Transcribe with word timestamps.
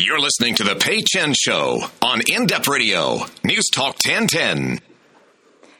You're 0.00 0.20
listening 0.20 0.54
to 0.54 0.62
The 0.62 0.76
Pay 0.76 1.02
Chen 1.02 1.34
Show 1.34 1.80
on 2.02 2.20
In 2.30 2.46
Depth 2.46 2.68
Radio, 2.68 3.26
News 3.42 3.64
Talk 3.72 3.96
1010. 4.06 4.78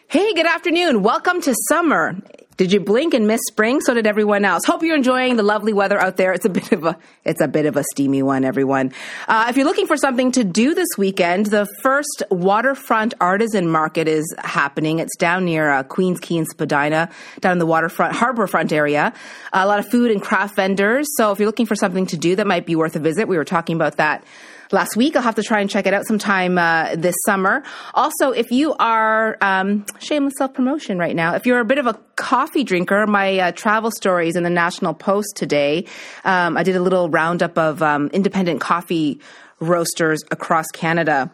Hey, 0.08 0.34
good 0.34 0.44
afternoon. 0.44 1.04
Welcome 1.04 1.40
to 1.42 1.54
summer. 1.68 2.16
Did 2.58 2.72
you 2.72 2.80
blink 2.80 3.14
and 3.14 3.28
miss 3.28 3.40
spring? 3.46 3.80
So 3.80 3.94
did 3.94 4.04
everyone 4.04 4.44
else. 4.44 4.64
Hope 4.64 4.82
you're 4.82 4.96
enjoying 4.96 5.36
the 5.36 5.44
lovely 5.44 5.72
weather 5.72 5.96
out 5.96 6.16
there. 6.16 6.32
It's 6.32 6.44
a 6.44 6.48
bit 6.48 6.72
of 6.72 6.84
a 6.84 6.98
it's 7.24 7.40
a 7.40 7.46
bit 7.46 7.66
of 7.66 7.76
a 7.76 7.84
steamy 7.92 8.20
one, 8.20 8.44
everyone. 8.44 8.92
Uh, 9.28 9.46
if 9.48 9.56
you're 9.56 9.64
looking 9.64 9.86
for 9.86 9.96
something 9.96 10.32
to 10.32 10.42
do 10.42 10.74
this 10.74 10.88
weekend, 10.98 11.46
the 11.46 11.68
first 11.82 12.24
waterfront 12.32 13.14
artisan 13.20 13.68
market 13.68 14.08
is 14.08 14.34
happening. 14.38 14.98
It's 14.98 15.16
down 15.16 15.44
near 15.44 15.70
uh, 15.70 15.84
Queens 15.84 16.18
Quay 16.18 16.38
and 16.38 16.48
Spadina, 16.48 17.10
down 17.38 17.52
in 17.52 17.58
the 17.58 17.66
waterfront 17.66 18.16
harborfront 18.16 18.72
area. 18.72 19.12
a 19.52 19.64
lot 19.64 19.78
of 19.78 19.88
food 19.88 20.10
and 20.10 20.20
craft 20.20 20.56
vendors. 20.56 21.06
So 21.16 21.30
if 21.30 21.38
you're 21.38 21.46
looking 21.46 21.66
for 21.66 21.76
something 21.76 22.06
to 22.06 22.16
do, 22.16 22.34
that 22.34 22.46
might 22.48 22.66
be 22.66 22.74
worth 22.74 22.96
a 22.96 22.98
visit. 22.98 23.28
We 23.28 23.36
were 23.36 23.44
talking 23.44 23.76
about 23.76 23.98
that 23.98 24.24
last 24.72 24.96
week. 24.96 25.16
I'll 25.16 25.22
have 25.22 25.36
to 25.36 25.42
try 25.42 25.60
and 25.60 25.68
check 25.68 25.86
it 25.86 25.94
out 25.94 26.06
sometime 26.06 26.58
uh, 26.58 26.96
this 26.96 27.14
summer. 27.24 27.62
Also, 27.94 28.32
if 28.32 28.50
you 28.50 28.74
are 28.74 29.36
um, 29.40 29.86
shameless 29.98 30.34
self 30.38 30.54
promotion 30.54 30.98
right 30.98 31.14
now, 31.14 31.34
if 31.34 31.46
you're 31.46 31.60
a 31.60 31.64
bit 31.64 31.78
of 31.78 31.86
a 31.86 31.94
coffee 32.16 32.64
drinker, 32.64 33.06
my 33.06 33.38
uh, 33.38 33.52
travel 33.52 33.90
stories 33.90 34.36
in 34.36 34.42
the 34.42 34.50
National 34.50 34.94
Post 34.94 35.36
today. 35.36 35.86
Um, 36.24 36.56
I 36.56 36.62
did 36.62 36.76
a 36.76 36.80
little 36.80 37.08
roundup 37.08 37.56
of 37.58 37.82
um, 37.82 38.08
independent 38.08 38.60
coffee 38.60 39.20
roasters 39.60 40.20
across 40.30 40.66
Canada. 40.72 41.32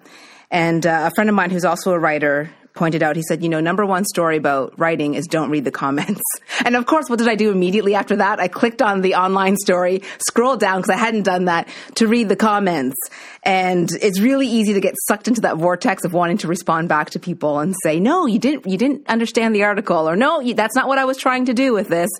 And 0.51 0.87
uh, 0.87 1.11
a 1.11 1.15
friend 1.15 1.29
of 1.29 1.37
mine 1.37 1.51
who's 1.51 1.65
also 1.65 1.93
a 1.93 1.99
writer 1.99 2.51
pointed 2.75 3.03
out, 3.03 3.17
he 3.17 3.23
said, 3.23 3.43
you 3.43 3.49
know, 3.49 3.61
number 3.61 3.87
one 3.87 4.05
story 4.05 4.37
about 4.37 4.79
writing 4.79 5.15
is 5.15 5.27
don't 5.27 5.51
read 5.51 5.65
the 5.65 5.71
comments. 5.71 6.23
And 6.65 6.77
of 6.77 6.87
course, 6.87 7.11
what 7.11 7.19
did 7.19 7.29
I 7.29 7.35
do 7.35 7.51
immediately 7.51 7.95
after 7.95 8.17
that? 8.17 8.41
I 8.41 8.49
clicked 8.49 8.81
on 8.81 9.03
the 9.03 9.17
online 9.17 9.57
story, 9.57 10.03
scrolled 10.27 10.61
down 10.61 10.81
because 10.81 10.91
I 10.91 10.97
hadn't 10.97 11.25
done 11.25 11.47
that 11.47 11.69
to 11.97 12.07
read 12.07 12.29
the 12.29 12.37
comments. 12.37 12.97
And 13.45 13.91
it's 14.01 14.21
really 14.21 14.47
easy 14.47 14.73
to 14.73 14.81
get 14.81 14.95
sucked 15.07 15.29
into 15.29 15.43
that 15.43 15.59
vortex 15.59 16.05
of 16.05 16.15
wanting 16.15 16.39
to 16.39 16.49
respond 16.49 16.89
back 16.89 17.11
to 17.11 17.19
people 17.19 17.59
and 17.59 17.75
say, 17.83 18.01
no, 18.01 18.27
you 18.27 18.39
didn't, 18.39 18.67
you 18.67 18.79
didn't 18.79 19.07
understand 19.07 19.55
the 19.55 19.65
article 19.65 20.09
or 20.09 20.17
no, 20.17 20.43
that's 20.55 20.75
not 20.75 20.89
what 20.89 20.99
I 20.99 21.05
was 21.05 21.19
trying 21.19 21.45
to 21.47 21.55
do 21.55 21.75
with 21.75 21.89
this. 21.89 22.11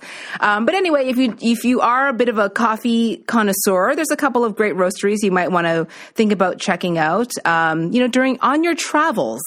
Um, 0.41 0.67
but 0.67 0.75
anyway, 0.75 1.07
if 1.07 1.17
you, 1.17 1.35
if 1.41 1.65
you 1.65 1.81
are 1.81 2.09
a 2.09 2.13
bit 2.13 2.29
of 2.29 2.37
a 2.37 2.51
coffee 2.51 3.19
connoisseur, 3.27 3.95
there's 3.95 4.11
a 4.11 4.17
couple 4.17 4.45
of 4.45 4.55
great 4.55 4.75
roasteries 4.75 5.23
you 5.23 5.31
might 5.31 5.51
want 5.51 5.67
to 5.67 5.87
think 6.13 6.31
about 6.31 6.59
checking 6.59 6.99
out, 6.99 7.31
um, 7.47 7.91
you 7.93 8.01
know, 8.01 8.09
during, 8.09 8.39
on 8.41 8.63
your 8.63 8.75
travels. 8.75 9.41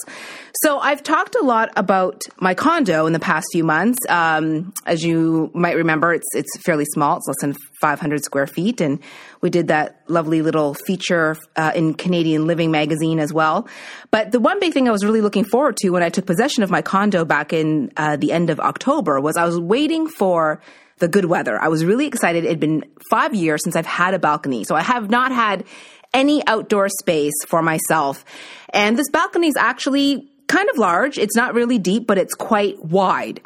So 0.61 0.79
I've 0.79 1.03
talked 1.03 1.35
a 1.35 1.43
lot 1.43 1.69
about 1.75 2.23
my 2.39 2.55
condo 2.55 3.05
in 3.05 3.13
the 3.13 3.19
past 3.19 3.45
few 3.51 3.63
months. 3.63 3.99
Um, 4.09 4.73
as 4.87 5.03
you 5.03 5.51
might 5.53 5.75
remember, 5.75 6.13
it's 6.13 6.27
it's 6.33 6.49
fairly 6.63 6.85
small. 6.85 7.17
It's 7.17 7.27
less 7.27 7.41
than 7.41 7.55
500 7.79 8.23
square 8.23 8.47
feet, 8.47 8.81
and 8.81 8.99
we 9.41 9.49
did 9.49 9.67
that 9.67 10.01
lovely 10.07 10.41
little 10.41 10.73
feature 10.73 11.35
uh, 11.55 11.71
in 11.75 11.93
Canadian 11.93 12.47
Living 12.47 12.71
magazine 12.71 13.19
as 13.19 13.31
well. 13.33 13.67
But 14.11 14.31
the 14.31 14.39
one 14.39 14.59
big 14.59 14.73
thing 14.73 14.87
I 14.87 14.91
was 14.91 15.03
really 15.05 15.21
looking 15.21 15.45
forward 15.45 15.77
to 15.77 15.89
when 15.89 16.03
I 16.03 16.09
took 16.09 16.25
possession 16.25 16.63
of 16.63 16.69
my 16.69 16.81
condo 16.81 17.25
back 17.25 17.53
in 17.53 17.91
uh, 17.97 18.17
the 18.17 18.31
end 18.31 18.49
of 18.49 18.59
October 18.59 19.19
was 19.19 19.37
I 19.37 19.45
was 19.45 19.59
waiting 19.59 20.07
for 20.07 20.61
the 20.99 21.07
good 21.07 21.25
weather. 21.25 21.61
I 21.61 21.67
was 21.67 21.85
really 21.85 22.07
excited. 22.07 22.43
It 22.43 22.49
had 22.49 22.59
been 22.59 22.83
five 23.09 23.35
years 23.35 23.63
since 23.63 23.75
I've 23.75 23.85
had 23.85 24.13
a 24.13 24.19
balcony, 24.19 24.63
so 24.63 24.75
I 24.75 24.81
have 24.81 25.09
not 25.09 25.31
had 25.31 25.65
any 26.13 26.45
outdoor 26.47 26.89
space 26.89 27.35
for 27.47 27.61
myself. 27.61 28.25
And 28.69 28.97
this 28.97 29.09
balcony 29.09 29.47
is 29.47 29.57
actually 29.57 30.29
kind 30.47 30.69
of 30.69 30.77
large. 30.77 31.17
It's 31.17 31.35
not 31.35 31.53
really 31.53 31.77
deep, 31.77 32.07
but 32.07 32.17
it's 32.17 32.33
quite 32.33 32.83
wide. 32.83 33.41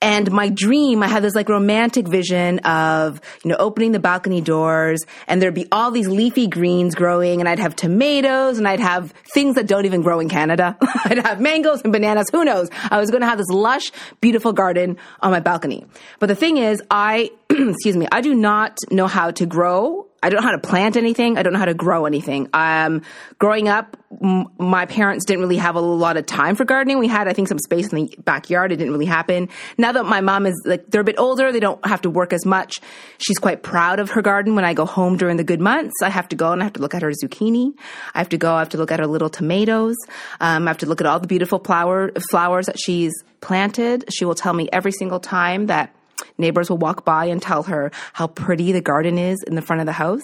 And 0.00 0.30
my 0.30 0.48
dream, 0.48 1.02
I 1.02 1.08
had 1.08 1.24
this 1.24 1.34
like 1.34 1.48
romantic 1.48 2.06
vision 2.06 2.60
of, 2.60 3.20
you 3.42 3.50
know, 3.50 3.56
opening 3.58 3.90
the 3.90 3.98
balcony 3.98 4.40
doors 4.40 5.04
and 5.26 5.42
there'd 5.42 5.54
be 5.54 5.66
all 5.72 5.90
these 5.90 6.06
leafy 6.06 6.46
greens 6.46 6.94
growing 6.94 7.40
and 7.40 7.48
I'd 7.48 7.58
have 7.58 7.74
tomatoes 7.74 8.58
and 8.58 8.68
I'd 8.68 8.78
have 8.78 9.12
things 9.34 9.56
that 9.56 9.66
don't 9.66 9.86
even 9.86 10.02
grow 10.02 10.20
in 10.20 10.28
Canada. 10.28 10.76
I'd 11.04 11.18
have 11.18 11.40
mangoes 11.40 11.82
and 11.82 11.92
bananas. 11.92 12.28
Who 12.30 12.44
knows? 12.44 12.70
I 12.90 12.98
was 13.00 13.10
going 13.10 13.22
to 13.22 13.26
have 13.26 13.38
this 13.38 13.48
lush, 13.48 13.90
beautiful 14.20 14.52
garden 14.52 14.98
on 15.20 15.32
my 15.32 15.40
balcony. 15.40 15.84
But 16.20 16.26
the 16.26 16.36
thing 16.36 16.58
is, 16.58 16.80
I, 16.90 17.30
excuse 17.50 17.96
me, 17.96 18.06
I 18.12 18.20
do 18.20 18.34
not 18.34 18.78
know 18.92 19.08
how 19.08 19.32
to 19.32 19.46
grow 19.46 20.07
I 20.22 20.30
don't 20.30 20.40
know 20.40 20.46
how 20.46 20.52
to 20.52 20.58
plant 20.58 20.96
anything. 20.96 21.38
I 21.38 21.42
don't 21.42 21.52
know 21.52 21.58
how 21.60 21.64
to 21.64 21.74
grow 21.74 22.04
anything. 22.04 22.48
Um, 22.52 23.02
growing 23.38 23.68
up, 23.68 23.96
m- 24.20 24.46
my 24.58 24.84
parents 24.84 25.24
didn't 25.24 25.42
really 25.42 25.58
have 25.58 25.76
a 25.76 25.80
lot 25.80 26.16
of 26.16 26.26
time 26.26 26.56
for 26.56 26.64
gardening. 26.64 26.98
We 26.98 27.06
had, 27.06 27.28
I 27.28 27.32
think, 27.32 27.46
some 27.46 27.60
space 27.60 27.92
in 27.92 27.96
the 27.96 28.16
backyard. 28.24 28.72
It 28.72 28.76
didn't 28.76 28.92
really 28.92 29.06
happen. 29.06 29.48
Now 29.76 29.92
that 29.92 30.06
my 30.06 30.20
mom 30.20 30.46
is 30.46 30.60
like, 30.64 30.86
they're 30.88 31.02
a 31.02 31.04
bit 31.04 31.18
older, 31.18 31.52
they 31.52 31.60
don't 31.60 31.84
have 31.86 32.02
to 32.02 32.10
work 32.10 32.32
as 32.32 32.44
much. 32.44 32.80
She's 33.18 33.38
quite 33.38 33.62
proud 33.62 34.00
of 34.00 34.10
her 34.10 34.22
garden. 34.22 34.56
When 34.56 34.64
I 34.64 34.74
go 34.74 34.86
home 34.86 35.16
during 35.16 35.36
the 35.36 35.44
good 35.44 35.60
months, 35.60 35.94
I 36.02 36.08
have 36.08 36.28
to 36.30 36.36
go 36.36 36.50
and 36.50 36.62
I 36.62 36.64
have 36.64 36.72
to 36.74 36.80
look 36.80 36.94
at 36.94 37.02
her 37.02 37.12
zucchini. 37.12 37.72
I 38.14 38.18
have 38.18 38.30
to 38.30 38.38
go, 38.38 38.54
I 38.54 38.58
have 38.58 38.70
to 38.70 38.76
look 38.76 38.90
at 38.90 38.98
her 38.98 39.06
little 39.06 39.30
tomatoes. 39.30 39.96
Um, 40.40 40.66
I 40.66 40.70
have 40.70 40.78
to 40.78 40.86
look 40.86 41.00
at 41.00 41.06
all 41.06 41.20
the 41.20 41.28
beautiful 41.28 41.60
flower, 41.60 42.10
flowers 42.30 42.66
that 42.66 42.80
she's 42.80 43.12
planted. 43.40 44.04
She 44.12 44.24
will 44.24 44.34
tell 44.34 44.52
me 44.52 44.68
every 44.72 44.92
single 44.92 45.20
time 45.20 45.66
that 45.66 45.94
Neighbors 46.36 46.70
will 46.70 46.78
walk 46.78 47.04
by 47.04 47.26
and 47.26 47.40
tell 47.40 47.64
her 47.64 47.90
how 48.12 48.26
pretty 48.26 48.72
the 48.72 48.80
garden 48.80 49.18
is 49.18 49.42
in 49.46 49.54
the 49.54 49.62
front 49.62 49.80
of 49.80 49.86
the 49.86 49.92
house. 49.92 50.22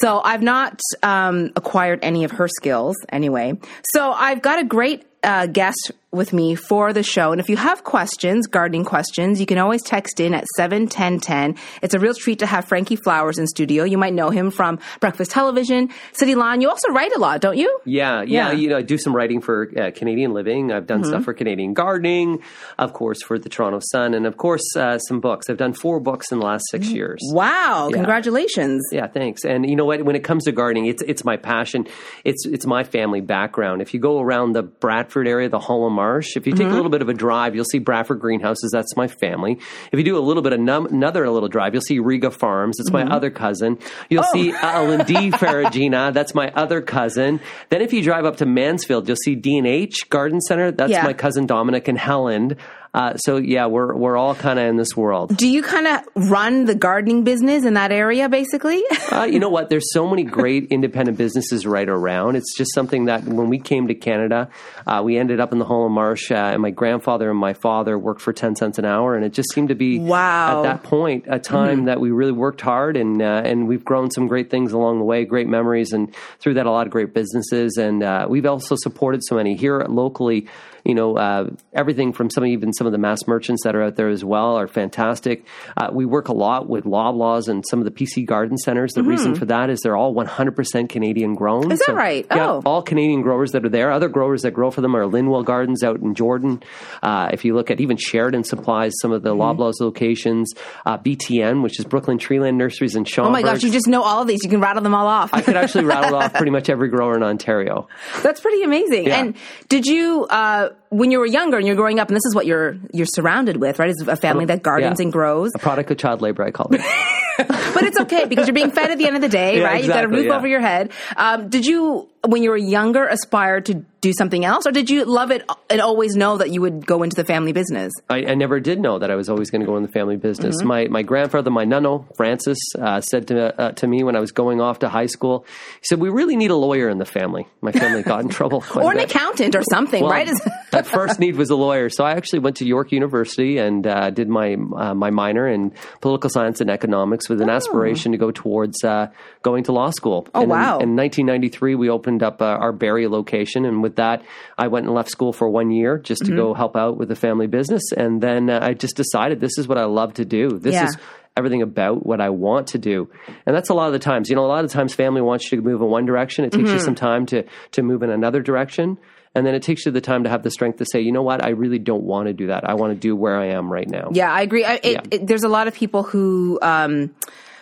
So 0.00 0.20
I've 0.20 0.42
not 0.42 0.80
um, 1.02 1.52
acquired 1.56 2.00
any 2.02 2.24
of 2.24 2.32
her 2.32 2.48
skills 2.48 2.96
anyway. 3.10 3.58
So 3.92 4.12
I've 4.12 4.42
got 4.42 4.58
a 4.58 4.64
great 4.64 5.06
uh, 5.22 5.46
guest 5.46 5.92
with 6.14 6.32
me 6.32 6.54
for 6.54 6.92
the 6.92 7.02
show. 7.02 7.32
And 7.32 7.40
if 7.40 7.48
you 7.48 7.56
have 7.56 7.84
questions, 7.84 8.46
gardening 8.46 8.84
questions, 8.84 9.40
you 9.40 9.46
can 9.46 9.58
always 9.58 9.82
text 9.82 10.20
in 10.20 10.34
at 10.34 10.44
71010. 10.56 11.56
It's 11.82 11.94
a 11.94 11.98
real 11.98 12.14
treat 12.14 12.38
to 12.38 12.46
have 12.46 12.66
Frankie 12.66 12.96
Flowers 12.96 13.38
in 13.38 13.46
studio. 13.46 13.84
You 13.84 13.98
might 13.98 14.14
know 14.14 14.30
him 14.30 14.50
from 14.50 14.78
Breakfast 15.00 15.30
Television, 15.30 15.90
City 16.12 16.34
Line. 16.34 16.60
You 16.60 16.68
also 16.68 16.88
write 16.92 17.14
a 17.14 17.18
lot, 17.18 17.40
don't 17.40 17.56
you? 17.56 17.80
Yeah, 17.84 18.22
yeah. 18.22 18.50
yeah. 18.50 18.52
You 18.52 18.68
know, 18.68 18.78
I 18.78 18.82
do 18.82 18.98
some 18.98 19.14
writing 19.14 19.40
for 19.40 19.70
uh, 19.76 19.90
Canadian 19.94 20.32
Living. 20.32 20.72
I've 20.72 20.86
done 20.86 21.02
mm-hmm. 21.02 21.10
stuff 21.10 21.24
for 21.24 21.34
Canadian 21.34 21.74
Gardening, 21.74 22.42
of 22.78 22.92
course, 22.92 23.22
for 23.22 23.38
the 23.38 23.48
Toronto 23.48 23.80
Sun, 23.92 24.14
and 24.14 24.26
of 24.26 24.36
course, 24.36 24.64
uh, 24.76 24.98
some 24.98 25.20
books. 25.20 25.50
I've 25.50 25.56
done 25.56 25.72
four 25.74 26.00
books 26.00 26.32
in 26.32 26.38
the 26.38 26.46
last 26.46 26.64
six 26.70 26.86
mm-hmm. 26.86 26.96
years. 26.96 27.20
Wow! 27.32 27.88
Yeah. 27.90 27.96
Congratulations. 27.96 28.82
Yeah, 28.92 29.06
thanks. 29.06 29.44
And 29.44 29.68
you 29.68 29.76
know 29.76 29.84
what? 29.84 30.04
When 30.04 30.16
it 30.16 30.24
comes 30.24 30.44
to 30.44 30.52
gardening, 30.52 30.86
it's 30.86 31.02
it's 31.02 31.24
my 31.24 31.36
passion. 31.36 31.86
It's 32.24 32.46
it's 32.46 32.66
my 32.66 32.84
family 32.84 33.20
background. 33.20 33.82
If 33.82 33.94
you 33.94 34.00
go 34.00 34.20
around 34.20 34.52
the 34.52 34.62
Bradford 34.62 35.28
area, 35.28 35.48
the 35.48 35.58
Holland 35.58 35.94
Marsh. 36.04 36.36
If 36.36 36.46
you 36.46 36.52
take 36.52 36.66
mm-hmm. 36.66 36.72
a 36.72 36.76
little 36.76 36.90
bit 36.90 37.00
of 37.00 37.08
a 37.08 37.14
drive, 37.14 37.54
you'll 37.54 37.64
see 37.64 37.78
Bradford 37.78 38.20
Greenhouses. 38.20 38.70
That's 38.72 38.94
my 38.94 39.08
family. 39.08 39.58
If 39.90 39.98
you 39.98 40.04
do 40.04 40.18
a 40.18 40.20
little 40.20 40.42
bit 40.42 40.52
of 40.52 40.60
num- 40.60 40.86
another 40.86 41.28
little 41.30 41.48
drive, 41.48 41.72
you'll 41.72 41.82
see 41.82 41.98
Riga 41.98 42.30
Farms. 42.30 42.76
That's 42.76 42.90
mm-hmm. 42.90 43.08
my 43.08 43.14
other 43.16 43.30
cousin. 43.30 43.78
You'll 44.10 44.24
oh. 44.26 44.32
see 44.32 44.52
Alindi 44.52 45.32
Faragina. 45.42 46.12
That's 46.12 46.34
my 46.34 46.50
other 46.50 46.82
cousin. 46.82 47.40
Then 47.70 47.80
if 47.80 47.92
you 47.94 48.02
drive 48.02 48.26
up 48.26 48.36
to 48.36 48.46
Mansfield, 48.46 49.08
you'll 49.08 49.16
see 49.16 49.34
D&H 49.34 50.10
Garden 50.10 50.40
Center. 50.42 50.70
That's 50.70 50.92
yeah. 50.92 51.04
my 51.04 51.14
cousin 51.14 51.46
Dominic 51.46 51.88
and 51.88 51.98
Helen. 51.98 52.56
Uh, 52.94 53.16
so 53.16 53.38
yeah, 53.38 53.66
we're 53.66 53.92
we're 53.92 54.16
all 54.16 54.36
kind 54.36 54.58
of 54.58 54.66
in 54.66 54.76
this 54.76 54.96
world. 54.96 55.36
Do 55.36 55.48
you 55.48 55.62
kind 55.62 55.88
of 55.88 56.30
run 56.30 56.64
the 56.64 56.76
gardening 56.76 57.24
business 57.24 57.64
in 57.64 57.74
that 57.74 57.90
area, 57.90 58.28
basically? 58.28 58.84
uh, 59.12 59.24
you 59.24 59.40
know 59.40 59.48
what? 59.48 59.68
There's 59.68 59.92
so 59.92 60.08
many 60.08 60.22
great 60.22 60.68
independent 60.70 61.18
businesses 61.18 61.66
right 61.66 61.88
around. 61.88 62.36
It's 62.36 62.56
just 62.56 62.72
something 62.72 63.06
that 63.06 63.24
when 63.24 63.48
we 63.48 63.58
came 63.58 63.88
to 63.88 63.94
Canada, 63.94 64.48
uh, 64.86 65.02
we 65.04 65.18
ended 65.18 65.40
up 65.40 65.52
in 65.52 65.58
the 65.58 65.64
Holland 65.64 65.92
Marsh, 65.92 66.30
uh, 66.30 66.36
and 66.36 66.62
my 66.62 66.70
grandfather 66.70 67.30
and 67.30 67.38
my 67.38 67.52
father 67.52 67.98
worked 67.98 68.20
for 68.20 68.32
ten 68.32 68.54
cents 68.54 68.78
an 68.78 68.84
hour, 68.84 69.16
and 69.16 69.24
it 69.24 69.32
just 69.32 69.52
seemed 69.52 69.70
to 69.70 69.74
be 69.74 69.98
wow 69.98 70.58
at 70.58 70.62
that 70.62 70.82
point 70.84 71.24
a 71.28 71.40
time 71.40 71.78
mm-hmm. 71.78 71.86
that 71.86 72.00
we 72.00 72.12
really 72.12 72.32
worked 72.32 72.60
hard, 72.60 72.96
and 72.96 73.20
uh, 73.20 73.42
and 73.44 73.66
we've 73.66 73.84
grown 73.84 74.12
some 74.12 74.28
great 74.28 74.50
things 74.50 74.72
along 74.72 74.98
the 74.98 75.04
way, 75.04 75.24
great 75.24 75.48
memories, 75.48 75.92
and 75.92 76.14
through 76.38 76.54
that 76.54 76.66
a 76.66 76.70
lot 76.70 76.86
of 76.86 76.92
great 76.92 77.12
businesses, 77.12 77.76
and 77.76 78.04
uh, 78.04 78.26
we've 78.28 78.46
also 78.46 78.76
supported 78.76 79.20
so 79.24 79.34
many 79.34 79.56
here 79.56 79.84
locally 79.88 80.46
you 80.84 80.94
know, 80.94 81.16
uh, 81.16 81.48
everything 81.72 82.12
from 82.12 82.30
some 82.30 82.44
even 82.46 82.72
some 82.72 82.86
of 82.86 82.92
the 82.92 82.98
mass 82.98 83.26
merchants 83.26 83.64
that 83.64 83.74
are 83.74 83.82
out 83.82 83.96
there 83.96 84.08
as 84.08 84.24
well 84.24 84.56
are 84.56 84.68
fantastic. 84.68 85.46
Uh, 85.76 85.88
we 85.92 86.04
work 86.04 86.28
a 86.28 86.32
lot 86.34 86.68
with 86.68 86.84
Loblaws 86.84 87.48
and 87.48 87.64
some 87.68 87.78
of 87.78 87.84
the 87.84 87.90
PC 87.90 88.26
garden 88.26 88.58
centers. 88.58 88.92
The 88.92 89.00
mm-hmm. 89.00 89.10
reason 89.10 89.34
for 89.34 89.46
that 89.46 89.70
is 89.70 89.80
they're 89.80 89.96
all 89.96 90.14
100% 90.14 90.88
Canadian 90.88 91.34
grown. 91.34 91.72
Is 91.72 91.78
that 91.80 91.86
so, 91.86 91.94
right? 91.94 92.26
Yeah, 92.30 92.50
oh. 92.50 92.62
all 92.66 92.82
Canadian 92.82 93.22
growers 93.22 93.52
that 93.52 93.64
are 93.64 93.70
there. 93.70 93.90
Other 93.90 94.08
growers 94.08 94.42
that 94.42 94.52
grow 94.52 94.70
for 94.70 94.82
them 94.82 94.94
are 94.94 95.04
Linwell 95.04 95.44
Gardens 95.44 95.82
out 95.82 96.00
in 96.00 96.14
Jordan. 96.14 96.62
Uh, 97.02 97.30
if 97.32 97.44
you 97.44 97.54
look 97.54 97.70
at 97.70 97.80
even 97.80 97.96
Sheridan 97.96 98.44
supplies 98.44 98.92
some 99.00 99.12
of 99.12 99.22
the 99.22 99.30
mm-hmm. 99.30 99.60
Loblaws 99.60 99.80
locations. 99.80 100.52
Uh, 100.84 100.98
BTN, 100.98 101.62
which 101.62 101.78
is 101.78 101.86
Brookdale 101.86 102.18
Treeland 102.18 102.56
Nurseries 102.56 102.94
in 102.94 103.04
Schomberg. 103.04 103.26
Oh 103.26 103.30
my 103.30 103.42
gosh, 103.42 103.62
you 103.62 103.70
just 103.70 103.88
know 103.88 104.02
all 104.02 104.22
of 104.22 104.28
these. 104.28 104.42
You 104.42 104.50
can 104.50 104.60
rattle 104.60 104.82
them 104.82 104.94
all 104.94 105.06
off. 105.06 105.32
I 105.32 105.40
could 105.40 105.56
actually 105.56 105.84
rattle 105.86 106.16
off 106.16 106.34
pretty 106.34 106.50
much 106.50 106.68
every 106.68 106.88
grower 106.88 107.16
in 107.16 107.22
Ontario. 107.22 107.88
That's 108.22 108.40
pretty 108.40 108.62
amazing. 108.62 109.06
Yeah. 109.06 109.20
And 109.20 109.36
did 109.68 109.86
you 109.86 110.26
uh, 110.28 110.70
but 110.74 110.83
when 110.96 111.10
you 111.10 111.18
were 111.18 111.26
younger 111.26 111.56
and 111.58 111.66
you're 111.66 111.76
growing 111.76 111.98
up, 111.98 112.08
and 112.08 112.16
this 112.16 112.24
is 112.26 112.34
what 112.34 112.46
you're 112.46 112.76
you're 112.92 113.06
surrounded 113.06 113.56
with, 113.56 113.78
right? 113.78 113.90
Is 113.90 114.02
a 114.06 114.16
family 114.16 114.44
that 114.46 114.62
gardens 114.62 114.98
yeah. 115.00 115.04
and 115.04 115.12
grows. 115.12 115.50
A 115.54 115.58
product 115.58 115.90
of 115.90 115.98
child 115.98 116.22
labor, 116.22 116.44
I 116.44 116.50
call 116.50 116.68
it. 116.72 116.80
but 117.38 117.82
it's 117.82 117.98
okay 117.98 118.26
because 118.26 118.46
you're 118.46 118.54
being 118.54 118.70
fed 118.70 118.90
at 118.90 118.98
the 118.98 119.06
end 119.06 119.16
of 119.16 119.22
the 119.22 119.28
day, 119.28 119.58
Yeah, 119.58 119.64
right? 119.64 119.82
You've 119.82 119.92
got 119.92 120.04
a 120.04 120.08
roof 120.08 120.26
yeah. 120.26 120.36
over 120.36 120.46
your 120.46 120.60
head. 120.60 120.92
Um, 121.16 121.48
did 121.48 121.66
you, 121.66 122.08
when 122.24 122.42
you 122.44 122.50
were 122.50 122.56
younger, 122.56 123.06
aspire 123.06 123.60
to 123.62 123.84
do 124.00 124.12
something 124.16 124.44
else, 124.44 124.66
or 124.66 124.70
did 124.70 124.88
you 124.90 125.04
love 125.04 125.30
it 125.30 125.42
and 125.68 125.80
always 125.80 126.14
know 126.14 126.36
that 126.36 126.50
you 126.50 126.60
would 126.60 126.86
go 126.86 127.02
into 127.02 127.16
the 127.16 127.24
family 127.24 127.52
business? 127.52 127.90
I, 128.08 128.26
I 128.26 128.34
never 128.34 128.60
did 128.60 128.78
know 128.78 128.98
that 129.00 129.10
I 129.10 129.16
was 129.16 129.28
always 129.28 129.50
going 129.50 129.62
to 129.62 129.66
go 129.66 129.76
in 129.76 129.82
the 129.82 129.88
family 129.88 130.16
business. 130.16 130.58
Mm-hmm. 130.58 130.68
My 130.68 130.86
my 130.88 131.02
grandfather, 131.02 131.50
my 131.50 131.64
nunno 131.64 132.06
Francis, 132.16 132.58
uh, 132.78 133.00
said 133.00 133.28
to 133.28 133.60
uh, 133.60 133.72
to 133.72 133.86
me 133.86 134.04
when 134.04 134.14
I 134.14 134.20
was 134.20 134.30
going 134.30 134.60
off 134.60 134.80
to 134.80 134.88
high 134.88 135.06
school, 135.06 135.44
he 135.80 135.86
said, 135.86 136.00
"We 136.00 136.10
really 136.10 136.36
need 136.36 136.50
a 136.50 136.56
lawyer 136.56 136.88
in 136.88 136.98
the 136.98 137.06
family." 137.06 137.46
My 137.62 137.72
family 137.72 138.02
got 138.02 138.20
in 138.20 138.28
trouble, 138.38 138.60
quite 138.60 138.84
Or 138.84 138.92
an 138.92 138.98
bit. 138.98 139.10
accountant 139.10 139.56
or 139.56 139.62
something, 139.70 140.02
Well, 140.02 140.12
right? 140.12 140.28
Is- 140.28 140.48
that 140.84 140.92
first 140.92 141.18
need 141.20 141.36
was 141.36 141.50
a 141.50 141.56
lawyer, 141.56 141.88
so 141.88 142.04
I 142.04 142.12
actually 142.12 142.40
went 142.40 142.56
to 142.56 142.66
York 142.66 142.92
University 142.92 143.58
and 143.58 143.86
uh, 143.86 144.10
did 144.10 144.28
my 144.28 144.54
uh, 144.54 144.94
my 144.94 145.10
minor 145.10 145.48
in 145.48 145.72
political 146.00 146.30
science 146.30 146.60
and 146.60 146.70
economics 146.70 147.28
with 147.28 147.40
an 147.40 147.50
aspiration 147.50 148.12
to 148.12 148.18
go 148.18 148.30
towards 148.30 148.84
uh, 148.84 149.08
going 149.42 149.64
to 149.64 149.72
law 149.72 149.90
school. 149.90 150.26
Oh, 150.34 150.42
And 150.42 150.44
in- 150.44 150.48
wow. 150.50 150.78
In, 150.78 150.96
1993, 150.96 151.74
we 151.74 151.88
opened 151.90 152.22
up 152.22 152.40
uh, 152.40 152.44
our 152.44 152.72
Barrie 152.72 153.08
location, 153.08 153.64
and 153.64 153.82
with 153.82 153.96
that, 153.96 154.22
I 154.58 154.68
went 154.68 154.86
and 154.86 154.94
left 154.94 155.10
school 155.10 155.32
for 155.32 155.48
one 155.48 155.70
year 155.70 155.98
just 155.98 156.22
to 156.26 156.30
Mm-hmm. 156.30 156.36
go 156.36 156.54
help 156.54 156.76
out 156.76 156.96
with 156.96 157.08
the 157.08 157.16
family 157.16 157.46
business, 157.46 157.92
and 157.96 158.20
then 158.20 158.50
uh, 158.50 158.60
I 158.62 158.74
just 158.74 158.96
decided 158.96 159.40
this 159.40 159.58
is 159.58 159.66
what 159.68 159.78
I 159.78 159.84
love 159.84 160.14
to 160.14 160.24
do. 160.24 160.58
This 160.58 160.74
Yeah. 160.74 160.86
is 160.86 160.96
everything 161.36 161.62
about 161.62 162.06
what 162.06 162.20
I 162.20 162.30
want 162.30 162.68
to 162.68 162.78
do. 162.78 163.10
And 163.44 163.56
that's 163.56 163.68
a 163.68 163.74
lot 163.74 163.88
of 163.88 163.92
the 163.92 163.98
times. 163.98 164.30
You 164.30 164.36
know, 164.36 164.44
a 164.44 164.46
lot 164.46 164.64
of 164.64 164.70
the 164.70 164.74
times 164.74 164.94
family 164.94 165.20
wants 165.20 165.50
you 165.50 165.58
to 165.58 165.64
move 165.64 165.80
in 165.80 165.88
one 165.88 166.06
direction. 166.06 166.44
It 166.44 166.52
takes 166.52 166.64
Mm-hmm. 166.64 166.74
you 166.74 166.78
some 166.80 166.94
time 166.94 167.26
to 167.26 167.42
to 167.72 167.82
move 167.82 168.02
in 168.04 168.10
another 168.10 168.40
direction. 168.40 168.98
And 169.34 169.44
then 169.46 169.54
it 169.54 169.62
takes 169.62 169.84
you 169.84 169.92
the 169.92 170.00
time 170.00 170.24
to 170.24 170.30
have 170.30 170.42
the 170.42 170.50
strength 170.50 170.78
to 170.78 170.86
say, 170.90 171.00
you 171.00 171.10
know 171.12 171.22
what, 171.22 171.44
I 171.44 171.50
really 171.50 171.78
don't 171.78 172.04
want 172.04 172.28
to 172.28 172.32
do 172.32 172.46
that. 172.48 172.68
I 172.68 172.74
want 172.74 172.92
to 172.92 172.98
do 172.98 173.16
where 173.16 173.36
I 173.36 173.46
am 173.46 173.72
right 173.72 173.88
now. 173.88 174.10
Yeah, 174.12 174.32
I 174.32 174.42
agree. 174.42 174.64
I, 174.64 174.74
it, 174.74 174.84
Yeah. 174.84 175.00
it, 175.10 175.26
there's 175.26 175.42
a 175.42 175.48
lot 175.48 175.66
of 175.66 175.74
people 175.74 176.04
who 176.04 176.58
um, 176.62 177.14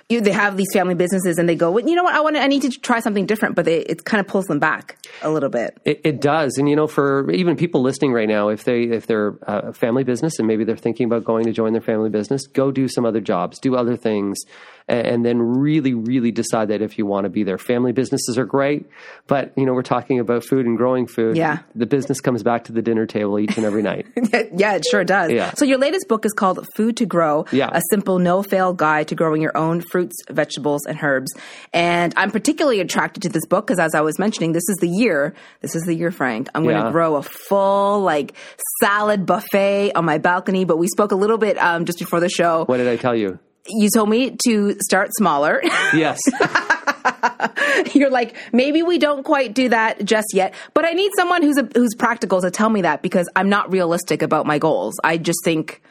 you, 0.09 0.21
they 0.21 0.33
have 0.33 0.57
these 0.57 0.69
family 0.73 0.95
businesses 0.95 1.39
and 1.39 1.49
they 1.49 1.55
go, 1.55 1.71
well, 1.71 1.89
you 1.89 1.95
know 1.97 2.03
what, 2.03 2.15
I 2.15 2.21
want 2.21 2.37
to, 2.37 2.43
I 2.43 2.47
need 2.47 2.63
to 2.63 2.71
try 2.71 3.01
something 3.01 3.25
different, 3.25 3.55
but 3.57 3.65
they, 3.65 3.79
it 3.79 4.05
kind 4.05 4.21
of 4.21 4.27
pulls 4.27 4.45
them 4.47 4.59
back 4.59 4.99
a 5.23 5.31
little 5.31 5.49
bit. 5.49 5.79
It, 5.85 6.01
it 6.05 6.21
does, 6.21 6.59
and 6.59 6.69
you 6.69 6.77
know, 6.77 6.87
for 6.87 7.31
even 7.31 7.57
people 7.57 7.81
listening 7.83 8.13
right 8.13 8.29
now, 8.29 8.49
if 8.49 8.65
they 8.65 8.83
if 8.83 9.07
they're 9.07 9.35
a 9.43 9.73
family 9.73 10.05
business 10.05 10.39
and 10.39 10.47
maybe 10.47 10.65
they're 10.65 10.77
thinking 10.77 11.07
about 11.07 11.25
going 11.25 11.45
to 11.47 11.53
join 11.53 11.73
their 11.73 11.83
family 11.83 12.11
business, 12.11 12.47
go 12.47 12.71
do 12.71 12.89
some 12.89 13.07
other 13.07 13.21
jobs, 13.21 13.59
do 13.59 13.77
other 13.77 13.97
things, 13.97 14.39
and, 14.89 15.25
then 15.25 15.39
really, 15.41 15.95
really 15.95 16.31
decide 16.33 16.69
that 16.69 16.83
if 16.83 16.99
you 16.99 17.07
want 17.07 17.25
to 17.25 17.31
be 17.31 17.43
there. 17.45 17.59
Family 17.59 17.93
businesses 17.93 18.37
are 18.39 18.45
great, 18.45 18.87
but 19.27 19.53
you 19.57 19.65
know, 19.67 19.73
we're 19.73 19.83
talking 19.83 20.19
about 20.21 20.45
food 20.45 20.67
and 20.67 20.77
growing 20.77 21.07
food. 21.07 21.37
Yeah. 21.37 21.59
the 21.75 21.87
business 21.87 22.21
comes 22.21 22.43
back 22.43 22.65
to 22.65 22.73
the 22.73 22.83
dinner 22.83 23.07
table 23.07 23.39
each 23.39 23.57
and 23.57 23.65
every 23.67 23.83
night. 23.83 24.07
yeah, 24.57 24.75
it 24.75 24.85
sure 24.91 25.05
does. 25.05 25.31
Yeah. 25.33 25.53
So 25.55 25.65
your 25.65 25.79
latest 25.79 26.09
book 26.09 26.25
is 26.25 26.33
called 26.33 26.67
Food 26.77 26.97
to 26.99 27.07
Grow, 27.07 27.45
Yeah. 27.53 27.71
a 27.73 27.81
simple 27.91 28.19
no-fail 28.19 28.73
guide 28.75 29.09
to 29.09 29.15
growing 29.15 29.41
your 29.43 29.57
own 29.57 29.81
fruits, 29.81 30.17
vegetables, 30.31 30.85
and 30.87 30.99
herbs. 31.03 31.33
And 31.73 32.13
I'm 32.17 32.31
particularly 32.31 32.81
attracted 32.81 33.23
to 33.25 33.29
this 33.29 33.47
book 33.47 33.67
because 33.67 33.79
as 33.79 33.95
I 33.95 34.01
was 34.01 34.19
mentioning, 34.19 34.53
this 34.53 34.69
is 34.69 34.77
the 34.81 34.89
year, 34.89 35.35
this 35.61 35.75
is 35.75 35.83
the 35.83 35.95
year, 35.95 36.11
Frank, 36.11 36.49
I'm 36.55 36.65
going 36.65 36.77
to 36.77 36.83
Yeah. 36.85 36.93
grow 36.93 37.17
a 37.17 37.23
full 37.23 38.01
like 38.01 38.35
salad 38.81 39.27
buffet 39.27 39.93
on 39.95 40.05
my 40.05 40.19
balcony. 40.19 40.65
But 40.65 40.79
we 40.79 40.89
spoke 40.89 41.13
a 41.13 41.17
little 41.17 41.39
bit 41.39 41.57
um, 41.59 41.85
just 41.85 41.99
before 41.99 42.21
the 42.21 42.29
show. 42.29 42.65
What 42.65 42.79
did 42.79 42.89
I 42.89 42.97
tell 42.97 43.15
you? 43.15 43.39
You 43.67 43.89
told 43.95 44.09
me 44.09 44.37
to 44.47 44.77
start 44.81 45.11
smaller. 45.17 45.63
Yes. 45.95 46.19
You're 47.95 48.11
like, 48.11 48.35
maybe 48.53 48.83
we 48.83 48.99
don't 48.99 49.25
quite 49.25 49.55
do 49.55 49.69
that 49.69 50.05
just 50.05 50.29
yet, 50.33 50.55
but 50.75 50.85
I 50.85 50.93
need 50.93 51.11
someone 51.17 51.43
who's 51.43 51.59
a, 51.59 51.69
who's 51.75 51.95
practical 51.95 52.41
to 52.41 52.51
tell 52.51 52.71
me 52.71 52.83
that 52.83 53.03
because 53.03 53.29
I'm 53.37 53.49
not 53.49 53.71
realistic 53.71 54.23
about 54.23 54.47
my 54.47 54.59
goals. 54.59 54.95
I 55.05 55.17
just 55.19 55.39
think 55.45 55.83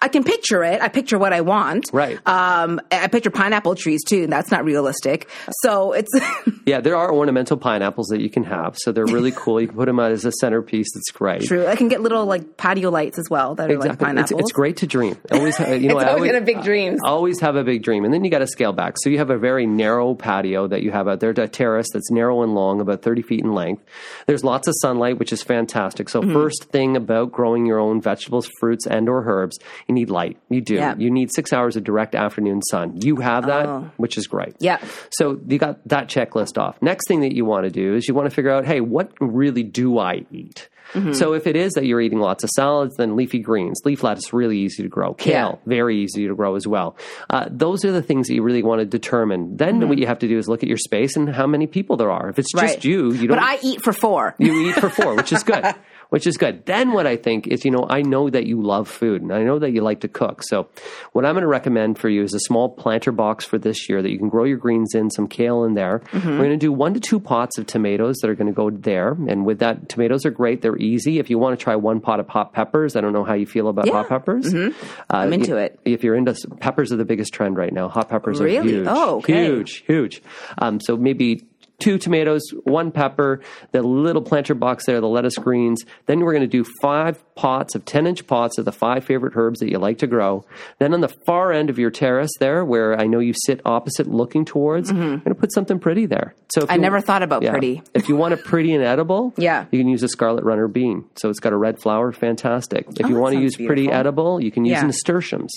I 0.00 0.08
can 0.08 0.24
picture 0.24 0.62
it. 0.62 0.80
I 0.82 0.88
picture 0.88 1.18
what 1.18 1.32
I 1.32 1.40
want. 1.40 1.90
Right. 1.92 2.18
Um, 2.26 2.80
I 2.92 3.08
picture 3.08 3.30
pineapple 3.30 3.74
trees 3.74 4.04
too. 4.04 4.24
And 4.24 4.32
that's 4.32 4.50
not 4.50 4.64
realistic. 4.64 5.28
So 5.62 5.92
it's 5.92 6.10
yeah, 6.66 6.80
there 6.80 6.96
are 6.96 7.12
ornamental 7.12 7.56
pineapples 7.56 8.08
that 8.08 8.20
you 8.20 8.30
can 8.30 8.44
have, 8.44 8.76
so 8.78 8.92
they're 8.92 9.06
really 9.06 9.32
cool. 9.36 9.60
You 9.60 9.68
can 9.68 9.76
put 9.76 9.86
them 9.86 9.98
out 9.98 10.12
as 10.12 10.24
a 10.24 10.32
centerpiece. 10.32 10.86
That's 10.94 11.10
great. 11.10 11.42
true. 11.42 11.66
I 11.66 11.76
can 11.76 11.88
get 11.88 12.00
little 12.00 12.26
like 12.26 12.56
patio 12.56 12.90
lights 12.90 13.18
as 13.18 13.28
well 13.30 13.54
that 13.54 13.70
are 13.70 13.78
like 13.78 13.92
Exactly. 13.92 14.20
It's, 14.20 14.32
it's 14.32 14.52
great 14.52 14.78
to 14.78 14.86
dream. 14.86 15.16
Always, 15.30 15.56
ha- 15.56 15.70
you 15.72 15.88
know, 15.88 15.98
always 15.98 16.08
always, 16.08 16.30
in 16.30 16.36
a 16.36 16.40
big 16.40 16.62
dreams. 16.62 17.00
Always 17.04 17.40
have 17.40 17.56
a 17.56 17.64
big 17.64 17.82
dream, 17.82 18.04
and 18.04 18.12
then 18.12 18.24
you 18.24 18.30
got 18.30 18.38
to 18.40 18.46
scale 18.46 18.72
back. 18.72 18.94
So 18.98 19.10
you 19.10 19.18
have 19.18 19.30
a 19.30 19.38
very 19.38 19.66
narrow 19.66 20.14
patio 20.14 20.66
that 20.68 20.82
you 20.82 20.90
have 20.90 21.08
out 21.08 21.20
there, 21.20 21.30
a 21.30 21.48
terrace 21.48 21.88
that's 21.92 22.10
narrow 22.10 22.42
and 22.42 22.54
long, 22.54 22.80
about 22.80 23.02
thirty 23.02 23.22
feet 23.22 23.40
in 23.40 23.52
length. 23.52 23.82
There's 24.26 24.44
lots 24.44 24.68
of 24.68 24.74
sunlight, 24.80 25.18
which 25.18 25.32
is 25.32 25.42
fantastic. 25.42 26.08
Mm-hmm. 26.08 26.28
So 26.28 26.32
first 26.32 26.64
thing 26.64 26.96
about 26.96 27.32
growing 27.32 27.66
your 27.66 27.78
own 27.78 28.00
vegetables, 28.00 28.50
fruits, 28.60 28.86
and 28.86 29.08
or 29.08 29.24
herbs, 29.26 29.58
you 29.88 29.94
need 29.94 30.10
light. 30.10 30.36
You 30.48 30.60
do. 30.60 30.74
Yeah. 30.74 30.94
You 30.96 31.10
need 31.10 31.30
six 31.32 31.52
hours 31.52 31.76
of 31.76 31.84
direct 31.84 32.14
afternoon 32.14 32.60
sun. 32.62 33.00
You 33.02 33.16
have 33.16 33.46
that, 33.46 33.66
which 33.98 34.18
is 34.18 34.26
great. 34.26 34.54
Oh. 34.54 34.56
Yeah. 34.60 34.84
So 35.10 35.40
you 35.46 35.58
got 35.58 35.86
that 35.88 36.08
checklist 36.08 36.58
off. 36.58 36.80
Next 36.82 37.06
thing 37.08 37.20
that 37.20 37.34
you 37.34 37.44
want 37.44 37.64
to 37.64 37.70
do 37.70 37.94
is 37.94 38.08
you 38.08 38.14
want 38.14 38.28
to 38.28 38.34
figure 38.34 38.50
out, 38.50 38.66
hey, 38.66 38.80
what 38.80 39.12
really 39.20 39.62
do 39.62 39.98
I 39.98 40.26
eat? 40.30 40.68
Mm-hmm. 40.92 41.14
So 41.14 41.32
if 41.34 41.48
it 41.48 41.56
is 41.56 41.72
that 41.72 41.84
you're 41.84 42.00
eating 42.00 42.20
lots 42.20 42.44
of 42.44 42.50
salads, 42.50 42.94
then 42.96 43.16
leafy 43.16 43.40
greens, 43.40 43.80
leaf 43.84 44.04
lettuce, 44.04 44.32
really 44.32 44.58
easy 44.58 44.84
to 44.84 44.88
grow. 44.88 45.14
Kale, 45.14 45.60
very 45.66 45.98
easy 45.98 46.28
to 46.28 46.34
grow 46.36 46.54
as 46.54 46.64
well. 46.66 46.96
Uh, 47.28 47.46
those 47.50 47.84
are 47.84 47.90
the 47.90 48.02
things 48.02 48.28
that 48.28 48.34
you 48.34 48.42
really 48.42 48.62
want 48.62 48.78
to 48.78 48.84
determine. 48.84 49.56
Then 49.56 49.88
what 49.88 49.98
you 49.98 50.06
have 50.06 50.20
to 50.20 50.28
do 50.28 50.38
is 50.38 50.48
look 50.48 50.62
at 50.62 50.68
your 50.68 50.78
space 50.78 51.16
and 51.16 51.28
how 51.28 51.48
many 51.48 51.66
people 51.66 51.96
there 51.96 52.10
are. 52.12 52.28
If 52.28 52.38
it's 52.38 52.52
just 52.52 52.62
Mm-hmm. 52.62 52.74
Right. 52.76 52.84
you, 52.84 53.12
you 53.12 53.26
don't. 53.28 53.36
but 53.36 53.42
I 53.44 53.58
eat 53.64 53.82
for 53.82 53.92
four. 53.92 54.36
you 54.38 54.68
eat 54.68 54.76
for 54.76 54.88
four, 54.88 55.16
which 55.16 55.32
is 55.32 55.42
good. 55.42 55.64
Which 56.10 56.26
is 56.26 56.36
good. 56.36 56.64
Then 56.66 56.92
what 56.92 57.06
I 57.06 57.16
think 57.16 57.48
is, 57.48 57.64
you 57.64 57.70
know, 57.72 57.84
I 57.90 58.02
know 58.02 58.30
that 58.30 58.46
you 58.46 58.62
love 58.62 58.88
food 58.88 59.22
and 59.22 59.32
I 59.32 59.42
know 59.42 59.58
that 59.58 59.72
you 59.72 59.80
like 59.82 60.00
to 60.00 60.08
cook. 60.08 60.42
So 60.44 60.68
what 61.12 61.24
I'm 61.26 61.34
going 61.34 61.42
to 61.42 61.48
recommend 61.48 61.98
for 61.98 62.08
you 62.08 62.22
is 62.22 62.32
a 62.32 62.38
small 62.40 62.68
planter 62.68 63.10
box 63.10 63.44
for 63.44 63.58
this 63.58 63.88
year 63.88 64.00
that 64.02 64.10
you 64.10 64.16
can 64.18 64.28
grow 64.28 64.44
your 64.44 64.56
greens 64.56 64.94
in, 64.94 65.10
some 65.10 65.26
kale 65.26 65.64
in 65.64 65.74
there. 65.74 65.98
Mm-hmm. 66.12 66.28
We're 66.30 66.36
going 66.38 66.50
to 66.50 66.56
do 66.56 66.72
one 66.72 66.94
to 66.94 67.00
two 67.00 67.18
pots 67.18 67.58
of 67.58 67.66
tomatoes 67.66 68.16
that 68.22 68.30
are 68.30 68.36
going 68.36 68.46
to 68.46 68.52
go 68.52 68.70
there. 68.70 69.16
And 69.28 69.44
with 69.44 69.58
that, 69.58 69.88
tomatoes 69.88 70.24
are 70.24 70.30
great. 70.30 70.62
They're 70.62 70.78
easy. 70.78 71.18
If 71.18 71.28
you 71.28 71.38
want 71.38 71.58
to 71.58 71.62
try 71.62 71.74
one 71.74 72.00
pot 72.00 72.20
of 72.20 72.28
hot 72.28 72.52
peppers, 72.52 72.94
I 72.94 73.00
don't 73.00 73.12
know 73.12 73.24
how 73.24 73.34
you 73.34 73.46
feel 73.46 73.66
about 73.68 73.86
Yeah. 73.86 73.94
hot 73.94 74.08
peppers. 74.08 74.54
Uh, 74.54 74.70
I'm 75.10 75.32
into 75.32 75.56
it. 75.56 75.80
If 75.84 76.04
you're 76.04 76.14
into 76.14 76.34
peppers 76.60 76.92
are 76.92 76.96
the 76.96 77.04
biggest 77.04 77.34
trend 77.34 77.56
right 77.56 77.72
now. 77.72 77.88
Hot 77.88 78.08
peppers 78.08 78.40
Really? 78.40 78.58
are 78.58 78.62
huge. 78.62 78.86
Oh, 78.88 79.16
okay. 79.18 79.44
Huge, 79.46 79.84
huge. 79.86 80.22
Um, 80.58 80.80
so 80.80 80.96
maybe 80.96 81.44
two 81.78 81.98
tomatoes, 81.98 82.42
one 82.64 82.90
pepper, 82.90 83.40
the 83.72 83.82
little 83.82 84.22
planter 84.22 84.54
box 84.54 84.86
there, 84.86 85.00
the 85.00 85.08
lettuce 85.08 85.36
greens. 85.36 85.84
Then 86.06 86.20
we're 86.20 86.32
going 86.32 86.40
to 86.42 86.46
do 86.46 86.64
five 86.80 87.22
pots 87.34 87.74
of 87.74 87.84
10 87.84 88.06
inch 88.06 88.26
pots 88.26 88.56
of 88.58 88.64
the 88.64 88.72
five 88.72 89.04
favorite 89.04 89.34
herbs 89.36 89.60
that 89.60 89.70
you 89.70 89.78
like 89.78 89.98
to 89.98 90.06
grow. 90.06 90.44
Then 90.78 90.94
on 90.94 91.00
the 91.02 91.14
far 91.26 91.52
end 91.52 91.68
of 91.68 91.78
your 91.78 91.90
terrace 91.90 92.30
there, 92.40 92.64
where 92.64 92.98
I 92.98 93.06
know 93.06 93.18
you 93.18 93.34
sit 93.44 93.60
opposite 93.64 94.06
looking 94.06 94.44
towards, 94.44 94.88
I'm 94.90 94.96
going 94.98 95.20
to 95.24 95.34
put 95.34 95.52
something 95.52 95.78
pretty 95.78 96.06
there. 96.06 96.34
So 96.48 96.60
if 96.62 96.64
Mm-hmm. 96.66 96.72
I 96.72 96.74
you- 96.76 96.80
never 96.80 97.00
thought 97.00 97.22
about 97.22 97.42
yeah. 97.42 97.50
pretty. 97.50 97.82
if 97.94 98.08
you 98.08 98.16
want 98.16 98.32
it 98.34 98.42
pretty 98.44 98.74
and 98.74 98.82
edible, 98.82 99.34
Yeah. 99.38 99.66
you 99.70 99.78
can 99.78 99.88
use 99.88 100.02
a 100.02 100.08
scarlet 100.08 100.44
runner 100.44 100.68
bean. 100.68 101.04
So 101.16 101.28
it's 101.28 101.40
got 101.40 101.52
a 101.52 101.56
red 101.56 101.78
flower, 101.80 102.10
fantastic. 102.12 102.86
If 102.98 103.04
Oh, 103.06 103.08
you 103.08 103.16
want 103.16 103.34
to 103.34 103.40
use 103.40 103.56
pretty 103.56 103.90
edible, 103.90 104.40
you 104.40 104.50
can 104.50 104.64
use 104.64 104.78
Yeah. 104.78 104.82
nasturtiums. 104.86 105.52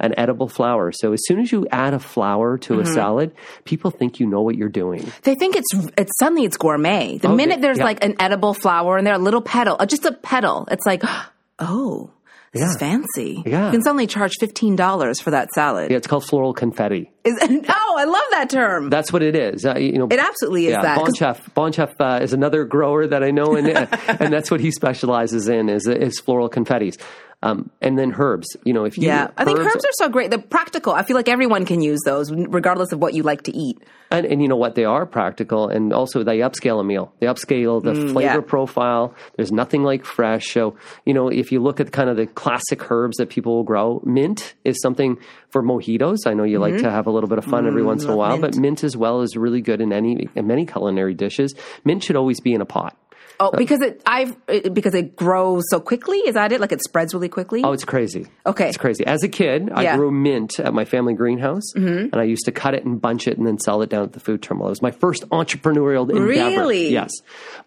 An 0.00 0.14
edible 0.16 0.48
flower. 0.48 0.92
So 0.92 1.12
as 1.12 1.20
soon 1.26 1.40
as 1.40 1.50
you 1.50 1.66
add 1.72 1.92
a 1.92 1.98
flower 1.98 2.56
to 2.58 2.74
Mm-hmm. 2.74 2.82
a 2.82 2.86
salad, 2.94 3.34
people 3.64 3.90
think 3.90 4.20
you 4.20 4.26
know 4.26 4.42
what 4.42 4.54
you're 4.56 4.68
doing. 4.68 5.04
They 5.22 5.34
think 5.34 5.56
it's 5.56 5.66
it's 5.96 6.12
suddenly 6.20 6.44
it's 6.44 6.56
gourmet. 6.56 7.18
The 7.18 7.28
Oh, 7.28 7.34
minute 7.34 7.60
there's 7.60 7.78
yeah. 7.78 7.84
like 7.84 8.04
an 8.04 8.14
edible 8.20 8.54
flower 8.54 8.96
and 8.96 9.04
there 9.06 9.14
a 9.14 9.18
little 9.18 9.42
petal, 9.42 9.76
uh, 9.80 9.86
just 9.86 10.04
a 10.04 10.12
petal, 10.12 10.68
it's 10.70 10.86
like, 10.86 11.02
oh, 11.58 12.12
this 12.52 12.62
is 12.62 12.76
fancy. 12.78 13.42
Yeah. 13.44 13.66
You 13.66 13.72
can 13.72 13.82
suddenly 13.82 14.06
charge 14.06 14.32
fifteen 14.40 14.74
dollars 14.74 15.20
for 15.20 15.32
that 15.32 15.50
salad. 15.52 15.90
Yeah, 15.90 15.98
it's 15.98 16.06
called 16.06 16.24
floral 16.24 16.54
confetti. 16.54 17.10
Is, 17.24 17.36
oh, 17.42 17.94
I 17.98 18.04
love 18.04 18.24
that 18.30 18.48
term. 18.50 18.88
That's 18.88 19.12
what 19.12 19.22
it 19.22 19.36
is. 19.36 19.66
Uh, 19.66 19.76
you 19.76 19.98
know, 19.98 20.06
it 20.10 20.18
absolutely 20.18 20.66
is 20.66 20.72
yeah, 20.72 20.82
that. 20.82 20.96
'Cause- 20.98 21.08
Bon 21.08 21.14
Chef. 21.14 21.54
Bon 21.54 21.72
Chef 21.72 21.90
uh, 22.00 22.20
is 22.22 22.32
another 22.32 22.64
grower 22.64 23.06
that 23.06 23.22
I 23.22 23.32
know, 23.32 23.54
and 23.54 23.68
and 24.20 24.32
that's 24.32 24.50
what 24.50 24.60
he 24.60 24.70
specializes 24.70 25.48
in 25.48 25.68
is 25.68 25.86
is 25.86 26.20
floral 26.20 26.48
confettis. 26.48 26.98
Um, 27.40 27.70
and 27.80 27.96
then 27.96 28.12
herbs. 28.18 28.56
You 28.64 28.72
know, 28.72 28.84
if 28.84 28.98
you 28.98 29.06
Yeah, 29.06 29.28
I 29.36 29.44
think 29.44 29.60
herbs 29.60 29.84
are 29.84 29.92
so 29.92 30.08
great. 30.08 30.30
They're 30.30 30.40
practical. 30.40 30.92
I 30.92 31.04
feel 31.04 31.14
like 31.14 31.28
everyone 31.28 31.66
can 31.66 31.80
use 31.80 32.00
those, 32.04 32.32
regardless 32.32 32.90
of 32.90 32.98
what 32.98 33.14
you 33.14 33.22
like 33.22 33.42
to 33.42 33.56
eat. 33.56 33.78
And, 34.10 34.26
and 34.26 34.42
you 34.42 34.48
know 34.48 34.56
what? 34.56 34.74
They 34.74 34.84
are 34.86 35.06
practical, 35.06 35.68
and 35.68 35.92
also 35.92 36.24
they 36.24 36.38
upscale 36.38 36.80
a 36.80 36.84
meal. 36.84 37.12
They 37.20 37.26
upscale 37.26 37.80
the 37.80 37.94
flavor 37.94 38.12
Mm, 38.18 38.22
yeah. 38.22 38.40
profile. 38.40 39.14
There's 39.36 39.52
nothing 39.52 39.84
like 39.84 40.04
fresh. 40.04 40.46
So 40.52 40.76
you 41.04 41.14
know, 41.14 41.28
if 41.28 41.52
you 41.52 41.60
look 41.60 41.78
at 41.78 41.92
kind 41.92 42.10
of 42.10 42.16
the 42.16 42.26
classic 42.26 42.90
herbs 42.90 43.18
that 43.18 43.28
people 43.28 43.54
will 43.54 43.64
grow, 43.64 44.02
mint 44.04 44.54
is 44.64 44.80
something 44.82 45.18
for 45.50 45.62
mojitos. 45.62 46.26
I 46.26 46.34
know 46.34 46.42
you 46.44 46.58
like 46.58 46.78
to 46.78 46.90
have 46.90 47.06
a 47.06 47.10
little 47.12 47.28
bit 47.28 47.38
of 47.38 47.44
fun 47.44 47.66
every 47.68 47.84
once 47.84 48.02
in 48.02 48.10
a 48.10 48.16
while, 48.16 48.32
Mm-hmm. 48.38 48.38
Mm, 48.38 48.42
mint. 48.42 48.54
but 48.56 48.60
mint 48.60 48.84
as 48.84 48.96
well 48.96 49.20
is 49.20 49.36
really 49.36 49.60
good 49.60 49.80
in 49.80 49.92
any 49.92 50.28
in 50.34 50.46
many 50.48 50.66
culinary 50.66 51.14
dishes. 51.14 51.54
Mint 51.84 52.02
should 52.02 52.16
always 52.16 52.40
be 52.40 52.52
in 52.52 52.60
a 52.62 52.66
pot. 52.66 52.96
Oh, 53.40 53.52
because 53.56 53.80
it 53.82 54.02
I've 54.04 54.36
it, 54.48 54.74
because 54.74 54.94
it 54.94 55.14
grows 55.14 55.62
so 55.70 55.78
quickly. 55.80 56.18
Is 56.18 56.34
that 56.34 56.50
it? 56.50 56.60
Like 56.60 56.72
it 56.72 56.82
spreads 56.82 57.14
really 57.14 57.28
quickly. 57.28 57.62
Oh, 57.62 57.72
it's 57.72 57.84
crazy. 57.84 58.26
Okay. 58.44 58.68
It's 58.68 58.76
crazy. 58.76 59.06
As 59.06 59.22
a 59.22 59.28
kid, 59.28 59.70
I 59.72 59.82
Yeah. 59.82 59.90
Mm-hmm. 59.90 59.98
grew 59.98 60.10
mint 60.10 60.58
at 60.58 60.74
my 60.74 60.84
family 60.84 61.14
greenhouse, 61.14 61.72
and 61.74 62.14
I 62.16 62.24
used 62.24 62.44
to 62.46 62.52
cut 62.52 62.74
it 62.74 62.84
and 62.84 63.00
bunch 63.00 63.28
it 63.28 63.38
and 63.38 63.46
then 63.46 63.58
sell 63.58 63.82
it 63.82 63.90
down 63.90 64.02
at 64.02 64.12
the 64.12 64.20
food 64.20 64.42
terminal. 64.42 64.66
It 64.66 64.70
was 64.70 64.82
my 64.82 64.90
first 64.90 65.28
entrepreneurial 65.30 66.02
endeavor. 66.10 66.24
Really? 66.26 66.88
Yes. 66.90 67.10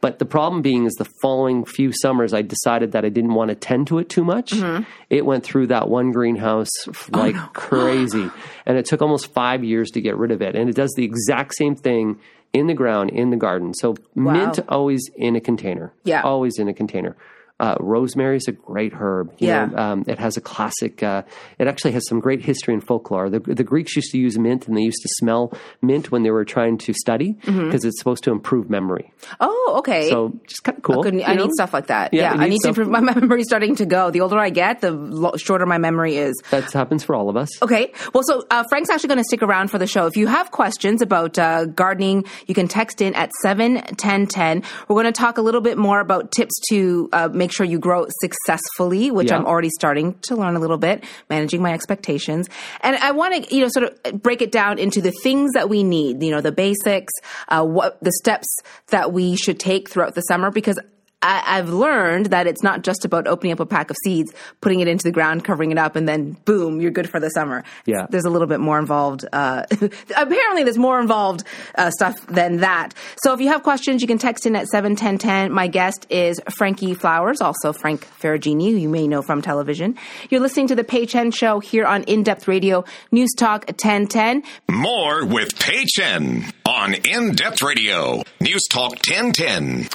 But 0.01 0.19
the 0.19 0.25
problem 0.25 0.61
being 0.61 0.85
is 0.85 0.93
the 0.95 1.07
following 1.21 1.63
few 1.63 1.91
summers, 2.01 2.33
I 2.33 2.41
decided 2.41 2.91
that 2.91 3.05
I 3.05 3.09
didn't 3.09 3.33
want 3.33 3.49
to 3.49 3.55
tend 3.55 3.87
to 3.87 3.99
it 3.99 4.09
too 4.09 4.23
much. 4.23 4.51
Mm-hmm. 4.51 4.83
It 5.09 5.25
went 5.25 5.43
through 5.43 5.67
that 5.67 5.89
one 5.89 6.11
greenhouse 6.11 6.69
Oh, 6.87 6.93
like 7.11 7.35
crazy. 7.53 8.29
And 8.65 8.77
it 8.77 8.85
took 8.85 9.01
almost 9.01 9.33
five 9.33 9.63
years 9.63 9.91
to 9.91 10.01
get 10.01 10.17
rid 10.17 10.31
of 10.31 10.41
it. 10.41 10.55
And 10.55 10.69
it 10.69 10.75
does 10.75 10.91
the 10.95 11.03
exact 11.05 11.55
same 11.55 11.75
thing 11.75 12.19
in 12.53 12.67
the 12.67 12.73
ground, 12.73 13.09
in 13.11 13.29
the 13.29 13.37
garden. 13.37 13.73
So 13.73 13.95
mint 14.15 14.59
always 14.67 15.09
in 15.15 15.35
a 15.35 15.41
container. 15.41 15.93
Yeah. 16.03 16.21
Always 16.21 16.59
in 16.59 16.67
a 16.67 16.73
container. 16.73 17.15
Uh, 17.61 17.75
rosemary 17.79 18.37
is 18.37 18.47
a 18.47 18.51
great 18.51 18.91
herb. 18.93 19.31
You 19.37 19.47
Yeah. 19.49 19.65
know, 19.67 19.77
um, 19.77 20.03
it 20.07 20.17
has 20.19 20.35
a 20.35 20.41
classic. 20.41 21.03
Uh, 21.03 21.21
it 21.59 21.67
actually 21.67 21.91
has 21.93 22.03
some 22.09 22.19
great 22.19 22.41
history 22.41 22.73
and 22.73 22.83
folklore. 22.83 23.29
The, 23.29 23.39
the 23.39 23.63
Greeks 23.63 23.95
used 23.95 24.11
to 24.13 24.17
use 24.17 24.37
mint, 24.37 24.67
and 24.67 24.75
they 24.75 24.81
used 24.81 25.01
to 25.03 25.09
smell 25.19 25.53
mint 25.81 26.11
when 26.11 26.23
they 26.23 26.31
were 26.31 26.43
trying 26.43 26.77
to 26.79 26.93
study 26.93 27.33
because 27.33 27.55
Mm-hmm. 27.55 27.87
it's 27.87 27.99
supposed 27.99 28.23
to 28.23 28.31
improve 28.31 28.69
memory. 28.69 29.13
oh, 29.39 29.75
okay. 29.79 30.09
So 30.09 30.39
just 30.47 30.63
kind 30.63 30.77
of 30.77 30.83
cool. 30.83 31.03
Good- 31.03 31.21
I 31.21 31.35
know? 31.35 31.43
need 31.45 31.51
stuff 31.53 31.73
like 31.73 31.87
that. 31.87 32.13
Yeah, 32.13 32.33
Yeah, 32.33 32.41
I 32.41 32.45
need 32.45 32.49
need 32.51 32.61
to 32.63 32.69
improve. 32.69 32.89
My 32.89 32.99
memory's 33.13 33.45
starting 33.47 33.75
to 33.75 33.85
go. 33.85 34.09
The 34.11 34.21
older 34.21 34.39
I 34.39 34.49
get, 34.49 34.81
the 34.81 34.91
lo- 34.91 35.37
shorter 35.37 35.65
my 35.67 35.77
memory 35.77 36.17
is. 36.17 36.33
That 36.49 36.71
happens 36.71 37.03
for 37.03 37.13
all 37.15 37.29
of 37.29 37.37
us. 37.37 37.49
Okay. 37.61 37.93
Well, 38.13 38.23
so 38.23 38.43
uh, 38.49 38.63
Frank's 38.69 38.89
actually 38.89 39.09
going 39.09 39.19
to 39.19 39.23
stick 39.31 39.43
around 39.43 39.69
for 39.69 39.77
the 39.77 39.87
show. 39.87 40.07
If 40.07 40.17
you 40.17 40.27
have 40.27 40.49
questions 40.51 41.01
about 41.03 41.37
uh, 41.37 41.65
gardening, 41.65 42.25
you 42.47 42.55
can 42.55 42.67
text 42.67 43.01
in 43.01 43.13
at 43.15 43.29
seven 43.43 43.81
ten 43.97 44.25
ten. 44.25 44.63
We're 44.87 44.95
going 44.95 45.05
to 45.05 45.11
talk 45.11 45.37
a 45.37 45.41
little 45.41 45.61
bit 45.61 45.77
more 45.77 45.99
about 45.99 46.31
tips 46.31 46.53
to 46.71 47.07
uh, 47.13 47.29
make 47.51 47.57
sure 47.57 47.65
you 47.65 47.79
grow 47.79 48.05
successfully, 48.21 49.11
which 49.11 49.29
Yeah. 49.29 49.37
I'm 49.37 49.45
already 49.45 49.69
starting 49.69 50.15
to 50.21 50.35
learn 50.37 50.55
a 50.55 50.59
little 50.59 50.77
bit, 50.77 51.03
managing 51.29 51.61
my 51.61 51.73
expectations. 51.73 52.47
And 52.79 52.95
I 52.95 53.11
want 53.11 53.43
to, 53.45 53.53
you 53.55 53.61
know, 53.61 53.67
sort 53.69 53.91
of 53.91 54.21
break 54.21 54.41
it 54.41 54.51
down 54.53 54.79
into 54.79 55.01
the 55.01 55.11
things 55.21 55.51
that 55.53 55.67
we 55.69 55.83
need. 55.83 56.23
You 56.23 56.31
know, 56.31 56.39
the 56.41 56.53
basics, 56.53 57.11
uh, 57.49 57.65
what 57.65 58.01
the 58.01 58.11
steps 58.13 58.47
that 58.87 59.11
we 59.11 59.35
should 59.35 59.59
take 59.59 59.89
throughout 59.89 60.15
the 60.15 60.21
summer, 60.21 60.49
because 60.49 60.79
I, 61.21 61.43
I've 61.45 61.69
learned 61.69 62.27
that 62.27 62.47
it's 62.47 62.63
not 62.63 62.83
just 62.83 63.05
about 63.05 63.27
opening 63.27 63.53
up 63.53 63.59
a 63.59 63.65
pack 63.65 63.89
of 63.89 63.97
seeds, 64.03 64.33
putting 64.59 64.79
it 64.79 64.87
into 64.87 65.03
the 65.03 65.11
ground, 65.11 65.43
covering 65.43 65.71
it 65.71 65.77
up, 65.77 65.95
and 65.95 66.07
then 66.07 66.37
boom, 66.45 66.81
you're 66.81 66.91
good 66.91 67.09
for 67.09 67.19
the 67.19 67.29
summer. 67.29 67.63
Yeah. 67.85 68.07
There's 68.09 68.25
a 68.25 68.29
little 68.29 68.47
bit 68.47 68.59
more 68.59 68.79
involved. 68.79 69.25
Uh, 69.31 69.63
apparently, 70.15 70.63
there's 70.63 70.77
more 70.77 70.99
involved 70.99 71.43
uh, 71.75 71.91
stuff 71.91 72.25
than 72.27 72.57
that. 72.57 72.93
So 73.23 73.33
if 73.33 73.41
you 73.41 73.49
have 73.49 73.63
questions, 73.63 74.01
you 74.01 74.07
can 74.07 74.17
text 74.17 74.45
in 74.45 74.55
at 74.55 74.67
71010. 74.67 75.51
My 75.51 75.67
guest 75.67 76.07
is 76.09 76.41
Frankie 76.49 76.93
Flowers, 76.93 77.41
also 77.41 77.73
Frank 77.73 78.05
Ferragine, 78.19 78.71
who 78.71 78.77
you 78.77 78.89
may 78.89 79.07
know 79.07 79.21
from 79.21 79.41
television. 79.41 79.97
You're 80.29 80.41
listening 80.41 80.67
to 80.67 80.75
The 80.75 80.83
Pay 80.83 81.05
Chen 81.05 81.31
Show 81.31 81.59
here 81.59 81.85
on 81.85 82.03
In 82.03 82.23
Depth 82.23 82.47
Radio, 82.47 82.83
News 83.11 83.33
Talk 83.37 83.65
1010. 83.67 84.43
More 84.69 85.25
with 85.25 85.57
Pay 85.59 85.85
Chen 85.85 86.45
on 86.65 86.93
In 86.93 87.33
Depth 87.33 87.61
Radio, 87.61 88.23
News 88.39 88.67
Talk 88.69 88.91
1010. 88.91 89.87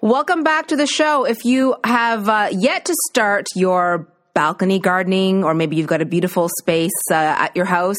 Welcome 0.00 0.44
back 0.44 0.68
to 0.68 0.76
the 0.76 0.86
show. 0.86 1.24
If 1.24 1.44
you 1.44 1.74
have 1.82 2.28
uh, 2.28 2.50
yet 2.52 2.84
to 2.84 2.94
start 3.10 3.46
your 3.56 4.06
balcony 4.32 4.78
gardening, 4.78 5.42
or 5.42 5.54
maybe 5.54 5.74
you've 5.74 5.88
got 5.88 6.00
a 6.00 6.04
beautiful 6.04 6.48
space 6.60 6.92
uh, 7.10 7.14
at 7.16 7.56
your 7.56 7.64
house, 7.64 7.96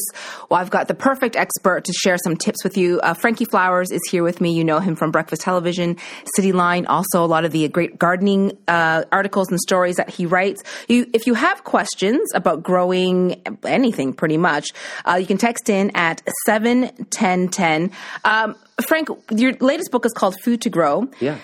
well, 0.48 0.58
I've 0.58 0.70
got 0.70 0.88
the 0.88 0.94
perfect 0.94 1.36
expert 1.36 1.84
to 1.84 1.92
share 1.92 2.16
some 2.16 2.38
tips 2.38 2.64
with 2.64 2.78
you. 2.78 3.00
Uh, 3.00 3.12
Frankie 3.12 3.44
Flowers 3.44 3.90
is 3.90 4.00
here 4.10 4.22
with 4.22 4.40
me. 4.40 4.54
You 4.54 4.64
know 4.64 4.78
him 4.78 4.96
from 4.96 5.10
Breakfast 5.10 5.42
Television, 5.42 5.98
City 6.36 6.52
Line, 6.52 6.86
also 6.86 7.22
a 7.22 7.26
lot 7.26 7.44
of 7.44 7.52
the 7.52 7.68
great 7.68 7.98
gardening 7.98 8.56
uh, 8.66 9.04
articles 9.12 9.50
and 9.50 9.60
stories 9.60 9.96
that 9.96 10.08
he 10.08 10.24
writes. 10.24 10.62
You, 10.88 11.06
if 11.12 11.26
you 11.26 11.34
have 11.34 11.64
questions 11.64 12.30
about 12.34 12.62
growing 12.62 13.42
anything, 13.64 14.14
pretty 14.14 14.38
much, 14.38 14.70
uh, 15.04 15.16
you 15.16 15.26
can 15.26 15.36
text 15.36 15.68
in 15.68 15.90
at 15.94 16.22
seven 16.46 16.88
ten 17.10 17.48
ten. 17.48 17.90
Um, 18.24 18.56
Frank, 18.88 19.10
your 19.30 19.52
latest 19.60 19.90
book 19.90 20.06
is 20.06 20.14
called 20.14 20.40
Food 20.40 20.62
to 20.62 20.70
Grow 20.70 21.10
Yeah. 21.20 21.36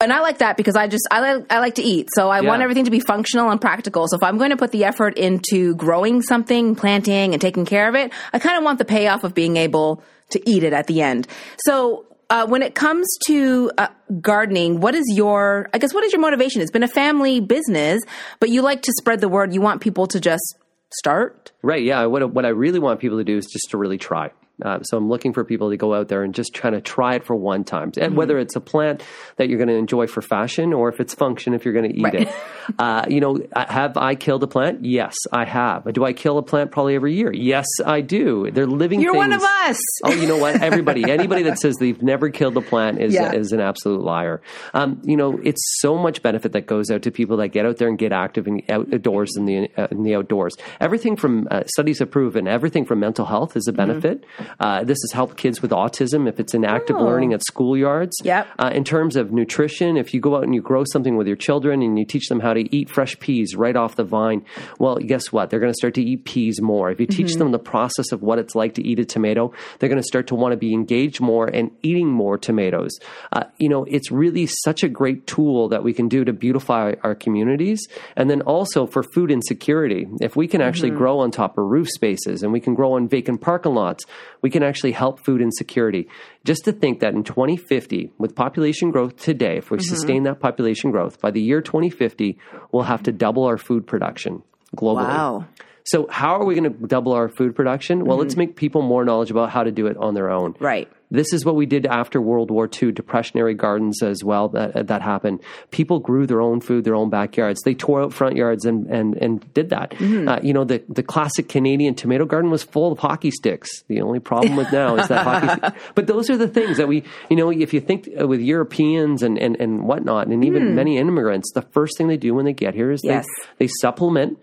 And 0.00 0.12
I 0.12 0.20
like 0.20 0.38
that 0.38 0.56
because 0.56 0.76
I 0.76 0.86
just 0.86 1.06
I 1.10 1.20
like 1.20 1.52
I 1.52 1.58
like 1.58 1.74
to 1.76 1.82
eat, 1.82 2.08
so 2.14 2.30
I 2.30 2.40
want 2.40 2.62
everything 2.62 2.84
to 2.86 2.90
be 2.90 3.00
functional 3.00 3.50
and 3.50 3.60
practical. 3.60 4.08
So 4.08 4.16
if 4.16 4.22
I'm 4.22 4.38
going 4.38 4.50
to 4.50 4.56
put 4.56 4.72
the 4.72 4.84
effort 4.84 5.18
into 5.18 5.74
growing 5.76 6.22
something, 6.22 6.74
planting, 6.74 7.32
and 7.32 7.40
taking 7.40 7.66
care 7.66 7.88
of 7.88 7.94
it, 7.94 8.12
I 8.32 8.38
kind 8.38 8.56
of 8.56 8.64
want 8.64 8.78
the 8.78 8.84
payoff 8.84 9.24
of 9.24 9.34
being 9.34 9.56
able 9.56 10.02
to 10.30 10.50
eat 10.50 10.64
it 10.64 10.72
at 10.72 10.86
the 10.86 11.02
end. 11.02 11.26
So. 11.64 12.06
Uh, 12.32 12.46
when 12.46 12.62
it 12.62 12.76
comes 12.76 13.08
to 13.26 13.72
uh, 13.76 13.88
gardening, 14.20 14.78
what 14.78 14.94
is 14.94 15.04
your, 15.16 15.68
I 15.74 15.78
guess, 15.78 15.92
what 15.92 16.04
is 16.04 16.12
your 16.12 16.20
motivation? 16.20 16.62
It's 16.62 16.70
been 16.70 16.84
a 16.84 16.86
family 16.86 17.40
business, 17.40 18.00
but 18.38 18.50
you 18.50 18.62
like 18.62 18.82
to 18.82 18.92
spread 19.00 19.20
the 19.20 19.28
word. 19.28 19.52
You 19.52 19.60
want 19.60 19.80
people 19.80 20.06
to 20.06 20.20
just 20.20 20.54
start. 20.94 21.50
Right. 21.62 21.82
Yeah. 21.82 22.06
What 22.06 22.32
what 22.32 22.46
I 22.46 22.50
really 22.50 22.78
want 22.78 23.00
people 23.00 23.18
to 23.18 23.24
do 23.24 23.36
is 23.36 23.46
just 23.46 23.70
to 23.70 23.78
really 23.78 23.98
try. 23.98 24.30
Uh, 24.62 24.82
so 24.82 24.96
I'm 24.96 25.08
looking 25.08 25.32
for 25.32 25.44
people 25.44 25.70
to 25.70 25.76
go 25.76 25.94
out 25.94 26.08
there 26.08 26.22
and 26.22 26.34
just 26.34 26.54
try 26.54 26.70
to 26.70 26.80
try 26.80 27.14
it 27.14 27.24
for 27.24 27.34
one 27.36 27.64
time, 27.64 27.92
and 28.00 28.16
whether 28.16 28.38
it's 28.38 28.56
a 28.56 28.60
plant 28.60 29.02
that 29.36 29.48
you're 29.48 29.58
going 29.58 29.68
to 29.68 29.74
enjoy 29.74 30.06
for 30.06 30.22
fashion 30.22 30.72
or 30.72 30.88
if 30.88 31.00
it's 31.00 31.14
function 31.14 31.54
if 31.54 31.64
you're 31.64 31.74
going 31.74 31.90
to 31.90 31.96
eat 31.96 32.02
Right. 32.04 32.14
it. 32.14 32.28
Uh, 32.78 33.04
you 33.08 33.18
know, 33.20 33.36
have 33.56 33.96
I 33.96 34.14
killed 34.14 34.44
a 34.44 34.46
plant? 34.46 34.84
Yes, 34.84 35.16
I 35.32 35.44
have. 35.44 35.92
Do 35.92 36.04
I 36.04 36.12
kill 36.12 36.38
a 36.38 36.42
plant 36.42 36.70
probably 36.70 36.94
every 36.94 37.14
year? 37.14 37.32
Yes, 37.32 37.66
I 37.84 38.00
do. 38.00 38.48
They're 38.52 38.64
living. 38.68 39.00
You're 39.00 39.12
one 39.14 39.32
of 39.32 39.42
us. 39.42 39.80
Oh, 40.04 40.12
you 40.12 40.28
know 40.28 40.36
what? 40.36 40.62
Everybody, 40.62 41.10
anybody 41.10 41.42
that 41.44 41.58
says 41.58 41.74
they've 41.80 42.00
never 42.00 42.30
killed 42.30 42.56
a 42.56 42.60
plant 42.60 43.00
is 43.00 43.12
Yeah. 43.14 43.32
is 43.32 43.50
an 43.50 43.58
absolute 43.60 44.02
liar. 44.02 44.40
Um, 44.72 45.00
you 45.04 45.16
know, 45.16 45.40
it's 45.42 45.60
so 45.80 45.98
much 45.98 46.22
benefit 46.22 46.52
that 46.52 46.66
goes 46.68 46.92
out 46.92 47.02
to 47.02 47.10
people 47.10 47.38
that 47.38 47.48
get 47.48 47.66
out 47.66 47.78
there 47.78 47.88
and 47.88 47.98
get 47.98 48.12
active 48.12 48.46
and 48.46 48.62
outdoors 48.70 49.36
in 49.36 49.46
the 49.46 49.68
uh, 49.76 49.88
in 49.90 50.04
the 50.04 50.14
outdoors. 50.14 50.54
Everything 50.80 51.16
from 51.16 51.48
uh, 51.50 51.64
studies 51.66 51.98
have 51.98 52.12
proven 52.12 52.46
everything 52.46 52.84
from 52.84 53.00
mental 53.00 53.24
health 53.26 53.56
is 53.56 53.66
a 53.66 53.72
benefit. 53.72 54.24
Uh, 54.58 54.82
this 54.84 54.98
has 55.02 55.12
helped 55.12 55.36
kids 55.36 55.62
with 55.62 55.70
autism 55.70 56.28
if 56.28 56.40
it's 56.40 56.54
in 56.54 56.64
active 56.64 56.96
Oh. 56.96 57.04
learning 57.04 57.32
at 57.32 57.40
schoolyards. 57.50 58.12
Yep. 58.24 58.46
Uh, 58.58 58.70
in 58.74 58.84
terms 58.84 59.16
of 59.16 59.32
nutrition, 59.32 59.96
if 59.96 60.12
you 60.12 60.20
go 60.20 60.36
out 60.36 60.44
and 60.44 60.54
you 60.54 60.60
grow 60.62 60.84
something 60.92 61.16
with 61.16 61.26
your 61.26 61.36
children 61.36 61.82
and 61.82 61.98
you 61.98 62.04
teach 62.04 62.28
them 62.28 62.40
how 62.40 62.52
to 62.54 62.74
eat 62.74 62.88
fresh 62.90 63.18
peas 63.20 63.54
right 63.56 63.76
off 63.76 63.96
the 63.96 64.04
vine, 64.04 64.44
well, 64.78 64.96
guess 64.96 65.30
what? 65.32 65.50
They're 65.50 65.60
going 65.60 65.72
to 65.72 65.76
start 65.76 65.94
to 65.94 66.02
eat 66.02 66.24
peas 66.24 66.60
more. 66.60 66.90
If 66.90 67.00
you 67.00 67.06
teach 67.06 67.36
them 67.36 67.52
the 67.52 67.58
process 67.58 68.12
of 68.12 68.22
what 68.22 68.38
it's 68.38 68.54
like 68.54 68.74
to 68.74 68.82
eat 68.86 68.98
a 68.98 69.04
tomato, 69.04 69.52
they're 69.78 69.88
going 69.88 70.00
to 70.00 70.06
start 70.06 70.26
to 70.28 70.34
want 70.34 70.52
to 70.52 70.56
be 70.56 70.72
engaged 70.74 71.20
more 71.20 71.46
and 71.46 71.70
eating 71.82 72.08
more 72.08 72.36
tomatoes. 72.38 72.90
Uh, 73.32 73.44
you 73.58 73.68
know, 73.68 73.84
it's 73.84 74.10
really 74.10 74.46
such 74.64 74.82
a 74.82 74.88
great 74.88 75.26
tool 75.26 75.68
that 75.68 75.82
we 75.84 75.92
can 75.92 76.08
do 76.08 76.24
to 76.24 76.32
beautify 76.32 76.94
our 77.02 77.14
communities. 77.14 77.86
And 78.16 78.30
then 78.30 78.42
also 78.42 78.86
for 78.86 79.02
food 79.02 79.30
insecurity, 79.30 80.06
if 80.20 80.36
we 80.36 80.46
can 80.48 80.60
actually 80.60 80.90
grow 80.90 81.18
on 81.20 81.30
top 81.30 81.58
of 81.58 81.64
roof 81.64 81.88
spaces 81.88 82.42
and 82.42 82.52
we 82.52 82.60
can 82.60 82.74
grow 82.74 82.92
on 82.94 83.08
vacant 83.08 83.40
parking 83.40 83.74
lots, 83.74 84.04
we 84.42 84.50
can 84.50 84.62
actually 84.62 84.92
help 84.92 85.24
food 85.24 85.40
insecurity. 85.40 86.08
Just 86.44 86.64
to 86.64 86.72
think 86.72 87.00
that 87.00 87.14
in 87.14 87.24
2050, 87.24 88.12
with 88.18 88.34
population 88.34 88.90
growth 88.90 89.16
today, 89.16 89.58
if 89.58 89.70
we 89.70 89.78
mm-hmm. 89.78 89.94
sustain 89.94 90.22
that 90.24 90.40
population 90.40 90.90
growth, 90.90 91.20
by 91.20 91.30
the 91.30 91.40
year 91.40 91.60
2050, 91.60 92.38
we'll 92.72 92.84
have 92.84 93.02
to 93.04 93.12
double 93.12 93.44
our 93.44 93.58
food 93.58 93.86
production 93.86 94.42
globally. 94.76 95.08
Wow. 95.08 95.46
So, 95.84 96.06
how 96.10 96.36
are 96.36 96.44
we 96.44 96.54
going 96.54 96.72
to 96.72 96.86
double 96.86 97.12
our 97.12 97.28
food 97.28 97.56
production? 97.56 98.04
Well, 98.04 98.16
mm-hmm. 98.16 98.22
let's 98.22 98.36
make 98.36 98.56
people 98.56 98.82
more 98.82 99.04
knowledgeable 99.04 99.42
about 99.42 99.52
how 99.52 99.64
to 99.64 99.72
do 99.72 99.86
it 99.86 99.96
on 99.96 100.14
their 100.14 100.30
own. 100.30 100.54
Right. 100.60 100.88
This 101.10 101.32
is 101.32 101.44
what 101.44 101.56
we 101.56 101.66
did 101.66 101.86
after 101.86 102.20
World 102.20 102.50
War 102.50 102.66
II, 102.66 102.92
depressionary 102.92 103.56
gardens 103.56 104.02
as 104.02 104.22
well 104.22 104.48
that 104.50 104.86
that 104.86 105.02
happened. 105.02 105.40
People 105.70 105.98
grew 105.98 106.26
their 106.26 106.40
own 106.40 106.60
food, 106.60 106.84
their 106.84 106.94
own 106.94 107.10
backyards. 107.10 107.60
They 107.62 107.74
tore 107.74 108.02
out 108.02 108.12
front 108.12 108.36
yards 108.36 108.64
and 108.64 108.86
and 108.86 109.16
and 109.16 109.52
did 109.54 109.70
that. 109.70 109.94
Uh, 110.00 110.38
you 110.42 110.52
know, 110.52 110.64
the 110.64 110.82
the 110.88 111.02
classic 111.02 111.48
Canadian 111.48 111.94
tomato 111.94 112.24
garden 112.24 112.50
was 112.50 112.62
full 112.62 112.92
of 112.92 112.98
hockey 113.00 113.30
sticks. 113.30 113.82
The 113.88 114.00
only 114.00 114.20
problem 114.20 114.56
with 114.56 114.70
now 114.72 114.96
is 114.96 115.08
that 115.08 115.24
hockey. 115.24 115.76
But 115.96 116.06
those 116.06 116.30
are 116.30 116.36
the 116.36 116.48
things 116.48 116.76
that 116.76 116.86
we, 116.88 117.02
you 117.28 117.36
know, 117.36 117.50
if 117.50 117.74
you 117.74 117.80
think 117.80 118.08
uh, 118.20 118.26
with 118.28 118.40
Europeans 118.40 119.22
and 119.22 119.36
and 119.38 119.56
and 119.60 119.82
whatnot, 119.84 120.28
and 120.28 120.44
even 120.44 120.74
many 120.74 120.96
immigrants, 120.98 121.50
the 121.52 121.62
first 121.62 121.96
thing 121.98 122.06
they 122.08 122.16
do 122.16 122.34
when 122.34 122.44
they 122.44 122.52
get 122.52 122.74
here 122.74 122.90
is 122.92 123.00
Yes. 123.02 123.26
they 123.58 123.66
they 123.66 123.72
supplement 123.80 124.38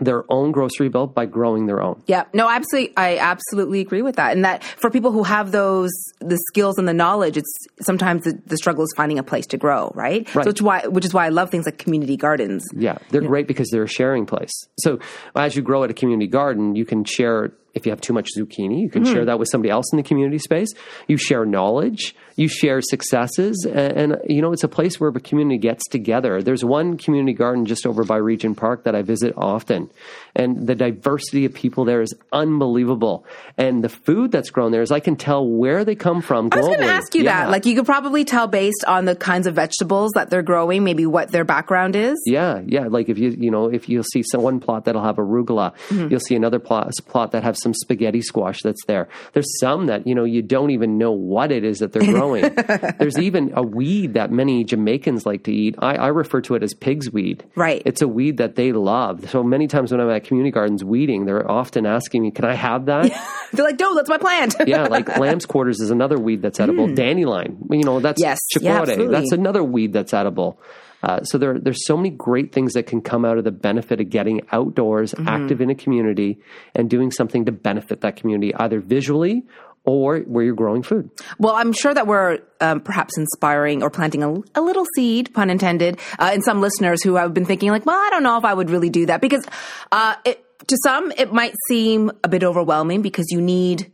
their 0.00 0.24
own 0.30 0.52
grocery 0.52 0.88
bill 0.88 1.06
by 1.06 1.26
growing 1.26 1.66
their 1.66 1.82
own. 1.82 2.02
Yeah, 2.06 2.24
no, 2.32 2.48
absolutely. 2.48 2.96
I 2.96 3.18
absolutely 3.18 3.80
agree 3.80 4.02
with 4.02 4.16
that. 4.16 4.32
And 4.32 4.44
that 4.44 4.64
for 4.64 4.90
people 4.90 5.12
who 5.12 5.22
have 5.22 5.52
those 5.52 5.90
the 6.20 6.38
skills 6.48 6.78
and 6.78 6.88
the 6.88 6.94
knowledge, 6.94 7.36
it's 7.36 7.52
sometimes 7.82 8.24
the, 8.24 8.40
the 8.46 8.56
struggle 8.56 8.84
is 8.84 8.92
finding 8.96 9.18
a 9.18 9.22
place 9.22 9.46
to 9.48 9.56
grow, 9.56 9.92
right? 9.94 10.32
Right. 10.34 10.44
So 10.44 10.50
which 10.50 10.62
why 10.62 10.86
which 10.86 11.04
is 11.04 11.14
why 11.14 11.26
I 11.26 11.28
love 11.28 11.50
things 11.50 11.66
like 11.66 11.78
community 11.78 12.16
gardens. 12.16 12.64
Yeah, 12.74 12.98
they're 13.10 13.20
great 13.20 13.46
because 13.46 13.68
they're 13.70 13.84
a 13.84 13.88
sharing 13.88 14.26
place. 14.26 14.52
So 14.78 14.98
as 15.36 15.56
you 15.56 15.62
grow 15.62 15.84
at 15.84 15.90
a 15.90 15.94
community 15.94 16.28
garden, 16.28 16.76
you 16.76 16.84
can 16.84 17.04
share 17.04 17.52
if 17.74 17.86
you 17.86 17.92
have 17.92 18.00
too 18.00 18.12
much 18.12 18.28
zucchini, 18.36 18.80
you 18.80 18.90
can 18.90 19.04
share 19.04 19.24
that 19.26 19.38
with 19.38 19.48
somebody 19.50 19.70
else 19.70 19.92
in 19.92 19.96
the 19.96 20.02
community 20.02 20.38
space. 20.38 20.68
You 21.06 21.16
share 21.16 21.44
knowledge, 21.44 22.14
you 22.36 22.48
share 22.48 22.80
successes, 22.80 23.66
and, 23.70 24.12
and 24.12 24.16
you 24.28 24.42
know 24.42 24.52
it's 24.52 24.64
a 24.64 24.68
place 24.68 24.98
where 24.98 25.10
the 25.10 25.20
community 25.20 25.58
gets 25.58 25.86
together. 25.88 26.42
There's 26.42 26.64
one 26.64 26.96
community 26.98 27.32
garden 27.32 27.66
just 27.66 27.86
over 27.86 28.04
by 28.04 28.16
Regent 28.16 28.56
Park 28.56 28.84
that 28.84 28.94
I 28.94 29.02
visit 29.02 29.34
often, 29.36 29.90
and 30.34 30.66
the 30.66 30.74
diversity 30.74 31.44
of 31.44 31.54
people 31.54 31.84
there 31.84 32.02
is 32.02 32.14
unbelievable. 32.32 33.24
And 33.56 33.84
the 33.84 33.88
food 33.88 34.32
that's 34.32 34.50
grown 34.50 34.72
there 34.72 34.82
is 34.82 34.90
I 34.90 35.00
can 35.00 35.16
tell 35.16 35.46
where 35.46 35.84
they 35.84 35.94
come 35.94 36.22
from. 36.22 36.50
Globally. 36.50 36.54
I 36.56 36.58
was 36.60 36.66
going 36.76 36.80
to 36.88 36.94
ask 36.94 37.14
you 37.14 37.22
Yeah. 37.24 37.44
that. 37.44 37.50
Like, 37.50 37.66
you 37.66 37.74
could 37.76 37.86
probably 37.86 38.24
tell 38.24 38.46
based 38.46 38.84
on 38.86 39.04
the 39.04 39.14
kinds 39.16 39.46
of 39.46 39.54
vegetables 39.54 40.12
that 40.14 40.30
they're 40.30 40.42
growing, 40.42 40.84
maybe 40.84 41.06
what 41.06 41.30
their 41.30 41.44
background 41.44 41.96
is. 41.96 42.16
Yeah, 42.26 42.62
yeah. 42.66 42.86
Like 42.88 43.08
if 43.08 43.18
you 43.18 43.30
you 43.30 43.50
know 43.50 43.66
if 43.66 43.88
you'll 43.88 44.02
see 44.04 44.22
some 44.22 44.42
one 44.42 44.60
plot 44.60 44.84
that'll 44.86 45.04
have 45.04 45.16
arugula, 45.16 45.74
Mm-hmm. 45.90 46.08
you'll 46.10 46.20
see 46.20 46.34
another 46.34 46.58
plot 46.58 46.90
plot 47.06 47.32
that 47.32 47.42
have 47.42 47.56
some 47.62 47.74
spaghetti 47.74 48.22
squash 48.22 48.62
that's 48.62 48.84
there. 48.86 49.08
There's 49.32 49.58
some 49.60 49.86
that 49.86 50.06
you 50.06 50.14
know 50.14 50.24
you 50.24 50.42
don't 50.42 50.70
even 50.70 50.98
know 50.98 51.12
what 51.12 51.52
it 51.52 51.64
is 51.64 51.78
that 51.78 51.92
they're 51.92 52.02
growing. 52.02 52.54
There's 52.98 53.18
even 53.18 53.52
a 53.54 53.62
weed 53.62 54.14
that 54.14 54.30
many 54.30 54.64
Jamaicans 54.64 55.26
like 55.26 55.44
to 55.44 55.52
eat. 55.52 55.76
I, 55.78 55.96
I 55.96 56.06
refer 56.08 56.40
to 56.42 56.54
it 56.54 56.62
as 56.62 56.74
pig's 56.74 57.10
weed. 57.10 57.44
Right. 57.54 57.82
It's 57.84 58.02
a 58.02 58.08
weed 58.08 58.38
that 58.38 58.56
they 58.56 58.72
love. 58.72 59.28
So 59.30 59.42
many 59.42 59.66
times 59.66 59.92
when 59.92 60.00
I'm 60.00 60.10
at 60.10 60.24
community 60.24 60.52
gardens 60.52 60.84
weeding, 60.84 61.24
they're 61.24 61.50
often 61.50 61.86
asking 61.86 62.22
me, 62.22 62.30
"Can 62.30 62.44
I 62.44 62.54
have 62.54 62.86
that?" 62.86 63.10
They're 63.52 63.64
like, 63.64 63.80
no, 63.80 63.94
that's 63.94 64.08
my 64.08 64.18
plant. 64.18 64.54
yeah, 64.66 64.84
like 64.84 65.18
lamb's 65.18 65.46
quarters 65.46 65.80
is 65.80 65.90
another 65.90 66.18
weed 66.18 66.42
that's 66.42 66.60
edible. 66.60 66.86
Hmm. 66.86 66.94
Dandelion, 66.94 67.66
you 67.70 67.82
know, 67.82 68.00
that's. 68.00 68.20
Yes, 68.20 68.38
yeah, 68.60 68.78
chicote. 68.78 68.82
absolutely. 68.82 69.14
that's 69.14 69.32
another 69.32 69.64
weed 69.64 69.92
that's 69.92 70.14
edible. 70.14 70.60
Uh, 71.02 71.22
so 71.22 71.38
there, 71.38 71.58
there's 71.58 71.86
so 71.86 71.96
many 71.96 72.10
great 72.10 72.52
things 72.52 72.74
that 72.74 72.86
can 72.86 73.00
come 73.00 73.24
out 73.24 73.38
of 73.38 73.44
the 73.44 73.50
benefit 73.50 74.00
of 74.00 74.10
getting 74.10 74.42
outdoors, 74.52 75.12
Mm-hmm. 75.14 75.28
active 75.28 75.60
in 75.60 75.70
a 75.70 75.74
community, 75.74 76.38
and 76.74 76.88
doing 76.90 77.10
something 77.10 77.44
to 77.46 77.52
benefit 77.52 78.00
that 78.02 78.16
community, 78.16 78.54
either 78.54 78.80
visually 78.80 79.44
or 79.84 80.18
where 80.20 80.44
you're 80.44 80.54
growing 80.54 80.82
food. 80.82 81.10
Well, 81.38 81.54
I'm 81.54 81.72
sure 81.72 81.94
that 81.94 82.06
we're 82.06 82.38
um, 82.60 82.80
perhaps 82.80 83.16
inspiring 83.16 83.82
or 83.82 83.88
planting 83.88 84.22
a, 84.22 84.34
a 84.54 84.60
little 84.60 84.84
seed, 84.94 85.32
pun 85.32 85.48
intended, 85.48 85.98
uh, 86.18 86.32
in 86.34 86.42
some 86.42 86.60
listeners 86.60 87.02
who 87.02 87.14
have 87.14 87.32
been 87.32 87.46
thinking, 87.46 87.70
like, 87.70 87.86
well, 87.86 87.96
I 87.96 88.10
don't 88.10 88.22
know 88.22 88.36
if 88.36 88.44
I 88.44 88.52
would 88.52 88.68
really 88.68 88.90
do 88.90 89.06
that 89.06 89.22
because 89.22 89.44
uh, 89.90 90.16
it, 90.24 90.44
to 90.68 90.76
some 90.82 91.12
it 91.16 91.32
might 91.32 91.54
seem 91.68 92.12
a 92.22 92.28
bit 92.28 92.44
overwhelming 92.44 93.00
because 93.00 93.26
you 93.30 93.40
need 93.40 93.90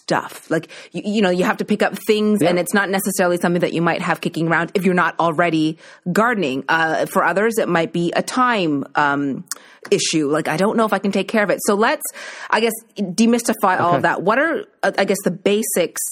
stuff. 0.00 0.50
Like 0.50 0.68
you, 0.92 1.02
you 1.04 1.22
know 1.22 1.30
you 1.30 1.44
have 1.44 1.58
to 1.58 1.64
pick 1.64 1.82
up 1.82 1.98
things 2.06 2.42
and 2.42 2.58
it's 2.58 2.74
not 2.74 2.90
necessarily 2.90 3.38
something 3.38 3.60
that 3.60 3.72
you 3.72 3.82
might 3.82 4.02
have 4.02 4.20
kicking 4.20 4.48
around 4.48 4.72
if 4.74 4.84
you're 4.84 4.94
not 4.94 5.18
already 5.18 5.78
gardening. 6.12 6.64
Uh, 6.68 7.06
for 7.06 7.24
others 7.24 7.58
it 7.58 7.68
might 7.68 7.92
be 7.92 8.12
a 8.16 8.22
time 8.22 8.84
um, 8.94 9.44
issue. 9.90 10.28
Like 10.28 10.48
i 10.48 10.56
don't 10.56 10.76
know 10.76 10.84
if 10.84 10.92
i 10.92 10.98
can 10.98 11.12
take 11.12 11.28
care 11.28 11.42
of 11.42 11.50
it. 11.50 11.58
So 11.66 11.74
let's 11.74 12.04
i 12.50 12.60
guess 12.60 12.72
demystify 12.96 13.80
all 13.80 13.94
of 13.94 14.02
that. 14.02 14.22
What 14.22 14.38
are 14.38 14.64
uh, 14.82 14.92
i 14.98 15.04
guess 15.04 15.18
the 15.24 15.30
basics 15.30 16.02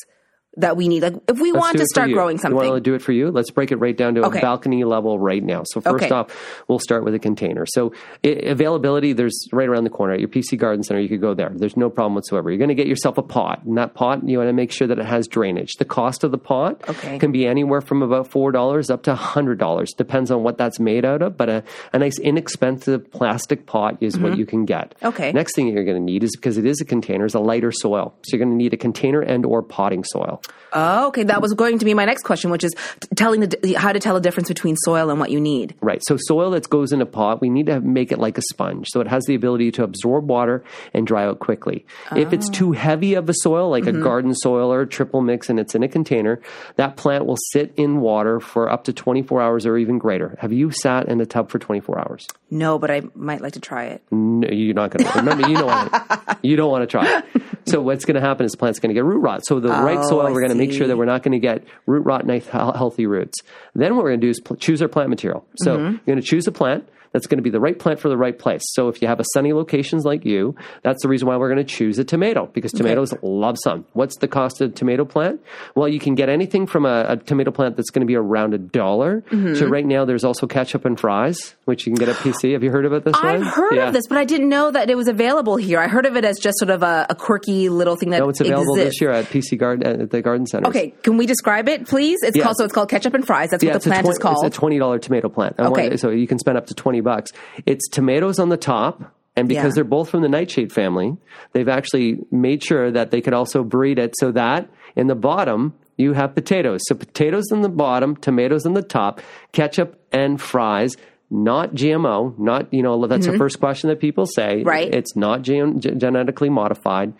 that 0.58 0.76
we 0.76 0.86
need 0.88 1.02
like 1.02 1.14
if 1.28 1.40
we 1.40 1.50
Let's 1.52 1.60
want 1.62 1.76
to 1.78 1.82
it 1.84 1.88
start 1.88 2.10
growing 2.12 2.38
You 2.42 2.54
want 2.54 2.74
to 2.74 2.80
do 2.80 2.94
it 2.94 3.00
for 3.02 3.12
you? 3.12 3.30
Let's 3.30 3.50
break 3.50 3.72
it 3.72 3.76
right 3.76 3.96
down 3.96 4.14
to 4.16 4.24
Okay. 4.26 4.38
a 4.38 4.42
balcony 4.42 4.84
level 4.84 5.18
right 5.18 5.42
now. 5.42 5.62
So 5.64 5.80
first 5.80 6.04
Okay. 6.04 6.10
off, 6.14 6.64
we'll 6.68 6.78
start 6.78 7.04
with 7.04 7.14
a 7.14 7.18
container. 7.18 7.64
So 7.66 7.92
i- 8.24 8.28
availability, 8.28 9.12
there's 9.14 9.48
right 9.52 9.68
around 9.68 9.84
the 9.84 9.90
corner 9.90 10.12
at 10.12 10.20
your 10.20 10.28
PC 10.28 10.58
Garden 10.58 10.82
Center. 10.82 11.00
You 11.00 11.08
could 11.08 11.20
go 11.22 11.32
there. 11.34 11.50
There's 11.54 11.76
no 11.76 11.88
problem 11.88 12.14
whatsoever. 12.14 12.50
You're 12.50 12.58
going 12.58 12.68
to 12.68 12.74
get 12.74 12.86
yourself 12.86 13.16
a 13.18 13.22
pot, 13.22 13.62
and 13.64 13.78
that 13.78 13.94
pot 13.94 14.28
you 14.28 14.38
want 14.38 14.48
to 14.48 14.52
make 14.52 14.70
sure 14.72 14.86
that 14.86 14.98
it 14.98 15.06
has 15.06 15.26
drainage. 15.26 15.74
The 15.78 15.84
cost 15.86 16.22
of 16.22 16.30
the 16.32 16.38
pot 16.38 16.82
Okay. 16.88 17.18
can 17.18 17.32
be 17.32 17.46
anywhere 17.46 17.80
from 17.80 18.02
about 18.02 18.28
four 18.28 18.52
dollars 18.52 18.90
up 18.90 19.02
to 19.04 19.14
hundred 19.14 19.58
dollars, 19.58 19.92
depends 19.94 20.30
on 20.30 20.42
what 20.42 20.58
that's 20.58 20.78
made 20.78 21.04
out 21.06 21.22
of. 21.22 21.36
But 21.36 21.48
a, 21.48 21.62
a 21.94 21.98
nice 21.98 22.18
inexpensive 22.18 23.10
plastic 23.10 23.64
pot 23.66 23.96
is 24.00 24.18
what 24.18 24.36
you 24.36 24.44
can 24.44 24.64
get. 24.66 24.94
Mm-hmm. 24.96 25.06
Okay. 25.06 25.32
Next 25.32 25.54
thing 25.54 25.68
you're 25.68 25.84
going 25.84 25.96
to 25.96 26.02
need 26.02 26.22
is 26.24 26.36
because 26.36 26.58
it 26.58 26.66
is 26.66 26.80
a 26.80 26.84
container, 26.84 27.24
is 27.24 27.34
a 27.34 27.40
lighter 27.40 27.72
soil. 27.72 28.12
So 28.24 28.36
you're 28.36 28.44
going 28.44 28.56
to 28.56 28.62
need 28.62 28.74
a 28.74 28.76
container 28.76 29.20
and 29.22 29.46
or 29.46 29.62
potting 29.62 30.04
soil. 30.04 30.40
Oh 30.72 31.08
okay 31.08 31.24
that 31.24 31.42
was 31.42 31.52
going 31.52 31.78
to 31.78 31.84
be 31.84 31.92
my 31.92 32.04
next 32.04 32.22
question 32.22 32.50
which 32.50 32.64
is 32.64 32.74
telling 33.14 33.40
the 33.40 33.74
how 33.74 33.92
to 33.92 33.98
tell 33.98 34.14
the 34.14 34.20
difference 34.20 34.48
between 34.48 34.76
soil 34.76 35.10
and 35.10 35.20
what 35.20 35.30
you 35.30 35.40
need 35.40 35.74
Right. 35.80 36.00
So 36.06 36.16
soil 36.16 36.50
that 36.52 36.68
goes 36.70 36.92
in 36.92 37.00
a 37.00 37.06
pot, 37.06 37.40
we 37.40 37.50
need 37.50 37.66
to 37.66 37.80
make 37.80 38.12
it 38.12 38.18
like 38.18 38.38
a 38.38 38.42
sponge. 38.42 38.88
So 38.90 39.00
it 39.00 39.08
has 39.08 39.24
the 39.24 39.34
ability 39.34 39.72
to 39.72 39.82
absorb 39.82 40.28
water 40.28 40.64
and 40.94 41.06
dry 41.06 41.24
out 41.24 41.40
quickly. 41.40 41.84
If 42.14 42.32
it's 42.32 42.48
oh. 42.48 42.52
too 42.52 42.72
heavy 42.72 43.14
of 43.14 43.28
a 43.28 43.34
soil, 43.34 43.68
like 43.70 43.86
a 43.86 43.92
mm-hmm. 43.92 44.02
garden 44.02 44.34
soil 44.34 44.72
or 44.72 44.82
a 44.82 44.86
triple 44.86 45.20
mix, 45.20 45.50
and 45.50 45.58
it's 45.58 45.74
in 45.74 45.82
a 45.82 45.88
container, 45.88 46.40
that 46.76 46.96
plant 46.96 47.26
will 47.26 47.38
sit 47.50 47.74
in 47.76 48.00
water 48.00 48.40
for 48.40 48.70
up 48.70 48.84
to 48.84 48.92
24 48.92 49.42
hours 49.42 49.66
or 49.66 49.76
even 49.76 49.98
greater. 49.98 50.36
Have 50.40 50.52
you 50.52 50.70
sat 50.70 51.08
in 51.08 51.20
a 51.20 51.26
tub 51.26 51.50
for 51.50 51.58
24 51.58 51.98
hours? 51.98 52.26
no 52.52 52.78
but 52.78 52.90
i 52.90 53.00
might 53.14 53.40
like 53.40 53.54
to 53.54 53.60
try 53.60 53.84
it 53.84 54.02
No, 54.10 54.46
you're 54.48 54.74
not 54.74 54.90
going 54.90 55.10
to. 55.10 55.18
Remember, 55.18 55.48
you 55.48 55.56
don't 55.56 55.66
want 55.66 55.92
to. 55.92 56.22
You 56.42 56.56
don't 56.56 56.70
want 56.72 56.82
to 56.82 56.86
try 56.88 57.06
it. 57.06 57.42
So 57.66 57.80
what's 57.80 58.04
going 58.04 58.16
to 58.16 58.20
happen 58.20 58.44
is 58.44 58.50
the 58.52 58.58
plant's 58.58 58.80
going 58.80 58.88
to 58.88 58.94
get 58.94 59.04
root 59.04 59.20
rot. 59.20 59.46
So 59.46 59.60
the 59.60 59.68
right 59.68 59.98
Oh, 59.98 60.08
soil, 60.08 60.31
We're 60.32 60.40
going 60.40 60.50
to 60.50 60.56
make 60.56 60.72
sure 60.72 60.86
that 60.86 60.96
we're 60.96 61.04
not 61.04 61.22
going 61.22 61.32
to 61.32 61.38
get 61.38 61.64
root 61.86 62.00
rot, 62.06 62.26
nice, 62.26 62.46
hel- 62.48 62.72
healthy 62.72 63.06
roots. 63.06 63.40
Then 63.74 63.94
what 63.94 64.04
we're 64.04 64.10
going 64.10 64.20
to 64.20 64.26
do 64.26 64.30
is 64.30 64.40
pl- 64.40 64.56
choose 64.56 64.80
our 64.82 64.88
plant 64.88 65.10
material. 65.10 65.44
So 65.56 65.76
Mm-hmm. 65.76 65.84
you're 65.92 66.00
going 66.06 66.20
to 66.20 66.26
choose 66.26 66.46
a 66.46 66.52
plant 66.52 66.88
that's 67.12 67.26
going 67.26 67.38
to 67.38 67.42
be 67.42 67.50
the 67.50 67.60
right 67.60 67.78
plant 67.78 68.00
for 68.00 68.08
the 68.08 68.16
right 68.16 68.38
place. 68.38 68.62
So 68.72 68.88
if 68.88 69.00
you 69.02 69.08
have 69.08 69.20
a 69.20 69.24
sunny 69.34 69.52
locations 69.52 70.04
like 70.04 70.24
you, 70.24 70.54
that's 70.82 71.02
the 71.02 71.08
reason 71.08 71.28
why 71.28 71.36
we're 71.36 71.52
going 71.52 71.64
to 71.64 71.72
choose 71.72 71.98
a 71.98 72.04
tomato 72.04 72.46
because 72.52 72.72
tomatoes 72.72 73.14
love 73.22 73.56
sun. 73.62 73.84
What's 73.92 74.16
the 74.18 74.28
cost 74.28 74.60
of 74.60 74.70
a 74.70 74.72
tomato 74.74 75.04
plant? 75.04 75.40
Well, 75.74 75.88
you 75.88 76.00
can 76.00 76.14
get 76.14 76.28
anything 76.28 76.66
from 76.66 76.86
a, 76.86 77.04
a 77.08 77.16
tomato 77.16 77.50
plant 77.50 77.76
that's 77.76 77.90
going 77.90 78.00
to 78.00 78.06
be 78.06 78.16
around 78.16 78.54
a 78.54 78.58
dollar. 78.58 79.22
Mm-hmm. 79.30 79.54
So 79.54 79.66
right 79.66 79.84
now 79.86 80.04
there's 80.04 80.24
also 80.24 80.46
ketchup 80.46 80.84
and 80.84 80.98
fries, 80.98 81.54
which 81.64 81.86
you 81.86 81.92
can 81.92 81.98
get 81.98 82.08
at 82.08 82.16
PC. 82.16 82.52
Have 82.52 82.62
you 82.62 82.70
heard 82.70 82.86
about 82.86 83.04
this 83.04 83.14
one? 83.14 83.26
I've 83.26 83.46
heard 83.46 83.74
Yeah. 83.74 83.88
of 83.88 83.92
this, 83.92 84.06
but 84.08 84.18
I 84.18 84.24
didn't 84.24 84.48
know 84.48 84.70
that 84.70 84.90
it 84.90 84.96
was 84.96 85.08
available 85.08 85.56
here. 85.56 85.78
I 85.80 85.88
heard 85.88 86.06
of 86.06 86.16
it 86.16 86.24
as 86.24 86.38
just 86.38 86.58
sort 86.58 86.70
of 86.70 86.82
a, 86.82 87.06
a 87.10 87.14
quirky 87.14 87.68
little 87.68 87.96
thing 87.96 88.10
that 88.10 88.20
No, 88.20 88.28
it's 88.30 88.40
available 88.40 88.74
exists. 88.74 88.96
this 88.96 89.00
year 89.00 89.10
at 89.10 89.26
PC 89.26 89.58
Garden 89.58 90.00
at 90.02 90.10
the 90.10 90.22
Garden 90.22 90.46
Center. 90.46 90.68
Okay, 90.68 90.94
can 91.02 91.16
we 91.16 91.26
describe 91.26 91.68
it, 91.68 91.86
please? 91.86 92.20
It's 92.22 92.36
Yeah. 92.36 92.44
called 92.44 92.56
so 92.56 92.64
it's 92.64 92.72
called 92.72 92.88
ketchup 92.88 93.14
and 93.14 93.26
fries. 93.26 93.50
That's 93.50 93.62
Yeah, 93.62 93.72
what 93.74 93.82
the 93.82 93.90
plant 93.90 94.08
is 94.08 94.18
called. 94.18 94.44
It's 94.44 94.56
a 94.56 94.58
twenty 94.58 94.78
dollar 94.78 94.98
tomato 94.98 95.28
plant. 95.28 95.56
I 95.58 95.66
Okay. 95.66 95.88
want- 95.88 96.00
so 96.00 96.10
you 96.10 96.26
can 96.26 96.38
spend 96.38 96.56
up 96.58 96.66
to 96.68 96.74
twenty 96.74 97.00
bucks. 97.02 97.30
It's 97.66 97.88
tomatoes 97.88 98.38
on 98.38 98.48
the 98.48 98.56
top, 98.56 99.02
and 99.36 99.48
because 99.48 99.64
Yeah. 99.64 99.70
they're 99.76 99.84
both 99.84 100.10
from 100.10 100.22
the 100.22 100.28
nightshade 100.28 100.72
family, 100.72 101.16
they've 101.52 101.68
actually 101.68 102.18
made 102.30 102.62
sure 102.62 102.90
that 102.90 103.10
they 103.10 103.20
could 103.20 103.34
also 103.34 103.62
breed 103.64 103.98
it 103.98 104.14
so 104.18 104.32
that 104.32 104.68
in 104.96 105.06
the 105.08 105.14
bottom 105.14 105.74
you 105.96 106.14
have 106.14 106.34
potatoes. 106.34 106.80
So 106.86 106.94
potatoes 106.94 107.44
in 107.52 107.62
the 107.62 107.68
bottom, 107.68 108.16
tomatoes 108.16 108.64
in 108.66 108.74
the 108.74 108.82
top, 108.82 109.20
ketchup 109.52 110.00
and 110.12 110.40
fries. 110.40 110.96
Not 111.34 111.72
GMO, 111.74 112.38
not 112.38 112.72
you 112.74 112.82
know 112.82 113.06
that's 113.06 113.26
the 113.26 113.38
first 113.38 113.58
question 113.58 113.88
that 113.88 114.00
people 114.00 114.26
say. 114.26 114.58
Mm-hmm. 114.58 114.68
Right. 114.68 114.94
It's 114.94 115.16
not 115.16 115.40
gen- 115.40 115.80
genetically 115.80 116.50
modified, 116.50 117.14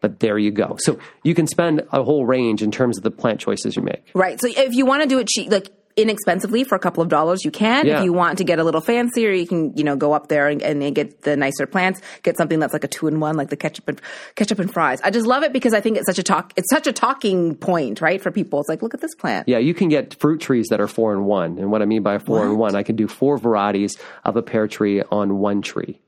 but 0.00 0.20
there 0.20 0.38
you 0.38 0.52
go. 0.52 0.76
So 0.78 1.00
you 1.24 1.34
can 1.34 1.48
spend 1.48 1.82
a 1.92 2.04
whole 2.04 2.26
range 2.26 2.62
in 2.62 2.70
terms 2.70 2.96
of 2.96 3.02
the 3.02 3.10
plant 3.10 3.40
choices 3.40 3.74
you 3.74 3.82
make. 3.82 4.08
right. 4.14 4.40
So 4.40 4.46
if 4.48 4.72
you 4.74 4.86
want 4.86 5.02
to 5.02 5.08
do 5.08 5.18
it 5.18 5.26
cheap, 5.26 5.50
like 5.50 5.68
inexpensively 5.96 6.64
for 6.64 6.74
a 6.74 6.78
couple 6.78 7.02
of 7.02 7.08
dollars, 7.08 7.44
you 7.44 7.50
can. 7.50 7.86
Yeah. 7.86 7.98
If 7.98 8.04
you 8.04 8.12
want 8.12 8.38
to 8.38 8.44
get 8.44 8.58
a 8.58 8.64
little 8.64 8.80
fancier, 8.80 9.32
you 9.32 9.46
can 9.46 9.76
you 9.76 9.84
know 9.84 9.96
go 9.96 10.12
up 10.12 10.28
there 10.28 10.48
and, 10.48 10.62
and 10.62 10.94
get 10.94 11.22
the 11.22 11.36
nicer 11.36 11.66
plants. 11.66 12.00
Get 12.22 12.36
something 12.36 12.58
that's 12.58 12.72
like 12.72 12.84
a 12.84 12.88
two 12.88 13.08
in 13.08 13.20
one, 13.20 13.36
like 13.36 13.50
the 13.50 13.56
ketchup 13.56 13.88
and 13.88 14.00
ketchup 14.34 14.58
and 14.58 14.72
fries. 14.72 15.00
I 15.02 15.10
just 15.10 15.26
love 15.26 15.42
it 15.42 15.52
because 15.52 15.74
I 15.74 15.80
think 15.80 15.96
it's 15.96 16.06
such 16.06 16.18
a 16.18 16.22
talk. 16.22 16.52
It's 16.56 16.70
such 16.70 16.86
a 16.86 16.92
talking 16.92 17.54
point, 17.56 18.00
right, 18.00 18.20
for 18.20 18.30
people. 18.30 18.60
It's 18.60 18.68
like 18.68 18.82
look 18.82 18.94
at 18.94 19.00
this 19.00 19.14
plant. 19.14 19.48
Yeah, 19.48 19.58
you 19.58 19.74
can 19.74 19.88
get 19.88 20.14
fruit 20.20 20.40
trees 20.40 20.68
that 20.68 20.80
are 20.80 20.88
four 20.88 21.12
in 21.12 21.24
one. 21.24 21.58
And 21.58 21.70
what 21.70 21.82
I 21.82 21.86
mean 21.86 22.02
by 22.02 22.18
four 22.18 22.44
in 22.44 22.58
one, 22.58 22.74
I 22.74 22.82
can 22.82 22.96
do 22.96 23.08
four 23.08 23.38
varieties 23.38 23.96
of 24.24 24.36
a 24.36 24.42
pear 24.42 24.68
tree 24.68 25.02
on 25.10 25.38
one 25.38 25.62
tree. 25.62 26.00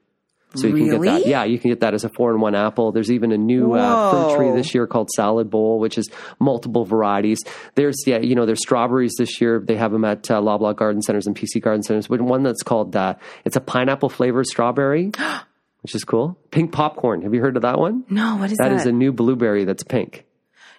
So 0.55 0.67
you 0.67 0.75
can 0.75 0.91
get 0.91 1.01
that. 1.03 1.27
Yeah, 1.27 1.45
you 1.45 1.59
can 1.59 1.71
get 1.71 1.81
that 1.81 1.95
as 1.95 2.05
a 2.05 2.09
four 2.09 2.33
in 2.33 2.41
one 2.41 2.55
apple. 2.55 2.91
There's 2.93 3.11
even 3.11 3.33
a 3.33 3.37
new 3.37 3.75
uh, 3.75 4.11
fruit 4.11 4.37
tree 4.37 4.51
this 4.57 4.75
year 4.75 4.87
called 4.87 5.11
Salad 5.11 5.51
Bowl, 5.51 5.79
which 5.79 5.99
is 5.99 6.09
multiple 6.41 6.85
varieties. 6.85 7.41
There's 7.75 8.03
yeah, 8.07 8.19
you 8.19 8.35
know, 8.35 8.47
there's 8.47 8.63
strawberries 8.63 9.15
this 9.19 9.41
year. 9.41 9.63
They 9.65 9.77
have 9.77 9.93
them 9.93 10.05
at 10.05 10.31
uh, 10.31 10.41
Loblaw 10.41 10.75
Garden 10.75 11.03
Centers 11.03 11.27
and 11.27 11.37
PC 11.37 11.61
Garden 11.61 11.83
Centers. 11.83 12.07
But 12.09 12.23
one 12.23 12.43
that's 12.43 12.63
called 12.63 12.97
uh, 12.97 13.15
it's 13.45 13.57
a 13.57 13.61
pineapple 13.61 14.09
flavored 14.09 14.47
strawberry, 14.47 15.13
which 15.83 15.95
is 15.95 16.05
cool. 16.05 16.39
Pink 16.51 16.73
popcorn. 16.73 17.23
Have 17.23 17.35
you 17.35 17.41
heard 17.41 17.57
of 17.57 17.63
that 17.63 17.79
one? 17.79 18.05
No, 18.09 18.37
what 18.37 18.51
is 18.51 18.57
that? 18.59 18.71
That 18.71 18.77
is 18.77 18.87
a 18.87 18.93
new 18.93 19.13
blueberry 19.13 19.65
that's 19.65 19.83
pink. 19.83 20.25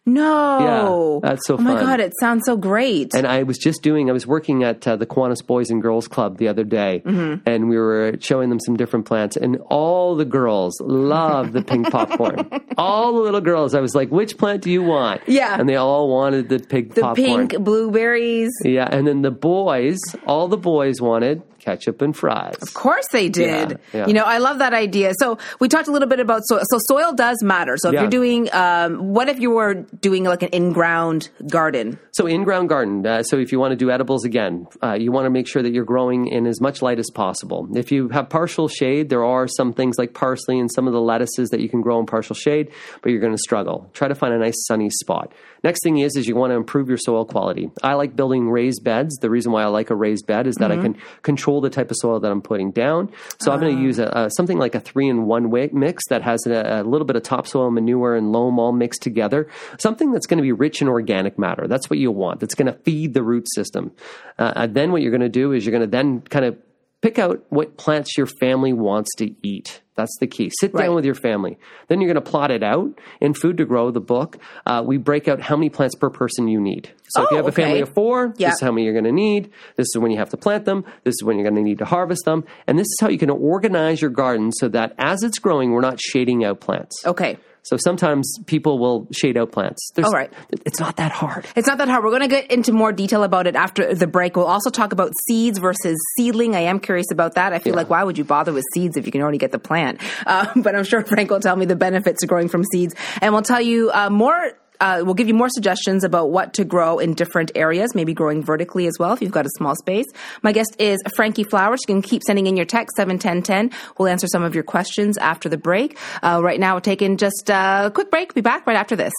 No. 0.06 1.20
Yeah, 1.24 1.30
that's 1.30 1.46
so 1.48 1.56
Oh 1.56 1.58
my 1.58 1.76
fun. 1.76 1.86
god, 1.86 2.00
it 2.00 2.14
sounds 2.20 2.46
so 2.46 2.58
great. 2.58 3.14
And 3.14 3.28
I 3.28 3.44
was 3.44 3.58
just 3.58 3.82
doing, 3.84 4.10
I 4.10 4.14
was 4.14 4.26
working 4.28 4.64
at 4.64 4.88
uh, 4.88 4.96
the 4.96 5.06
Kiwanis 5.06 5.46
Boys 5.46 5.70
and 5.70 5.82
Girls 5.82 6.08
Club 6.08 6.38
the 6.38 6.48
other 6.48 6.64
day, 6.64 7.02
Mm-hmm. 7.06 7.48
and 7.48 7.70
we 7.70 7.78
were 7.78 8.16
showing 8.20 8.50
them 8.50 8.60
some 8.60 8.76
different 8.78 9.06
plants, 9.06 9.36
and 9.38 9.58
all 9.70 10.16
the 10.16 10.26
girls 10.26 10.80
love 10.82 11.52
the 11.54 11.62
pink 11.62 11.90
popcorn. 11.92 12.50
all 12.78 13.14
the 13.14 13.20
little 13.22 13.42
girls, 13.42 13.74
I 13.76 13.82
was 13.82 13.96
like, 13.96 14.10
which 14.10 14.38
plant 14.38 14.64
do 14.64 14.72
you 14.72 14.84
want? 14.84 15.22
Yeah. 15.28 15.60
And 15.60 15.68
they 15.68 15.76
all 15.76 16.10
wanted 16.10 16.50
the 16.50 16.60
pink 16.60 16.94
the 16.96 17.02
popcorn. 17.02 17.48
pink 17.48 17.64
blueberries. 17.64 18.52
Yeah, 18.64 18.88
and 18.92 19.08
then 19.08 19.22
the 19.22 19.32
boys, 19.32 20.00
all 20.26 20.48
the 20.48 20.58
boys 20.58 21.02
wanted 21.02 21.42
ketchup 21.60 22.02
and 22.02 22.15
fries. 22.15 22.56
Of 22.62 22.74
course 22.74 23.08
they 23.12 23.30
did. 23.30 23.72
Yeah, 23.72 23.78
yeah. 24.00 24.08
You 24.08 24.13
know, 24.13 24.24
I 24.24 24.38
love 24.38 24.60
that 24.60 24.74
idea. 24.74 25.13
So 25.19 25.38
we 25.60 25.67
talked 25.67 25.88
a 25.88 25.91
little 25.91 26.08
bit 26.08 26.19
about 26.19 26.41
soil. 26.45 26.62
So 26.72 26.78
soil 26.88 27.13
does 27.13 27.41
matter. 27.43 27.76
So 27.78 27.89
if 27.89 27.93
Yeah. 27.95 28.02
you're 28.02 28.10
doing, 28.10 28.50
um, 28.54 29.13
what 29.13 29.30
if 29.30 29.39
you 29.39 29.52
were 29.52 29.74
doing 29.74 30.24
like 30.24 30.43
an 30.43 30.50
in-ground 30.50 31.30
garden? 31.50 32.00
So 32.12 32.26
in-ground 32.28 32.69
garden. 32.69 33.06
Uh, 33.06 33.24
so 33.24 33.38
if 33.38 33.52
you 33.52 33.60
want 33.60 33.72
to 33.72 33.76
do 33.78 33.89
edibles 33.91 34.26
again, 34.26 34.67
uh, 34.84 34.93
you 34.93 35.12
want 35.12 35.26
to 35.26 35.30
make 35.30 35.48
sure 35.48 35.62
that 35.63 35.74
you're 35.74 35.86
growing 35.86 36.28
in 36.28 36.45
as 36.48 36.62
much 36.62 36.82
light 36.82 37.00
as 37.00 37.10
possible. 37.13 37.67
If 37.76 37.91
you 37.91 38.10
have 38.10 38.30
partial 38.30 38.67
shade, 38.67 39.10
there 39.10 39.26
are 39.26 39.48
some 39.48 39.74
things 39.74 39.95
like 39.98 40.13
parsley 40.13 40.60
and 40.60 40.69
some 40.72 40.88
of 40.88 40.93
the 40.93 41.02
lettuces 41.02 41.50
that 41.50 41.60
you 41.62 41.69
can 41.69 41.82
grow 41.82 42.00
in 42.00 42.06
partial 42.06 42.36
shade, 42.36 42.69
but 43.02 43.12
you're 43.12 43.22
going 43.22 43.34
to 43.36 43.41
struggle. 43.41 43.89
Try 43.93 44.08
to 44.08 44.15
find 44.15 44.34
a 44.34 44.38
nice 44.39 44.56
sunny 44.67 44.89
spot. 44.89 45.34
Next 45.63 45.84
thing 45.84 45.98
is, 45.98 46.15
is 46.15 46.28
you 46.28 46.36
want 46.36 46.52
to 46.52 46.56
improve 46.56 46.88
your 46.88 46.98
soil 46.98 47.26
quality. 47.26 47.69
I 47.84 47.93
like 47.95 48.15
building 48.15 48.50
raised 48.50 48.84
beds. 48.84 49.17
The 49.17 49.30
reason 49.30 49.52
why 49.52 49.63
I 49.63 49.65
like 49.65 49.89
a 49.89 49.95
raised 49.95 50.26
bed 50.28 50.48
is 50.48 50.56
that 50.58 50.72
I 50.72 50.78
can 50.78 50.95
control 51.22 51.49
the 51.60 51.70
type 51.70 51.90
of 51.90 51.98
soil 51.98 52.20
that 52.20 52.32
I'm 52.32 52.42
putting 52.42 52.72
down. 52.72 53.12
So 53.40 53.52
I'm 53.52 53.60
going 53.60 53.76
to 53.76 53.82
use 53.82 53.98
a, 53.98 54.06
a, 54.14 54.30
something 54.30 54.60
like 54.60 54.76
a 54.76 54.80
three 54.80 55.10
in 55.10 55.26
one 55.26 55.52
mix 55.74 56.08
that 56.10 56.22
has 56.22 56.46
a, 56.46 56.82
a 56.82 56.84
little 56.84 57.06
bit 57.06 57.16
of 57.16 57.24
topsoil 57.24 57.72
manure 57.72 58.16
and 58.16 58.32
loam 58.32 58.60
all 58.60 58.72
mixed 58.72 59.02
together. 59.02 59.48
Something 59.80 60.12
that's 60.12 60.28
going 60.28 60.38
to 60.38 60.44
be 60.44 60.52
rich 60.52 60.82
in 60.82 60.88
organic 60.88 61.40
matter. 61.40 61.68
That's 61.68 61.90
what 61.90 61.98
you 61.98 62.12
want. 62.12 62.40
That's 62.40 62.56
going 62.56 62.72
to 62.72 62.80
feed 62.84 63.14
the 63.14 63.24
root 63.24 63.48
system. 63.52 63.92
Uh, 64.38 64.54
and 64.56 64.76
then 64.76 64.92
what 64.92 65.02
you're 65.02 65.12
going 65.12 65.22
to 65.22 65.30
do 65.30 65.52
is 65.52 65.66
you're 65.66 65.72
going 65.72 65.90
to 65.90 65.98
then 65.98 66.22
kind 66.22 66.46
of 66.46 66.58
pick 67.02 67.18
out 67.20 67.44
what 67.50 67.78
plants 67.78 68.18
your 68.18 68.26
family 68.28 68.74
wants 68.74 69.10
to 69.18 69.34
eat. 69.42 69.82
That's 69.96 70.16
the 70.20 70.28
key. 70.28 70.50
Sit 70.62 70.72
down 70.74 70.82
Right. 70.82 70.90
with 70.96 71.06
your 71.06 71.16
family. 71.16 71.58
Then 71.90 72.00
you're 72.00 72.12
going 72.12 72.24
to 72.24 72.30
plot 72.32 72.52
it 72.52 72.64
out 72.64 72.90
in 73.20 73.34
Food 73.34 73.58
to 73.58 73.66
Grow, 73.66 73.92
the 73.92 74.00
book. 74.00 74.38
Uh, 74.66 74.82
we 74.86 74.98
break 74.98 75.28
out 75.28 75.42
how 75.42 75.58
many 75.58 75.70
plants 75.70 75.96
per 75.96 76.10
person 76.10 76.48
you 76.48 76.60
need. 76.62 76.90
So 77.10 77.24
if 77.24 77.28
Oh, 77.28 77.32
you 77.32 77.38
have 77.38 77.48
a 77.48 77.52
family 77.52 77.82
of 77.82 77.90
four, 77.94 78.34
Yeah. 78.38 78.50
this 78.50 78.56
is 78.56 78.62
how 78.62 78.72
many 78.72 78.86
you're 78.86 78.94
going 78.94 79.04
to 79.06 79.12
need. 79.12 79.50
This 79.76 79.88
is 79.94 79.98
when 79.98 80.12
you 80.12 80.18
have 80.18 80.30
to 80.30 80.38
plant 80.38 80.64
them. 80.66 80.86
This 81.04 81.14
is 81.16 81.24
when 81.24 81.36
you're 81.38 81.44
going 81.44 81.56
to 81.56 81.62
need 81.62 81.80
to 81.80 81.86
harvest 81.86 82.24
them. 82.26 82.46
And 82.66 82.80
this 82.80 82.86
is 82.88 82.98
how 83.02 83.10
you 83.10 83.18
can 83.18 83.30
organize 83.30 84.02
your 84.02 84.12
garden 84.12 84.52
so 84.54 84.70
that 84.70 84.94
as 84.98 85.22
it's 85.24 85.40
growing, 85.40 85.72
we're 85.72 85.82
not 85.82 86.00
shading 86.00 86.46
out 86.46 86.62
plants. 86.62 86.96
Okay. 87.06 87.38
So 87.70 87.78
sometimes 87.78 88.40
people 88.48 88.80
will 88.80 89.08
shade 89.12 89.38
out 89.38 89.52
plants. 89.52 89.92
There's, 89.94 90.08
All 90.08 90.12
right. 90.12 90.34
It's 90.66 90.80
not 90.80 90.96
that 90.96 91.12
hard. 91.12 91.46
It's 91.56 91.68
not 91.68 91.78
that 91.78 91.88
hard. 91.88 92.04
We're 92.04 92.10
going 92.10 92.24
to 92.24 92.28
get 92.28 92.50
into 92.50 92.74
more 92.74 92.92
detail 92.92 93.22
about 93.22 93.46
it 93.46 93.56
after 93.56 93.94
the 93.94 94.08
break. 94.08 94.36
We'll 94.36 94.48
also 94.48 94.72
talk 94.72 94.92
about 94.92 95.14
seeds 95.28 95.60
versus 95.60 95.96
seedling. 96.18 96.56
I 96.56 96.62
am 96.62 96.80
curious 96.80 97.12
about 97.12 97.36
that. 97.36 97.54
I 97.54 97.60
feel 97.60 97.76
like 97.76 97.88
why 97.88 98.04
would 98.04 98.18
you 98.18 98.24
bother 98.24 98.54
with 98.54 98.66
seeds 98.74 98.98
if 98.98 99.06
you 99.06 99.12
can 99.12 99.22
already 99.22 99.38
get 99.38 99.52
the 99.52 99.60
plant? 99.60 100.02
Uh, 100.26 100.48
but 100.56 100.76
I'm 100.76 100.84
sure 100.84 101.06
Frank 101.06 101.30
will 101.30 101.42
tell 101.42 101.56
me 101.56 101.68
the 101.68 101.76
benefits 101.76 102.24
of 102.24 102.30
growing 102.30 102.50
from 102.50 102.64
seeds, 102.64 102.96
and 103.22 103.34
we'll 103.36 103.44
tell 103.44 103.62
you 103.62 103.92
uh, 103.94 104.10
more. 104.10 104.54
Uh, 104.80 105.02
we'll 105.04 105.13
give 105.13 105.28
you 105.28 105.34
more 105.34 105.50
suggestions 105.50 106.04
about 106.04 106.32
what 106.32 106.54
to 106.54 106.63
grow 106.63 107.00
in 107.00 107.13
different 107.13 107.52
areas, 107.56 107.94
maybe 107.96 108.13
growing 108.13 108.44
vertically 108.44 108.88
as 108.88 108.94
well 109.00 109.13
if 109.13 109.22
you've 109.22 109.32
got 109.32 109.46
a 109.46 109.50
small 109.58 109.76
space. 109.76 110.06
My 110.42 110.52
guest 110.52 110.76
is 110.80 111.00
Frankie 111.15 111.44
Flowers. 111.44 111.80
You 111.88 111.96
can 111.96 112.02
keep 112.02 112.24
sending 112.24 112.48
in 112.48 112.56
your 112.56 112.65
text, 112.65 112.96
71010. 112.96 113.78
We'll 113.98 114.08
answer 114.08 114.28
some 114.28 114.44
of 114.44 114.56
your 114.56 114.63
questions 114.63 115.18
after 115.18 115.50
the 115.50 115.58
break. 115.58 115.98
Uh, 116.24 116.39
right 116.44 116.60
now, 116.60 116.76
we're 116.76 116.82
taking 116.82 117.18
just 117.18 117.50
a 117.50 117.92
quick 117.94 118.10
break. 118.12 118.34
Be 118.34 118.42
back 118.42 118.65
right 118.68 118.78
after 118.78 118.96
this. 118.96 119.13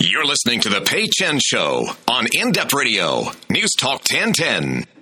You're 0.00 0.24
listening 0.24 0.60
to 0.60 0.68
the 0.68 0.80
Pay 0.80 1.08
Chen 1.08 1.40
Show 1.44 1.86
on 2.06 2.28
In 2.32 2.52
Depth 2.52 2.72
Radio, 2.72 3.32
News 3.50 3.72
Talk 3.76 4.02
1010. 4.10 4.97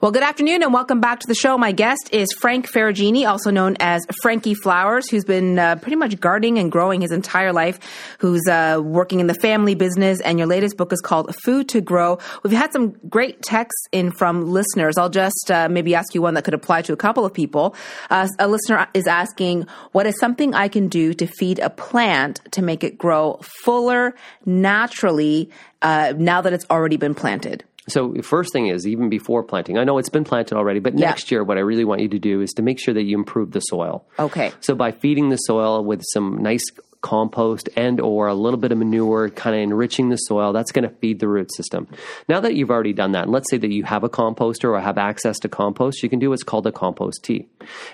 Well, 0.00 0.10
good 0.10 0.22
afternoon 0.22 0.62
and 0.62 0.72
welcome 0.72 1.00
back 1.00 1.20
to 1.20 1.26
the 1.26 1.34
show. 1.34 1.56
My 1.56 1.72
guest 1.72 2.10
is 2.12 2.28
Frank 2.32 2.70
Ferragine, 2.70 3.26
also 3.26 3.50
known 3.50 3.76
as 3.80 4.04
Frankie 4.22 4.54
Flowers, 4.54 5.08
who's 5.08 5.24
been 5.24 5.58
uh, 5.58 5.76
pretty 5.76 5.96
much 5.96 6.20
gardening 6.20 6.58
and 6.58 6.70
growing 6.70 7.00
his 7.00 7.12
entire 7.12 7.52
life, 7.52 7.78
who's 8.18 8.46
uh, 8.48 8.80
working 8.82 9.20
in 9.20 9.26
the 9.26 9.34
family 9.34 9.74
business. 9.74 10.20
And 10.20 10.38
your 10.38 10.46
latest 10.46 10.76
book 10.76 10.92
is 10.92 11.00
called 11.00 11.34
Food 11.36 11.68
to 11.70 11.80
Grow. 11.80 12.18
We've 12.42 12.52
had 12.52 12.72
some 12.72 12.90
great 13.08 13.42
texts 13.42 13.88
in 13.92 14.12
from 14.12 14.50
listeners. 14.50 14.98
I'll 14.98 15.08
just 15.08 15.50
uh, 15.50 15.68
maybe 15.68 15.94
ask 15.94 16.14
you 16.14 16.22
one 16.22 16.34
that 16.34 16.44
could 16.44 16.54
apply 16.54 16.82
to 16.82 16.92
a 16.92 16.96
couple 16.96 17.24
of 17.24 17.32
people. 17.32 17.74
Uh, 18.10 18.28
a 18.38 18.48
listener 18.48 18.86
is 18.94 19.06
asking, 19.06 19.66
What 19.92 20.06
is 20.06 20.18
something 20.18 20.54
I 20.54 20.68
can 20.68 20.88
do 20.88 21.14
to 21.14 21.26
feed 21.26 21.58
a 21.58 21.70
plant 21.70 22.40
to 22.52 22.62
make 22.62 22.84
it 22.84 22.98
grow 22.98 23.40
fuller 23.62 24.14
naturally 24.44 25.50
uh, 25.82 26.14
now 26.16 26.40
that 26.40 26.52
it's 26.52 26.66
already 26.70 26.96
been 26.96 27.14
planted? 27.14 27.64
So 27.88 28.14
first 28.22 28.52
thing 28.52 28.68
is 28.68 28.86
even 28.86 29.08
before 29.08 29.42
planting. 29.42 29.76
I 29.78 29.84
know 29.84 29.98
it's 29.98 30.08
been 30.08 30.24
planted 30.24 30.56
already, 30.56 30.80
but 30.80 30.98
Yeah. 30.98 31.06
next 31.08 31.30
year 31.30 31.44
what 31.44 31.58
I 31.58 31.60
really 31.60 31.84
want 31.84 32.00
you 32.00 32.08
to 32.08 32.18
do 32.18 32.40
is 32.40 32.52
to 32.54 32.62
make 32.62 32.78
sure 32.80 32.94
that 32.94 33.02
you 33.02 33.16
improve 33.18 33.52
the 33.52 33.60
soil. 33.60 34.06
Okay. 34.18 34.52
So 34.60 34.74
by 34.74 34.90
feeding 34.92 35.28
the 35.28 35.36
soil 35.36 35.84
with 35.84 36.02
some 36.12 36.42
nice 36.42 36.64
compost 37.04 37.68
and 37.76 38.00
or 38.00 38.28
a 38.28 38.34
little 38.34 38.58
bit 38.58 38.72
of 38.72 38.78
manure 38.78 39.28
kind 39.28 39.54
of 39.54 39.60
enriching 39.62 40.08
the 40.08 40.16
soil 40.16 40.54
that's 40.54 40.72
going 40.72 40.88
to 40.88 40.94
feed 40.96 41.20
the 41.20 41.28
root 41.28 41.52
system. 41.54 41.86
Now 42.30 42.40
that 42.40 42.54
you've 42.54 42.70
already 42.70 42.94
done 42.94 43.12
that 43.12 43.24
and 43.24 43.32
let's 43.32 43.50
say 43.50 43.58
that 43.58 43.70
you 43.70 43.84
have 43.84 44.04
a 44.04 44.08
composter 44.08 44.72
or 44.72 44.80
have 44.80 44.96
access 44.96 45.38
to 45.40 45.48
compost 45.48 46.02
you 46.02 46.08
can 46.08 46.18
do 46.18 46.30
what's 46.30 46.42
called 46.42 46.66
a 46.66 46.72
compost 46.72 47.22
tea. 47.22 47.46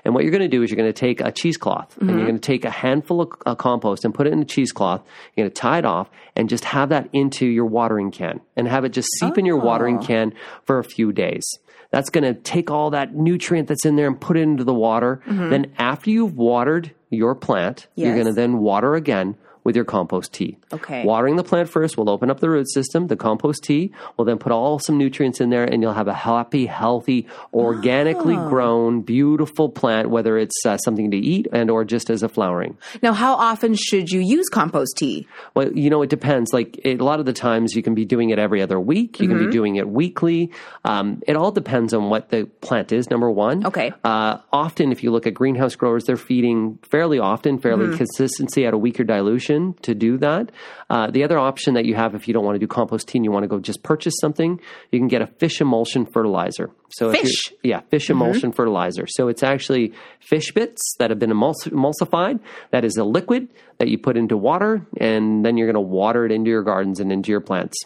And 0.05 0.15
what 0.15 0.23
you're 0.23 0.31
going 0.31 0.49
to 0.49 0.57
do 0.57 0.63
is 0.63 0.71
you're 0.71 0.77
going 0.77 0.89
to 0.89 0.93
take 0.93 1.21
a 1.21 1.33
cheesecloth 1.33 1.99
and 1.99 2.11
you're 2.11 2.27
going 2.27 2.39
to 2.39 2.47
take 2.47 2.65
a 2.65 2.71
handful 2.71 3.21
of 3.23 3.33
uh, 3.45 3.55
compost 3.57 4.05
and 4.05 4.15
put 4.15 4.29
it 4.29 4.33
in 4.33 4.41
a 4.41 4.45
cheesecloth 4.45 5.03
you're 5.35 5.45
going 5.45 5.53
to 5.53 5.61
tie 5.61 5.79
it 5.79 5.85
off 5.85 6.09
and 6.37 6.49
just 6.49 6.65
have 6.65 6.91
that 6.91 7.09
into 7.13 7.47
your 7.47 7.67
watering 7.67 8.13
can 8.13 8.41
and 8.57 8.69
have 8.69 8.85
it 8.85 8.93
just 8.93 9.09
seep 9.19 9.37
in 9.39 9.45
your 9.45 9.57
watering 9.59 9.99
can 9.99 10.33
for 10.65 10.79
a 10.79 10.85
few 10.85 11.13
days. 11.13 11.45
That's 11.91 12.11
going 12.11 12.23
to 12.23 12.35
take 12.41 12.71
all 12.71 12.91
that 12.91 13.15
nutrient 13.15 13.67
that's 13.67 13.85
in 13.85 13.97
there 13.97 14.07
and 14.07 14.21
put 14.21 14.37
it 14.37 14.43
into 14.43 14.63
the 14.63 14.75
water. 14.75 15.21
Then 15.51 15.73
after 15.77 16.11
you've 16.11 16.37
watered 16.37 16.93
your 17.11 17.35
plant, 17.35 17.89
you're 17.95 18.15
going 18.15 18.27
to 18.27 18.33
then 18.33 18.59
water 18.59 18.95
again 18.95 19.37
with 19.65 19.77
your 19.77 19.85
compost 19.85 20.33
tea. 20.33 20.57
Okay. 20.73 21.05
Watering 21.05 21.37
the 21.37 21.45
plant 21.45 21.69
first 21.69 21.97
will 21.99 22.09
open 22.09 22.31
up 22.31 22.41
the 22.41 22.49
root 22.49 22.71
system. 22.71 23.07
The 23.09 23.17
compost 23.17 23.63
tea 23.65 23.93
will 24.17 24.25
then 24.25 24.39
put 24.39 24.53
all 24.53 24.79
some 24.79 24.97
nutrients 24.97 25.41
in 25.41 25.51
there 25.51 25.65
and 25.65 25.83
you'll 25.83 25.93
have 25.93 26.09
a 26.09 26.15
happy, 26.15 26.67
healthy, 26.67 27.27
organically 27.53 28.37
Oh. 28.37 28.49
grown, 28.49 29.03
beautiful 29.03 29.69
plant, 29.69 30.09
whether 30.11 30.39
it's 30.39 30.65
uh, 30.65 30.77
something 30.79 31.11
to 31.11 31.17
eat 31.17 31.47
and 31.53 31.71
or 31.71 31.85
just 31.85 32.11
as 32.11 32.23
a 32.23 32.29
flowering. 32.29 32.77
Now, 33.03 33.13
how 33.13 33.35
often 33.35 33.75
should 33.75 34.11
you 34.11 34.21
use 34.21 34.49
compost 34.49 34.97
tea? 34.97 35.27
Well, 35.55 35.71
you 35.73 35.91
know, 35.91 36.03
it 36.03 36.11
depends. 36.11 36.53
Like 36.53 36.79
it, 36.85 37.01
a 37.01 37.05
lot 37.05 37.21
of 37.21 37.27
the 37.27 37.33
times, 37.33 37.75
you 37.75 37.83
can 37.83 37.95
be 37.95 38.05
doing 38.05 38.31
it 38.31 38.39
every 38.39 38.63
other 38.63 38.79
week. 38.81 39.21
You 39.21 39.29
Mm-hmm. 39.29 39.39
can 39.39 39.47
be 39.47 39.53
doing 39.53 39.77
it 39.77 39.89
weekly. 39.89 40.51
Um, 40.85 41.23
it 41.27 41.37
all 41.37 41.53
depends 41.53 41.93
on 41.95 42.09
what 42.11 42.31
the 42.31 42.47
plant 42.63 42.93
is. 42.93 43.11
Number 43.11 43.31
one. 43.31 43.67
Okay. 43.67 43.93
Uh, 44.05 44.39
often, 44.53 44.91
if 44.93 45.03
you 45.05 45.11
look 45.11 45.27
at 45.27 45.35
greenhouse 45.35 45.75
growers, 45.77 46.05
they're 46.05 46.17
feeding 46.17 46.79
fairly 46.83 47.19
often, 47.19 47.59
fairly 47.59 47.87
Mm-hmm. 47.87 47.97
consistency 47.97 48.65
at 48.67 48.75
a 48.75 48.79
weaker 48.79 49.05
dilution 49.05 49.50
to 49.83 49.95
do 49.95 50.19
that. 50.19 50.51
Uh, 50.89 51.11
the 51.11 51.25
other 51.25 51.39
option 51.39 51.75
that 51.75 51.85
you 51.85 51.95
have, 51.95 52.15
if 52.15 52.27
you 52.29 52.35
don't 52.35 52.45
want 52.45 52.55
to 52.55 52.59
do 52.59 52.67
compost 52.67 53.09
tea 53.09 53.19
and 53.19 53.25
you 53.25 53.33
want 53.33 53.45
to 53.45 53.49
go 53.49 53.59
just 53.59 53.83
purchase 53.83 54.15
something, 54.21 54.61
you 54.91 54.99
can 54.99 55.09
get 55.09 55.23
a 55.23 55.27
fish 55.27 55.61
emulsion 55.61 56.07
fertilizer. 56.07 56.71
So 56.91 57.13
Fish? 57.13 57.53
yeah, 57.63 57.81
fish 57.91 58.11
emulsion 58.11 58.53
fertilizer. 58.53 59.07
So 59.09 59.29
it's 59.29 59.43
actually 59.43 59.93
fish 60.21 60.53
bits 60.53 60.95
that 60.99 61.11
have 61.11 61.19
been 61.19 61.31
emuls- 61.31 61.69
emulsified. 61.69 62.41
That 62.71 62.85
is 62.85 62.97
a 62.97 63.05
liquid 63.05 63.49
that 63.79 63.89
you 63.89 63.99
put 63.99 64.17
into 64.17 64.37
water, 64.37 64.87
and 64.99 65.45
then 65.45 65.57
you're 65.57 65.67
going 65.71 65.83
to 65.83 65.89
water 65.89 66.25
it 66.27 66.33
into 66.33 66.51
your 66.51 66.63
gardens 66.63 67.01
and 67.01 67.11
into 67.13 67.31
your 67.31 67.41
plants. 67.41 67.77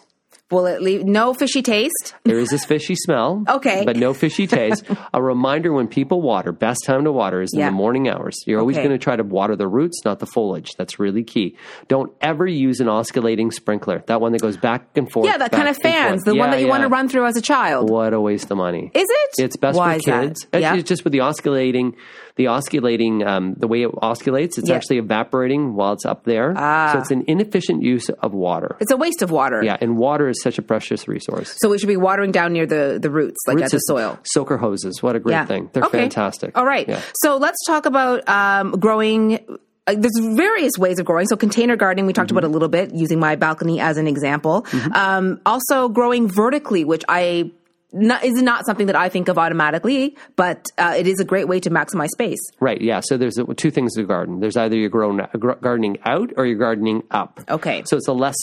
Will 0.51 0.67
it 0.67 0.79
leave 0.79 1.03
no 1.03 1.33
fishy 1.33 1.63
taste? 1.63 2.13
There 2.23 2.37
is 2.37 2.49
this 2.49 2.65
fishy 2.65 2.93
smell, 2.93 3.43
Okay. 3.49 3.83
but 3.83 3.97
no 3.97 4.13
fishy 4.13 4.45
taste. 4.45 4.83
a 5.13 5.19
reminder 5.19 5.73
when 5.73 5.87
people 5.87 6.21
water, 6.21 6.51
best 6.51 6.81
time 6.85 7.03
to 7.05 7.11
water 7.11 7.41
is 7.41 7.51
in 7.51 7.61
Yeah. 7.61 7.65
the 7.69 7.71
morning 7.71 8.07
hours. 8.07 8.35
You're 8.45 8.59
always 8.59 8.77
Okay. 8.77 8.85
going 8.85 8.95
to 8.95 9.03
try 9.03 9.15
to 9.15 9.23
water 9.23 9.55
the 9.55 9.67
roots, 9.67 10.05
not 10.05 10.19
the 10.19 10.27
foliage. 10.27 10.69
That's 10.77 10.99
really 10.99 11.23
key. 11.23 11.57
Don't 11.87 12.11
ever 12.21 12.45
use 12.45 12.79
an 12.79 12.87
oscillating 12.87 13.49
sprinkler. 13.49 14.03
That 14.05 14.21
one 14.21 14.33
that 14.33 14.41
goes 14.41 14.55
back 14.55 14.85
and 14.95 15.11
forth. 15.11 15.25
Yeah, 15.25 15.39
that 15.39 15.51
kind 15.51 15.67
of 15.67 15.77
fans, 15.77 16.21
the 16.25 16.35
one 16.35 16.51
that 16.51 16.61
you 16.61 16.67
want 16.67 16.83
to 16.83 16.89
run 16.89 17.09
through 17.09 17.25
as 17.25 17.35
a 17.37 17.41
child. 17.41 17.89
What 17.89 18.13
a 18.13 18.21
waste 18.21 18.51
of 18.51 18.57
money. 18.57 18.91
Is 18.93 19.07
it? 19.09 19.43
It's 19.43 19.57
best 19.57 19.75
Why 19.79 19.95
for 19.97 20.01
kids. 20.21 20.45
Yeah. 20.53 20.75
It's 20.75 20.87
just 20.87 21.03
with 21.03 21.13
the 21.13 21.21
oscillating, 21.21 21.95
the 22.37 22.47
oscillating, 22.47 23.25
um, 23.25 23.53
the 23.57 23.67
way 23.67 23.83
it 23.83 23.91
oscillates, 24.01 24.57
it's 24.57 24.69
Yeah. 24.69 24.75
actually 24.75 24.97
evaporating 24.97 25.73
while 25.75 25.93
it's 25.93 26.05
up 26.05 26.25
there. 26.25 26.53
Ah. 26.57 26.91
So 26.93 26.99
it's 26.99 27.11
an 27.11 27.23
inefficient 27.27 27.81
use 27.81 28.09
of 28.09 28.33
water. 28.33 28.75
It's 28.81 28.91
a 28.91 28.97
waste 28.97 29.21
of 29.21 29.31
water. 29.31 29.63
Yeah, 29.63 29.77
and 29.79 29.97
water 29.97 30.27
is 30.27 30.41
such 30.41 30.57
a 30.57 30.61
precious 30.61 31.07
resource. 31.07 31.55
So 31.59 31.69
we 31.69 31.77
should 31.77 31.87
be 31.87 31.95
watering 31.97 32.31
down 32.31 32.51
near 32.53 32.65
the, 32.65 32.99
the 33.01 33.09
roots, 33.09 33.37
like 33.47 33.55
Root 33.57 33.65
at 33.65 33.71
the 33.71 33.77
soil. 33.79 34.19
Soaker 34.23 34.57
hoses, 34.57 35.01
what 35.01 35.15
a 35.15 35.19
great 35.19 35.33
Yeah. 35.33 35.45
thing. 35.45 35.69
They're 35.71 35.83
Okay. 35.85 35.99
fantastic. 35.99 36.57
All 36.57 36.65
right. 36.65 36.87
Yeah. 36.87 36.99
So 37.15 37.37
let's 37.37 37.57
talk 37.65 37.85
about 37.85 38.27
um, 38.27 38.71
growing. 38.71 39.39
Uh, 39.87 39.93
there's 39.95 40.17
various 40.35 40.73
ways 40.79 40.97
of 40.99 41.05
growing. 41.05 41.27
So 41.27 41.35
container 41.37 41.75
gardening, 41.75 42.05
we 42.07 42.11
talked 42.13 42.29
Mm-hmm. 42.29 42.37
about 42.39 42.47
a 42.49 42.51
little 42.51 42.67
bit, 42.69 42.93
using 42.93 43.19
my 43.19 43.35
balcony 43.35 43.79
as 43.79 43.97
an 43.97 44.07
example. 44.07 44.65
Um, 44.93 45.39
also 45.45 45.89
growing 45.89 46.27
vertically, 46.27 46.83
which 46.83 47.03
I 47.07 47.51
not, 47.95 48.23
is 48.23 48.41
not 48.41 48.65
something 48.65 48.87
that 48.87 48.95
I 48.95 49.09
think 49.09 49.27
of 49.29 49.37
automatically, 49.37 50.15
but 50.35 50.65
uh, 50.77 50.93
it 50.97 51.07
is 51.07 51.19
a 51.19 51.25
great 51.25 51.47
way 51.47 51.59
to 51.61 51.69
maximize 51.69 52.09
space. 52.09 52.39
Right, 52.59 52.79
yeah. 52.81 52.99
So 53.03 53.17
there's 53.17 53.39
two 53.55 53.71
things 53.71 53.95
to 53.95 54.03
garden. 54.03 54.39
There's 54.41 54.57
either 54.57 54.75
you're 54.77 54.89
grown, 54.89 55.25
gr- 55.39 55.53
gardening 55.53 55.97
out 56.05 56.31
or 56.37 56.45
you're 56.45 56.59
gardening 56.59 57.03
up. 57.09 57.39
Okay. 57.49 57.83
So 57.87 57.97
it's 57.97 58.07
a 58.07 58.13
less 58.13 58.35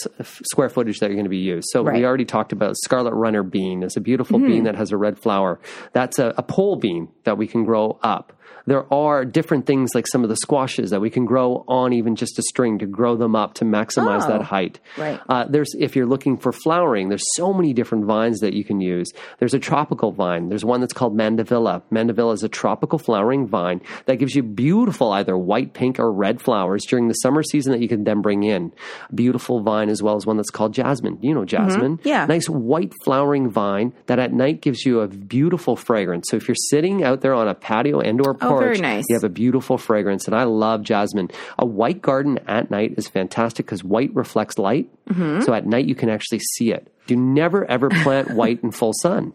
square 0.51 0.69
footage 0.69 0.99
that 0.99 1.07
you're 1.07 1.15
going 1.15 1.25
to 1.25 1.29
be 1.29 1.37
used. 1.37 1.67
So 1.71 1.83
Right. 1.83 1.93
Mm-hmm. 1.93 2.01
we 2.01 2.05
already 2.05 2.25
talked 2.25 2.51
about 2.51 2.75
scarlet 2.77 3.13
runner 3.13 3.43
bean. 3.43 3.83
It's 3.83 3.95
a 3.97 4.01
beautiful 4.01 4.39
bean 4.39 4.63
that 4.63 4.75
has 4.75 4.91
a 4.91 4.97
red 4.97 5.19
flower. 5.19 5.59
That's 5.93 6.17
a, 6.19 6.33
a 6.37 6.43
pole 6.43 6.75
bean 6.77 7.09
that 7.23 7.37
we 7.37 7.47
can 7.47 7.63
grow 7.63 7.99
up. 8.01 8.33
There 8.65 8.91
are 8.93 9.25
different 9.25 9.65
things 9.65 9.91
like 9.93 10.07
some 10.07 10.23
of 10.23 10.29
the 10.29 10.35
squashes 10.35 10.91
that 10.91 11.01
we 11.01 11.09
can 11.09 11.25
grow 11.25 11.63
on 11.67 11.93
even 11.93 12.15
just 12.15 12.39
a 12.39 12.41
string 12.43 12.79
to 12.79 12.85
grow 12.85 13.15
them 13.15 13.35
up 13.35 13.55
to 13.55 13.65
maximize 13.65 14.23
Oh, 14.23 14.27
that 14.29 14.41
height. 14.43 14.79
right. 14.97 15.19
Uh, 15.27 15.45
there's 15.49 15.73
if 15.79 15.95
you're 15.95 16.05
looking 16.05 16.37
for 16.37 16.51
flowering, 16.51 17.09
there's 17.09 17.25
so 17.35 17.53
many 17.53 17.73
different 17.73 18.05
vines 18.05 18.39
that 18.39 18.53
you 18.53 18.63
can 18.63 18.79
use. 18.81 19.11
There's 19.39 19.53
a 19.53 19.59
tropical 19.59 20.11
vine. 20.11 20.49
There's 20.49 20.63
one 20.65 20.79
that's 20.81 20.93
called 20.93 21.15
mandevilla. 21.17 21.81
Mandevilla 21.91 22.33
is 22.33 22.43
a 22.43 22.49
tropical 22.49 22.99
flowering 22.99 23.47
vine 23.47 23.81
that 24.05 24.15
gives 24.17 24.35
you 24.35 24.43
beautiful 24.43 25.11
either 25.11 25.37
white, 25.37 25.73
pink, 25.73 25.99
or 25.99 26.11
red 26.11 26.41
flowers 26.41 26.85
during 26.85 27.07
the 27.07 27.13
summer 27.15 27.43
season 27.43 27.71
that 27.71 27.81
you 27.81 27.87
can 27.87 28.03
then 28.03 28.21
bring 28.21 28.43
in. 28.43 28.71
Beautiful 29.13 29.61
vine 29.61 29.89
as 29.89 30.01
well 30.01 30.15
as 30.15 30.25
one 30.25 30.37
that's 30.37 30.49
called 30.49 30.73
jasmine. 30.73 31.17
You 31.21 31.33
know 31.33 31.45
jasmine. 31.45 31.97
Mm-hmm. 31.97 32.07
Yeah. 32.07 32.25
Nice 32.25 32.47
white 32.49 32.93
flowering 33.03 33.49
vine 33.49 33.93
that 34.07 34.19
at 34.19 34.31
night 34.33 34.61
gives 34.61 34.85
you 34.85 35.01
a 35.01 35.07
beautiful 35.07 35.75
fragrance. 35.75 36.27
So 36.29 36.37
if 36.37 36.47
you're 36.47 36.55
sitting 36.69 37.03
out 37.03 37.21
there 37.21 37.33
on 37.33 37.47
a 37.47 37.55
patio 37.55 37.99
and 37.99 38.19
or 38.25 38.33
porch, 38.33 38.52
Oh, 38.55 38.59
very 38.59 38.79
nice. 38.79 39.05
you 39.09 39.15
have 39.15 39.23
a 39.23 39.29
beautiful 39.29 39.77
fragrance. 39.77 40.25
And 40.27 40.35
I 40.35 40.43
love 40.43 40.83
jasmine. 40.83 41.29
A 41.59 41.65
white 41.65 42.01
garden 42.01 42.39
at 42.47 42.71
night 42.71 42.95
is 42.97 43.07
fantastic 43.07 43.65
because 43.65 43.83
white 43.83 44.13
reflects 44.15 44.57
light. 44.57 44.89
Mm-hmm. 45.07 45.41
So 45.41 45.53
at 45.53 45.65
night 45.65 45.85
you 45.85 45.95
can 45.95 46.09
actually 46.09 46.39
see 46.39 46.71
it. 46.71 46.87
Do 47.07 47.15
never 47.15 47.65
ever 47.65 47.89
plant 47.89 48.31
white 48.35 48.63
in 48.63 48.71
full 48.71 48.93
sun. 49.01 49.33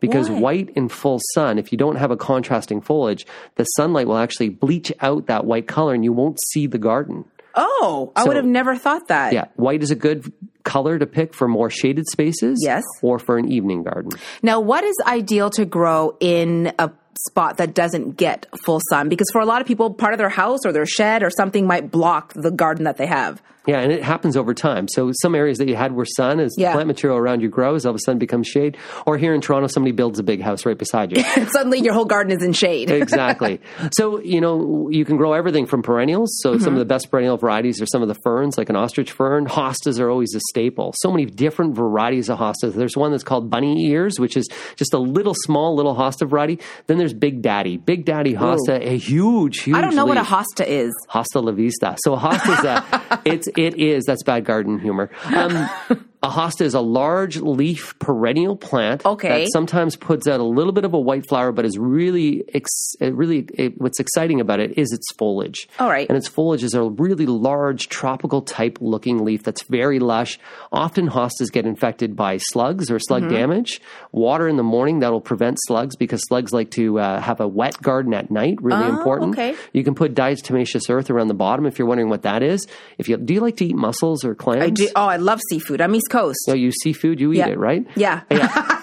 Because 0.00 0.28
Why? 0.28 0.40
white 0.40 0.70
in 0.70 0.88
full 0.88 1.20
sun, 1.34 1.58
if 1.58 1.70
you 1.72 1.78
don't 1.78 1.96
have 1.96 2.10
a 2.10 2.16
contrasting 2.16 2.80
foliage, 2.80 3.26
the 3.56 3.64
sunlight 3.64 4.06
will 4.08 4.16
actually 4.18 4.48
bleach 4.48 4.92
out 5.00 5.26
that 5.26 5.44
white 5.44 5.68
color 5.68 5.94
and 5.94 6.04
you 6.04 6.12
won't 6.12 6.38
see 6.50 6.66
the 6.66 6.78
garden. 6.78 7.24
Oh, 7.54 8.12
I 8.14 8.24
would 8.24 8.36
have 8.36 8.44
never 8.44 8.76
thought 8.76 9.08
that. 9.08 9.32
Yeah, 9.32 9.46
white 9.56 9.82
is 9.82 9.90
a 9.90 9.96
good 9.96 10.32
color 10.62 10.98
to 10.98 11.06
pick 11.06 11.34
for 11.34 11.48
more 11.48 11.70
shaded 11.70 12.06
spaces. 12.08 12.60
Yes. 12.62 12.84
Or 13.02 13.18
for 13.18 13.36
an 13.38 13.50
evening 13.50 13.82
garden. 13.82 14.12
Now, 14.42 14.60
what 14.60 14.84
is 14.84 14.94
ideal 15.06 15.50
to 15.50 15.64
grow 15.64 16.16
in 16.20 16.72
a 16.78 16.90
spot 17.26 17.56
that 17.58 17.74
doesn't 17.74 18.16
get 18.16 18.46
full 18.64 18.80
sun? 18.90 19.08
Because 19.08 19.28
for 19.32 19.40
a 19.40 19.46
lot 19.46 19.60
of 19.60 19.66
people, 19.66 19.92
part 19.92 20.14
of 20.14 20.18
their 20.18 20.28
house 20.28 20.60
or 20.64 20.72
their 20.72 20.86
shed 20.86 21.22
or 21.22 21.30
something 21.30 21.66
might 21.66 21.90
block 21.90 22.32
the 22.34 22.50
garden 22.50 22.84
that 22.84 22.96
they 22.96 23.06
have. 23.06 23.42
Yeah, 23.68 23.80
and 23.80 23.92
it 23.92 24.02
happens 24.02 24.34
over 24.34 24.54
time. 24.54 24.88
So 24.88 25.12
some 25.20 25.34
areas 25.34 25.58
that 25.58 25.68
you 25.68 25.76
had 25.76 25.92
were 25.92 26.06
sun 26.06 26.40
as 26.40 26.54
Yeah. 26.56 26.72
plant 26.72 26.86
material 26.86 27.18
around 27.18 27.42
you 27.42 27.50
grows, 27.50 27.84
all 27.84 27.90
of 27.90 27.96
a 27.96 27.98
sudden 28.02 28.18
becomes 28.18 28.46
shade. 28.46 28.78
Or 29.04 29.18
here 29.18 29.34
in 29.34 29.42
Toronto, 29.42 29.66
somebody 29.66 29.92
builds 29.92 30.18
a 30.18 30.22
big 30.22 30.40
house 30.40 30.64
right 30.64 30.78
beside 30.78 31.14
you. 31.14 31.22
Suddenly 31.52 31.80
your 31.80 31.92
whole 31.92 32.06
garden 32.06 32.34
is 32.34 32.42
in 32.42 32.54
shade. 32.54 32.90
exactly. 32.90 33.60
So, 33.92 34.20
you 34.20 34.40
know, 34.40 34.88
you 34.90 35.04
can 35.04 35.16
grow 35.16 35.32
everything 35.32 35.66
from 35.66 35.82
perennials. 35.82 36.30
So, 36.42 36.52
some 36.52 36.54
of 36.54 36.62
mm-hmm. 36.62 36.78
the 36.78 36.84
best 36.84 37.10
perennial 37.10 37.36
varieties 37.36 37.80
are 37.80 37.86
some 37.86 38.02
of 38.02 38.08
the 38.08 38.14
ferns, 38.22 38.56
like 38.56 38.70
an 38.70 38.76
ostrich 38.76 39.12
fern. 39.12 39.46
Hostas 39.46 39.98
are 39.98 40.10
always 40.10 40.34
a 40.34 40.40
staple. 40.50 40.94
So 40.98 41.10
many 41.10 41.26
different 41.26 41.74
varieties 41.74 42.28
of 42.28 42.38
hostas. 42.38 42.74
There's 42.74 42.96
one 42.96 43.10
that's 43.10 43.24
called 43.24 43.50
bunny 43.50 43.86
ears, 43.86 44.18
which 44.18 44.36
is 44.36 44.46
just 44.76 44.94
a 44.94 44.98
little 44.98 45.34
small 45.34 45.74
little 45.74 45.94
hosta 45.94 46.28
variety. 46.28 46.60
Then 46.86 46.98
there's 46.98 47.14
Big 47.14 47.42
Daddy. 47.42 47.76
Big 47.76 48.04
Daddy 48.04 48.34
hosta, 48.34 48.80
a 48.80 48.96
huge, 48.96 49.60
huge 49.60 49.76
I 49.76 49.80
don't 49.80 49.94
know 49.94 50.06
what 50.06 50.18
a 50.18 50.22
hosta 50.22 50.66
is. 50.66 50.92
Hosta 51.10 51.42
la 51.42 51.52
vista. 51.52 51.96
So 52.04 52.14
a 52.14 52.18
hosta 52.18 52.58
is 52.58 52.64
a, 52.64 53.22
it's, 53.24 53.48
it 53.58 53.76
is, 53.76 54.04
that's 54.04 54.22
bad 54.22 54.44
garden 54.44 54.78
humor. 54.78 55.10
Um, 55.34 55.68
a 56.22 56.28
hosta 56.28 56.62
is 56.62 56.74
a 56.74 56.80
large 56.80 57.36
leaf 57.36 57.96
perennial 58.00 58.56
plant 58.56 59.06
Okay. 59.06 59.42
that 59.44 59.52
sometimes 59.52 59.94
puts 59.94 60.26
out 60.26 60.40
a 60.40 60.44
little 60.44 60.72
bit 60.72 60.84
of 60.84 60.92
a 60.92 60.98
white 60.98 61.28
flower, 61.28 61.52
but 61.52 61.64
is 61.64 61.78
really, 61.78 62.44
ex- 62.54 62.96
really, 63.00 63.46
it, 63.54 63.80
what's 63.80 64.00
exciting 64.00 64.40
about 64.40 64.58
it 64.58 64.76
is 64.78 64.92
its 64.92 65.06
foliage. 65.16 65.68
All 65.78 65.88
right. 65.88 66.08
And 66.08 66.18
its 66.18 66.26
foliage 66.26 66.64
is 66.64 66.74
a 66.74 66.82
really 66.82 67.26
large 67.26 67.88
tropical 67.88 68.42
type 68.42 68.78
looking 68.80 69.24
leaf 69.24 69.42
that's 69.44 69.62
very 69.64 70.00
lush. 70.00 70.40
Often 70.72 71.10
hostas 71.10 71.52
get 71.52 71.66
infected 71.66 72.16
by 72.16 72.38
slugs 72.38 72.90
or 72.90 72.98
slug 72.98 73.28
damage. 73.28 73.80
Water 74.10 74.48
in 74.48 74.56
the 74.56 74.62
morning 74.64 74.98
that'll 75.00 75.20
prevent 75.20 75.56
slugs 75.66 75.94
because 75.94 76.20
slugs 76.26 76.52
like 76.52 76.70
to 76.72 76.98
uh, 76.98 77.20
have 77.20 77.40
a 77.40 77.46
wet 77.46 77.80
garden 77.80 78.12
at 78.12 78.30
night. 78.30 78.58
Really 78.60 78.84
Oh, 78.84 78.88
important. 78.88 79.32
okay. 79.34 79.54
You 79.72 79.84
can 79.84 79.94
put 79.94 80.14
diatomaceous 80.14 80.90
earth 80.90 81.10
around 81.10 81.28
the 81.28 81.34
bottom 81.34 81.64
if 81.66 81.78
you're 81.78 81.86
wondering 81.88 82.08
what 82.08 82.22
that 82.22 82.42
is. 82.42 82.66
If 82.98 83.08
you 83.08 83.16
do, 83.16 83.34
you 83.34 83.40
like 83.40 83.56
to 83.58 83.66
eat 83.66 83.76
mussels 83.76 84.24
or 84.24 84.34
clams? 84.34 84.64
I 84.64 84.70
do, 84.70 84.88
oh, 84.96 85.06
I 85.06 85.16
love 85.16 85.40
seafood. 85.50 85.80
I'm 85.80 85.94
East 86.08 86.12
Coast. 86.12 86.38
No, 86.48 86.54
you 86.54 86.72
seafood, 86.72 87.20
you 87.20 87.32
eat 87.32 87.38
Yeah. 87.38 87.48
it, 87.48 87.58
right? 87.58 87.86
Yeah. 87.96 88.22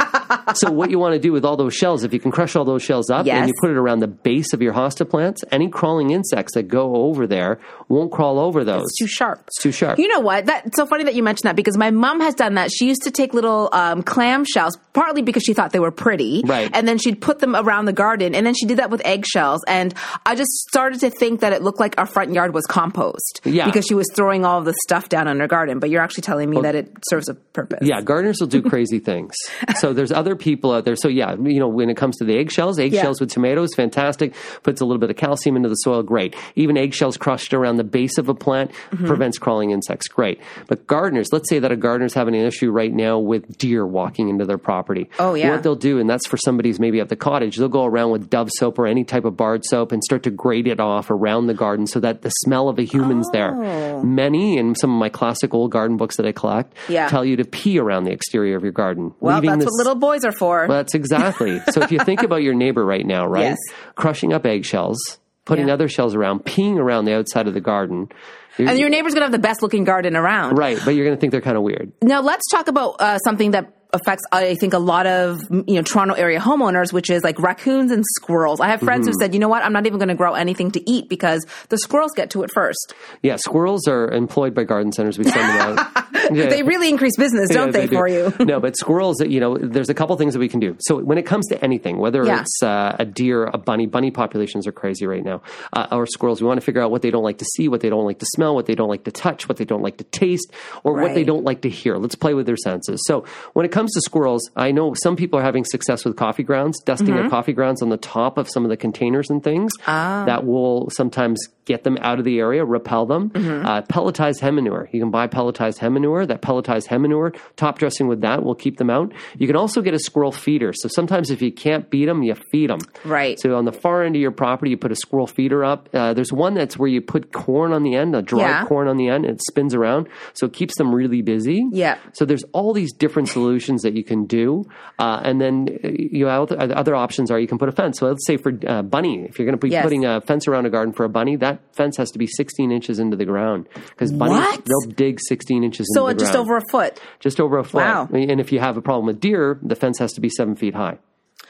so 0.55 0.71
what 0.71 0.89
you 0.91 0.99
want 0.99 1.13
to 1.13 1.19
do 1.19 1.31
with 1.31 1.45
all 1.45 1.57
those 1.57 1.73
shells, 1.73 2.03
if 2.03 2.13
you 2.13 2.19
can 2.19 2.31
crush 2.31 2.55
all 2.55 2.65
those 2.65 2.83
shells 2.83 3.09
up 3.09 3.25
Yes. 3.25 3.37
and 3.39 3.47
you 3.47 3.53
put 3.61 3.69
it 3.69 3.77
around 3.77 3.99
the 3.99 4.07
base 4.07 4.53
of 4.53 4.61
your 4.61 4.73
hosta 4.73 5.09
plants, 5.09 5.43
any 5.51 5.69
crawling 5.69 6.11
insects 6.11 6.53
that 6.53 6.63
go 6.63 6.95
over 6.95 7.27
there 7.27 7.59
won't 7.89 8.11
crawl 8.11 8.39
over 8.39 8.63
those. 8.63 8.83
It's 8.83 8.97
too 8.97 9.07
sharp. 9.07 9.43
It's 9.47 9.61
too 9.61 9.71
sharp. 9.71 9.99
You 9.99 10.07
know 10.07 10.19
what? 10.21 10.45
That's 10.45 10.75
so 10.75 10.85
funny 10.85 11.03
that 11.05 11.15
you 11.15 11.23
mentioned 11.23 11.47
that 11.49 11.55
because 11.55 11.77
my 11.77 11.91
mom 11.91 12.19
has 12.21 12.33
done 12.35 12.55
that. 12.55 12.71
She 12.71 12.87
used 12.87 13.03
to 13.03 13.11
take 13.11 13.33
little 13.33 13.69
um, 13.71 14.03
clam 14.03 14.45
shells, 14.45 14.77
partly 14.93 15.21
because 15.21 15.43
she 15.43 15.53
thought 15.53 15.71
they 15.71 15.79
were 15.79 15.91
pretty, 15.91 16.41
Right. 16.45 16.69
And 16.73 16.87
then 16.87 16.97
she'd 16.97 17.21
put 17.21 17.39
them 17.39 17.55
around 17.55 17.85
the 17.85 17.93
garden, 17.93 18.35
and 18.35 18.45
then 18.45 18.53
she 18.53 18.65
did 18.65 18.77
that 18.77 18.89
with 18.89 19.01
eggshells. 19.05 19.63
And 19.67 19.93
I 20.25 20.35
just 20.35 20.51
started 20.69 20.99
to 21.01 21.09
think 21.09 21.41
that 21.41 21.53
it 21.53 21.61
looked 21.61 21.79
like 21.79 21.95
our 21.97 22.05
front 22.05 22.33
yard 22.33 22.53
was 22.53 22.65
compost, 22.65 23.41
Yeah. 23.43 23.65
because 23.65 23.85
she 23.85 23.93
was 23.93 24.07
throwing 24.13 24.45
all 24.45 24.61
the 24.61 24.73
stuff 24.83 25.09
down 25.09 25.27
in 25.27 25.39
her 25.39 25.47
garden. 25.47 25.79
But 25.79 25.89
you're 25.89 26.01
actually 26.01 26.23
telling 26.23 26.49
me 26.49 26.61
that 26.61 26.75
it 26.75 26.91
serves 27.09 27.29
a 27.29 27.33
purpose. 27.35 27.79
Yeah, 27.87 28.01
gardeners 28.01 28.37
will 28.39 28.47
do 28.47 28.61
crazy 28.69 28.99
things. 28.99 29.33
So 29.77 29.93
there's 29.93 30.11
other 30.15 30.35
people 30.35 30.71
out 30.73 30.85
there. 30.85 30.95
So 30.95 31.07
yeah, 31.07 31.35
you 31.35 31.59
know, 31.59 31.67
when 31.67 31.89
it 31.89 31.97
comes 31.97 32.17
to 32.17 32.25
the 32.25 32.37
eggshells, 32.37 32.79
eggshells 32.79 33.19
with 33.19 33.29
tomatoes, 33.29 33.69
fantastic. 33.75 34.33
Puts 34.63 34.81
a 34.81 34.85
little 34.85 34.99
bit 34.99 35.09
of 35.09 35.15
calcium 35.17 35.55
into 35.55 35.69
the 35.69 35.75
soil, 35.75 36.01
great. 36.03 36.35
Even 36.55 36.77
eggshells 36.77 37.17
crushed 37.17 37.53
around 37.53 37.75
the 37.77 37.83
base 37.83 38.17
of 38.17 38.29
a 38.29 38.33
plant 38.33 38.71
Mm-hmm. 38.91 39.07
prevents 39.07 39.37
crawling 39.37 39.71
insects, 39.71 40.07
great. 40.07 40.39
But 40.67 40.87
gardeners, 40.87 41.27
let's 41.31 41.49
say 41.49 41.59
that 41.59 41.71
a 41.71 41.75
gardener's 41.75 42.13
having 42.13 42.35
an 42.35 42.45
issue 42.45 42.71
right 42.71 42.93
now 42.93 43.19
with 43.19 43.57
deer 43.57 43.85
walking 43.85 44.29
into 44.29 44.45
their 44.45 44.57
property. 44.57 45.09
Oh, 45.19 45.33
yeah. 45.33 45.51
What 45.51 45.63
they'll 45.63 45.75
do, 45.75 45.99
and 45.99 46.09
that's 46.09 46.25
for 46.27 46.37
somebody's 46.37 46.79
maybe 46.79 46.99
at 46.99 47.09
the 47.09 47.15
cottage, 47.15 47.57
they'll 47.57 47.67
go 47.67 47.83
around 47.85 48.11
with 48.11 48.29
Dove 48.29 48.49
soap 48.57 48.79
or 48.79 48.87
any 48.87 49.03
type 49.03 49.25
of 49.25 49.35
barred 49.35 49.65
soap 49.65 49.91
and 49.91 50.03
start 50.03 50.23
to 50.23 50.29
grate 50.31 50.67
it 50.67 50.79
off 50.79 51.09
around 51.09 51.47
the 51.47 51.53
garden 51.53 51.87
so 51.87 51.99
that 51.99 52.21
the 52.21 52.29
smell 52.29 52.69
of 52.69 52.79
a 52.79 52.83
human's 52.83 53.27
Oh. 53.29 53.31
there. 53.33 54.01
Many, 54.03 54.57
in 54.57 54.75
some 54.75 54.91
of 54.93 54.99
my 54.99 55.09
classic 55.09 55.53
old 55.53 55.71
garden 55.71 55.97
books 55.97 56.17
that 56.17 56.25
I 56.25 56.31
collect, 56.31 56.73
Yeah. 56.87 57.07
tell 57.07 57.25
you 57.25 57.35
to 57.37 57.45
pee 57.45 57.79
around 57.79 58.05
the 58.05 58.11
exterior 58.11 58.55
of 58.55 58.63
your 58.63 58.71
garden. 58.71 59.13
Well, 59.19 59.41
that's 59.41 59.57
this- 59.57 59.65
what 59.65 59.77
little 59.77 59.95
boys 60.05 60.23
are 60.25 60.31
for. 60.31 60.65
Well, 60.67 60.77
that's 60.77 60.93
exactly. 60.95 61.59
so 61.71 61.81
if 61.81 61.91
you 61.91 61.99
think 61.99 62.23
about 62.23 62.41
your 62.43 62.53
neighbor 62.53 62.85
right 62.85 63.05
now, 63.05 63.25
right? 63.25 63.43
Yes. 63.43 63.57
Crushing 63.95 64.33
up 64.33 64.45
eggshells, 64.45 64.97
putting 65.45 65.67
Yeah. 65.67 65.73
other 65.73 65.87
shells 65.87 66.15
around, 66.15 66.45
peeing 66.45 66.77
around 66.77 67.05
the 67.05 67.13
outside 67.15 67.47
of 67.47 67.53
the 67.53 67.61
garden. 67.61 68.09
You're- 68.57 68.69
and 68.71 68.79
your 68.79 68.89
neighbor's 68.89 69.13
gonna 69.13 69.25
have 69.25 69.31
the 69.33 69.39
best 69.39 69.61
looking 69.61 69.83
garden 69.83 70.15
around. 70.15 70.55
right, 70.57 70.79
but 70.85 70.95
you're 70.95 71.05
going 71.05 71.17
to 71.17 71.19
think 71.19 71.31
they're 71.31 71.41
kind 71.41 71.57
of 71.57 71.63
weird. 71.63 71.91
Now 72.01 72.21
let's 72.21 72.47
talk 72.49 72.67
about 72.69 72.95
uh, 73.01 73.17
something 73.19 73.51
that 73.51 73.73
affects 73.95 74.23
I 74.31 74.55
think 74.55 74.73
a 74.73 74.79
lot 74.79 75.07
of 75.07 75.39
you 75.49 75.75
know 75.75 75.81
Toronto 75.81 76.13
area 76.13 76.39
homeowners, 76.39 76.93
which 76.93 77.09
is 77.09 77.23
like 77.23 77.39
raccoons 77.39 77.91
and 77.91 78.03
squirrels. 78.15 78.59
I 78.59 78.67
have 78.67 78.81
friends 78.81 79.07
Mm-hmm. 79.07 79.11
who 79.19 79.23
said, 79.25 79.33
you 79.33 79.39
know 79.39 79.47
what, 79.49 79.63
I'm 79.63 79.73
not 79.73 79.85
even 79.87 79.97
going 79.99 80.09
to 80.09 80.15
grow 80.15 80.33
anything 80.35 80.71
to 80.71 80.89
eat 80.89 81.09
because 81.09 81.45
the 81.69 81.77
squirrels 81.77 82.11
get 82.15 82.29
to 82.31 82.43
it 82.43 82.51
first. 82.53 82.93
Yeah, 83.23 83.35
squirrels 83.37 83.87
are 83.87 84.09
employed 84.11 84.53
by 84.53 84.63
garden 84.63 84.91
centers. 84.91 85.17
We 85.17 85.23
send 85.25 85.35
them 85.35 85.77
out. 85.79 86.05
Yeah. 86.31 86.47
They 86.49 86.63
really 86.63 86.89
increase 86.89 87.15
business, 87.17 87.49
don't 87.49 87.67
Yeah, 87.67 87.71
they, 87.81 87.87
do. 87.87 87.95
for 87.97 88.07
you? 88.07 88.33
no, 88.39 88.59
but 88.59 88.75
squirrels, 88.77 89.21
you 89.21 89.39
know, 89.39 89.57
there's 89.59 89.89
a 89.89 89.93
couple 89.93 90.15
things 90.17 90.33
that 90.33 90.39
we 90.39 90.49
can 90.49 90.59
do. 90.59 90.75
So 90.79 90.97
when 91.03 91.19
it 91.19 91.23
comes 91.23 91.45
to 91.49 91.63
anything, 91.63 91.99
whether 91.99 92.25
Yeah. 92.25 92.41
it's 92.41 92.63
uh, 92.63 92.95
a 92.97 93.05
deer, 93.05 93.45
a 93.45 93.59
bunny, 93.59 93.85
bunny 93.85 94.09
populations 94.09 94.65
are 94.65 94.71
crazy 94.71 95.05
right 95.05 95.23
now, 95.23 95.43
uh, 95.73 95.85
or 95.91 96.07
squirrels, 96.07 96.41
we 96.41 96.47
want 96.47 96.59
to 96.59 96.65
figure 96.65 96.81
out 96.81 96.89
what 96.89 97.03
they 97.03 97.11
don't 97.11 97.21
like 97.23 97.37
to 97.39 97.45
see, 97.45 97.67
what 97.67 97.81
they 97.81 97.89
don't 97.89 98.05
like 98.05 98.17
to 98.19 98.25
smell, 98.33 98.55
what 98.55 98.65
they 98.65 98.73
don't 98.73 98.89
like 98.89 99.03
to 99.03 99.11
touch, 99.11 99.47
what 99.47 99.57
they 99.59 99.65
don't 99.65 99.83
like 99.83 99.97
to 99.97 100.03
taste, 100.05 100.51
or 100.83 100.93
what 100.93 101.13
they 101.13 101.23
don't 101.23 101.43
like 101.43 101.61
to 101.61 101.69
hear. 101.69 101.95
Let's 101.97 102.15
play 102.15 102.33
with 102.33 102.47
their 102.47 102.57
senses. 102.57 103.03
So 103.05 103.25
when 103.53 103.63
it 103.67 103.71
comes 103.71 103.84
to 103.93 104.01
squirrels, 104.01 104.49
I 104.55 104.71
know 104.71 104.93
some 104.93 105.15
people 105.15 105.39
are 105.39 105.43
having 105.43 105.63
success 105.65 106.03
with 106.05 106.15
coffee 106.17 106.43
grounds, 106.43 106.79
dusting 106.83 107.05
Mm-hmm. 107.05 107.15
their 107.17 107.29
coffee 107.29 107.53
grounds 107.53 107.81
on 107.83 107.89
the 107.89 107.97
top 107.97 108.37
of 108.37 108.49
some 108.49 108.63
of 108.65 108.69
the 108.69 108.77
containers 108.77 109.29
and 109.29 109.43
things. 109.43 109.71
Ah. 109.87 110.23
That 110.25 110.45
will 110.45 110.89
sometimes 110.89 111.39
get 111.65 111.83
them 111.83 111.97
out 112.01 112.19
of 112.19 112.25
the 112.25 112.39
area, 112.39 112.63
repel 112.63 113.05
them. 113.07 113.29
Mm-hmm. 113.31 113.65
Uh, 113.65 113.81
pelletized 113.83 114.39
hen 114.39 114.55
manure. 114.55 114.87
You 114.91 114.99
can 114.99 115.09
buy 115.11 115.27
pelletized 115.27 115.79
hen 115.79 115.93
manure. 115.93 116.25
That 116.25 116.41
pelletized 116.41 116.87
hen 116.87 117.01
manure, 117.01 117.33
top 117.55 117.79
dressing 117.79 118.07
with 118.07 118.21
that 118.21 118.43
will 118.43 118.53
keep 118.55 118.77
them 118.77 118.89
out. 118.91 119.11
You 119.37 119.47
can 119.47 119.55
also 119.55 119.81
get 119.81 119.93
a 119.93 119.99
squirrel 119.99 120.31
feeder. 120.31 120.73
So 120.73 120.87
sometimes 120.89 121.31
if 121.31 121.41
you 121.41 121.51
can't 121.51 121.89
beat 121.89 122.05
them, 122.05 122.21
you 122.23 122.35
feed 122.51 122.69
them. 122.69 122.79
Right. 123.03 123.39
So 123.39 123.55
on 123.55 123.65
the 123.65 123.71
far 123.71 124.03
end 124.03 124.15
of 124.15 124.21
your 124.21 124.31
property, 124.31 124.71
you 124.71 124.77
put 124.77 124.91
a 124.91 124.95
squirrel 124.95 125.25
feeder 125.27 125.63
up. 125.63 125.89
Uh, 125.93 126.13
there's 126.13 126.31
one 126.33 126.53
that's 126.53 126.77
where 126.77 126.89
you 126.89 127.01
put 127.01 127.31
corn 127.33 127.71
on 127.73 127.81
the 127.83 127.95
end, 127.95 128.15
a 128.15 128.21
dry 128.21 128.41
Yeah. 128.41 128.65
corn 128.65 128.87
on 128.87 128.97
the 128.97 129.07
end, 129.09 129.25
and 129.25 129.35
it 129.35 129.41
spins 129.47 129.73
around. 129.73 130.07
So 130.33 130.45
it 130.45 130.53
keeps 130.53 130.77
them 130.77 130.93
really 130.93 131.21
busy. 131.23 131.65
Yeah. 131.71 131.97
So 132.13 132.25
there's 132.25 132.43
all 132.53 132.73
these 132.73 132.93
different 132.93 133.29
solutions 133.29 133.74
that 133.83 133.93
you 133.95 134.03
can 134.03 134.25
do, 134.25 134.63
uh, 134.99 135.21
and 135.23 135.39
then 135.41 135.67
uh, 135.83 135.89
you 135.93 136.25
have 136.27 136.51
other 136.51 136.95
options 136.95 137.31
are 137.31 137.39
you 137.39 137.47
can 137.47 137.57
put 137.57 137.69
a 137.69 137.71
fence. 137.71 137.99
So 137.99 138.07
let's 138.07 138.25
say 138.25 138.37
for 138.37 138.51
uh, 138.67 138.81
bunny, 138.81 139.25
if 139.25 139.37
you're 139.39 139.45
going 139.45 139.57
to 139.57 139.65
be 139.65 139.69
Yes. 139.71 139.83
putting 139.83 140.05
a 140.05 140.21
fence 140.21 140.47
around 140.47 140.65
a 140.65 140.69
garden 140.69 140.93
for 140.93 141.03
a 141.05 141.09
bunny, 141.09 141.35
that 141.37 141.59
fence 141.75 141.97
has 141.97 142.11
to 142.11 142.19
be 142.19 142.27
16 142.27 142.71
inches 142.71 142.99
into 142.99 143.15
the 143.17 143.25
ground 143.25 143.67
because 143.89 144.11
bunnies 144.11 144.37
What? 144.39 144.65
they'll 144.65 144.91
dig 144.95 145.19
16 145.27 145.63
inches 145.63 145.87
So 145.93 146.07
into 146.07 146.15
the 146.19 146.19
just 146.25 146.33
ground. 146.33 146.45
over 146.47 146.57
a 146.57 146.61
foot. 146.71 146.99
just 147.19 147.39
over 147.39 147.57
a 147.57 147.63
foot. 147.63 147.79
Wow. 147.79 148.09
And 148.11 148.39
if 148.39 148.51
you 148.51 148.59
have 148.59 148.77
a 148.77 148.81
problem 148.81 149.05
with 149.07 149.19
deer, 149.19 149.59
the 149.61 149.75
fence 149.75 149.99
has 149.99 150.13
to 150.13 150.21
be 150.21 150.29
seven 150.29 150.55
feet 150.55 150.75
high. 150.75 150.97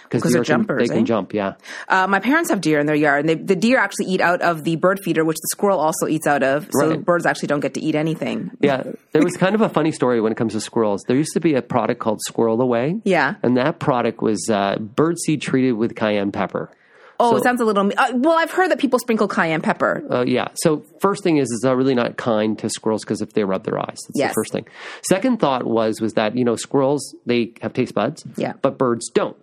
Because 0.09 0.31
they're 0.33 0.43
jumpers, 0.43 0.87
they 0.89 0.93
can 0.95 1.03
eh? 1.03 1.05
jump. 1.05 1.33
Yeah, 1.33 1.53
Uh, 1.89 2.07
my 2.07 2.19
parents 2.19 2.49
have 2.49 2.61
deer 2.61 2.79
in 2.79 2.85
their 2.85 2.95
yard, 2.95 3.21
and 3.21 3.29
they, 3.29 3.35
the 3.35 3.55
deer 3.55 3.77
actually 3.77 4.05
eat 4.05 4.21
out 4.21 4.41
of 4.41 4.63
the 4.63 4.75
bird 4.75 4.99
feeder, 4.99 5.23
which 5.25 5.37
the 5.37 5.47
squirrel 5.51 5.79
also 5.79 6.07
eats 6.07 6.27
out 6.27 6.43
of. 6.43 6.67
So 6.71 6.89
Right. 6.89 7.03
birds 7.05 7.25
actually 7.25 7.47
don't 7.47 7.59
get 7.61 7.73
to 7.75 7.81
eat 7.81 7.95
anything. 7.95 8.51
yeah. 8.61 8.83
There 9.11 9.23
was 9.23 9.35
kind 9.37 9.55
of 9.55 9.61
a 9.61 9.69
funny 9.69 9.91
story 9.91 10.21
when 10.21 10.31
it 10.31 10.35
comes 10.35 10.53
to 10.53 10.59
squirrels. 10.61 11.03
There 11.07 11.15
used 11.17 11.33
to 11.33 11.39
be 11.39 11.55
a 11.55 11.61
product 11.61 11.99
called 11.99 12.21
Squirrel 12.21 12.61
Away. 12.61 13.01
Yeah. 13.03 13.35
and 13.43 13.57
that 13.57 13.79
product 13.79 14.21
was 14.21 14.47
uh, 14.49 14.75
birdseed 14.77 15.41
treated 15.41 15.73
with 15.73 15.95
cayenne 15.95 16.31
pepper. 16.31 16.69
Oh, 17.17 17.31
So- 17.31 17.37
it 17.37 17.43
sounds 17.43 17.61
a 17.61 17.65
little. 17.65 17.89
Uh, 17.97 18.11
well, 18.15 18.37
I've 18.37 18.51
heard 18.51 18.71
that 18.71 18.77
people 18.79 18.99
sprinkle 18.99 19.29
cayenne 19.29 19.61
pepper. 19.61 20.03
Uh, 20.11 20.25
yeah. 20.27 20.49
So 20.55 20.83
first 20.99 21.23
thing 21.23 21.37
is, 21.37 21.49
it's 21.49 21.63
uh, 21.65 21.73
really 21.73 21.95
not 21.95 22.17
kind 22.17 22.59
to 22.59 22.69
squirrels 22.69 23.05
because 23.05 23.21
if 23.21 23.31
they 23.31 23.45
rub 23.45 23.63
their 23.63 23.79
eyes, 23.79 23.95
that's 24.07 24.11
Yes. 24.15 24.31
the 24.31 24.33
first 24.33 24.51
thing. 24.51 24.65
Second 25.01 25.39
thought 25.39 25.65
was 25.65 26.01
was 26.01 26.13
that 26.15 26.35
you 26.35 26.43
know 26.43 26.57
squirrels 26.57 27.15
they 27.25 27.53
have 27.61 27.71
taste 27.71 27.93
buds, 27.93 28.25
Yeah. 28.35 28.53
but 28.61 28.77
birds 28.77 29.09
don't. 29.13 29.37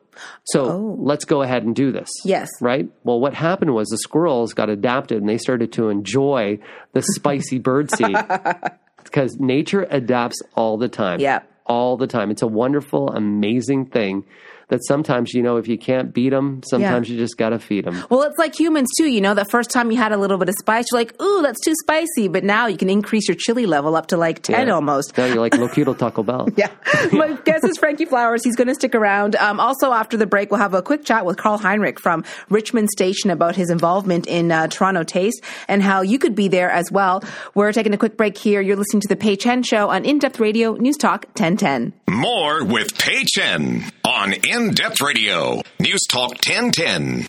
So 0.44 0.64
oh. 0.64 0.96
let's 0.98 1.24
go 1.24 1.42
ahead 1.42 1.64
and 1.64 1.74
do 1.74 1.92
this. 1.92 2.10
Yes. 2.24 2.48
Right. 2.60 2.88
Well, 3.04 3.20
what 3.20 3.34
happened 3.34 3.74
was 3.74 3.88
the 3.88 3.98
squirrels 3.98 4.54
got 4.54 4.68
adapted 4.68 5.18
and 5.18 5.28
they 5.28 5.38
started 5.38 5.72
to 5.72 5.88
enjoy 5.88 6.58
the 6.92 7.02
spicy 7.14 7.58
bird 7.58 7.90
seed 7.90 8.16
because 9.04 9.38
nature 9.38 9.86
adapts 9.90 10.40
all 10.54 10.76
the 10.76 10.88
time. 10.88 11.20
Yeah. 11.20 11.40
All 11.64 11.96
the 11.96 12.06
time. 12.06 12.30
It's 12.30 12.42
a 12.42 12.46
wonderful, 12.46 13.10
amazing 13.10 13.86
thing. 13.86 14.24
That 14.72 14.80
sometimes, 14.86 15.34
you 15.34 15.42
know, 15.42 15.58
if 15.58 15.68
you 15.68 15.76
can't 15.76 16.14
beat 16.14 16.30
them, 16.30 16.62
sometimes 16.64 17.06
you 17.10 17.18
just 17.18 17.36
got 17.36 17.50
to 17.50 17.58
feed 17.58 17.84
them. 17.84 18.02
Well, 18.08 18.22
it's 18.22 18.38
like 18.38 18.58
humans 18.58 18.88
too. 18.96 19.04
You 19.04 19.20
know, 19.20 19.34
the 19.34 19.44
first 19.44 19.68
time 19.70 19.90
you 19.90 19.98
had 19.98 20.12
a 20.12 20.16
little 20.16 20.38
bit 20.38 20.48
of 20.48 20.54
spice, 20.58 20.86
you're 20.90 20.98
like, 20.98 21.20
"Ooh, 21.20 21.42
that's 21.42 21.60
too 21.60 21.74
spicy." 21.82 22.28
But 22.28 22.42
now 22.42 22.68
you 22.68 22.78
can 22.78 22.88
increase 22.88 23.28
your 23.28 23.34
chili 23.38 23.66
level 23.66 23.94
up 23.96 24.06
to 24.06 24.16
like 24.16 24.40
ten 24.42 24.68
Yeah. 24.68 24.72
almost. 24.74 25.18
Now 25.18 25.26
you're 25.26 25.40
like 25.40 25.52
Loquito 25.62 25.96
Taco 25.96 26.22
Bell. 26.22 26.48
Yeah. 26.56 26.70
My 27.12 27.34
guest 27.44 27.64
is 27.64 27.76
Frankie 27.76 28.06
Flowers. 28.06 28.42
He's 28.42 28.56
going 28.56 28.68
to 28.68 28.74
stick 28.74 28.94
around. 28.94 29.36
Um, 29.36 29.60
also, 29.60 29.92
after 29.92 30.16
the 30.16 30.26
break, 30.26 30.50
we'll 30.50 30.60
have 30.60 30.72
a 30.72 30.80
quick 30.80 31.04
chat 31.04 31.26
with 31.26 31.36
Carl 31.36 31.58
Heinrich 31.58 32.00
from 32.00 32.24
Richmond 32.48 32.88
Station 32.88 33.28
about 33.30 33.54
his 33.56 33.68
involvement 33.68 34.26
in 34.26 34.50
uh, 34.50 34.68
Toronto 34.68 35.02
Taste 35.04 35.42
and 35.68 35.82
how 35.82 36.00
you 36.00 36.18
could 36.18 36.34
be 36.34 36.48
there 36.48 36.70
as 36.70 36.90
well. 36.90 37.22
We're 37.54 37.72
taking 37.72 37.92
a 37.92 37.98
quick 37.98 38.16
break 38.16 38.38
here. 38.38 38.62
You're 38.62 38.76
listening 38.76 39.02
to 39.02 39.08
the 39.08 39.16
Pay 39.16 39.36
Chen 39.36 39.62
Show 39.62 39.90
on 39.90 40.06
In 40.06 40.18
Depth 40.18 40.40
Radio 40.40 40.72
News 40.76 40.96
Talk 40.96 41.26
1010. 41.36 41.92
More 42.12 42.62
with 42.62 42.98
Pay 42.98 43.24
Chen 43.24 43.90
on 44.04 44.34
In 44.34 44.74
Depth 44.74 45.00
Radio. 45.00 45.62
News 45.80 46.02
Talk 46.10 46.32
1010. 46.32 47.26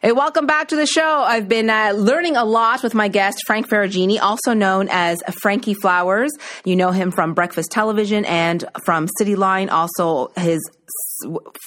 Hey, 0.00 0.12
welcome 0.12 0.46
back 0.46 0.68
to 0.68 0.76
the 0.76 0.86
show. 0.86 1.02
I've 1.26 1.48
been 1.48 1.68
uh, 1.68 1.92
learning 1.94 2.36
a 2.36 2.44
lot 2.46 2.82
with 2.82 2.94
my 2.94 3.08
guest, 3.08 3.42
Frank 3.46 3.68
Ferragine, 3.68 4.18
also 4.20 4.54
known 4.54 4.88
as 4.90 5.18
Frankie 5.42 5.74
Flowers. 5.74 6.30
You 6.64 6.76
know 6.76 6.92
him 6.92 7.10
from 7.10 7.34
Breakfast 7.34 7.70
Television 7.70 8.24
and 8.24 8.64
from 8.84 9.06
City 9.18 9.36
Line. 9.36 9.68
Also, 9.68 10.28
his 10.36 10.60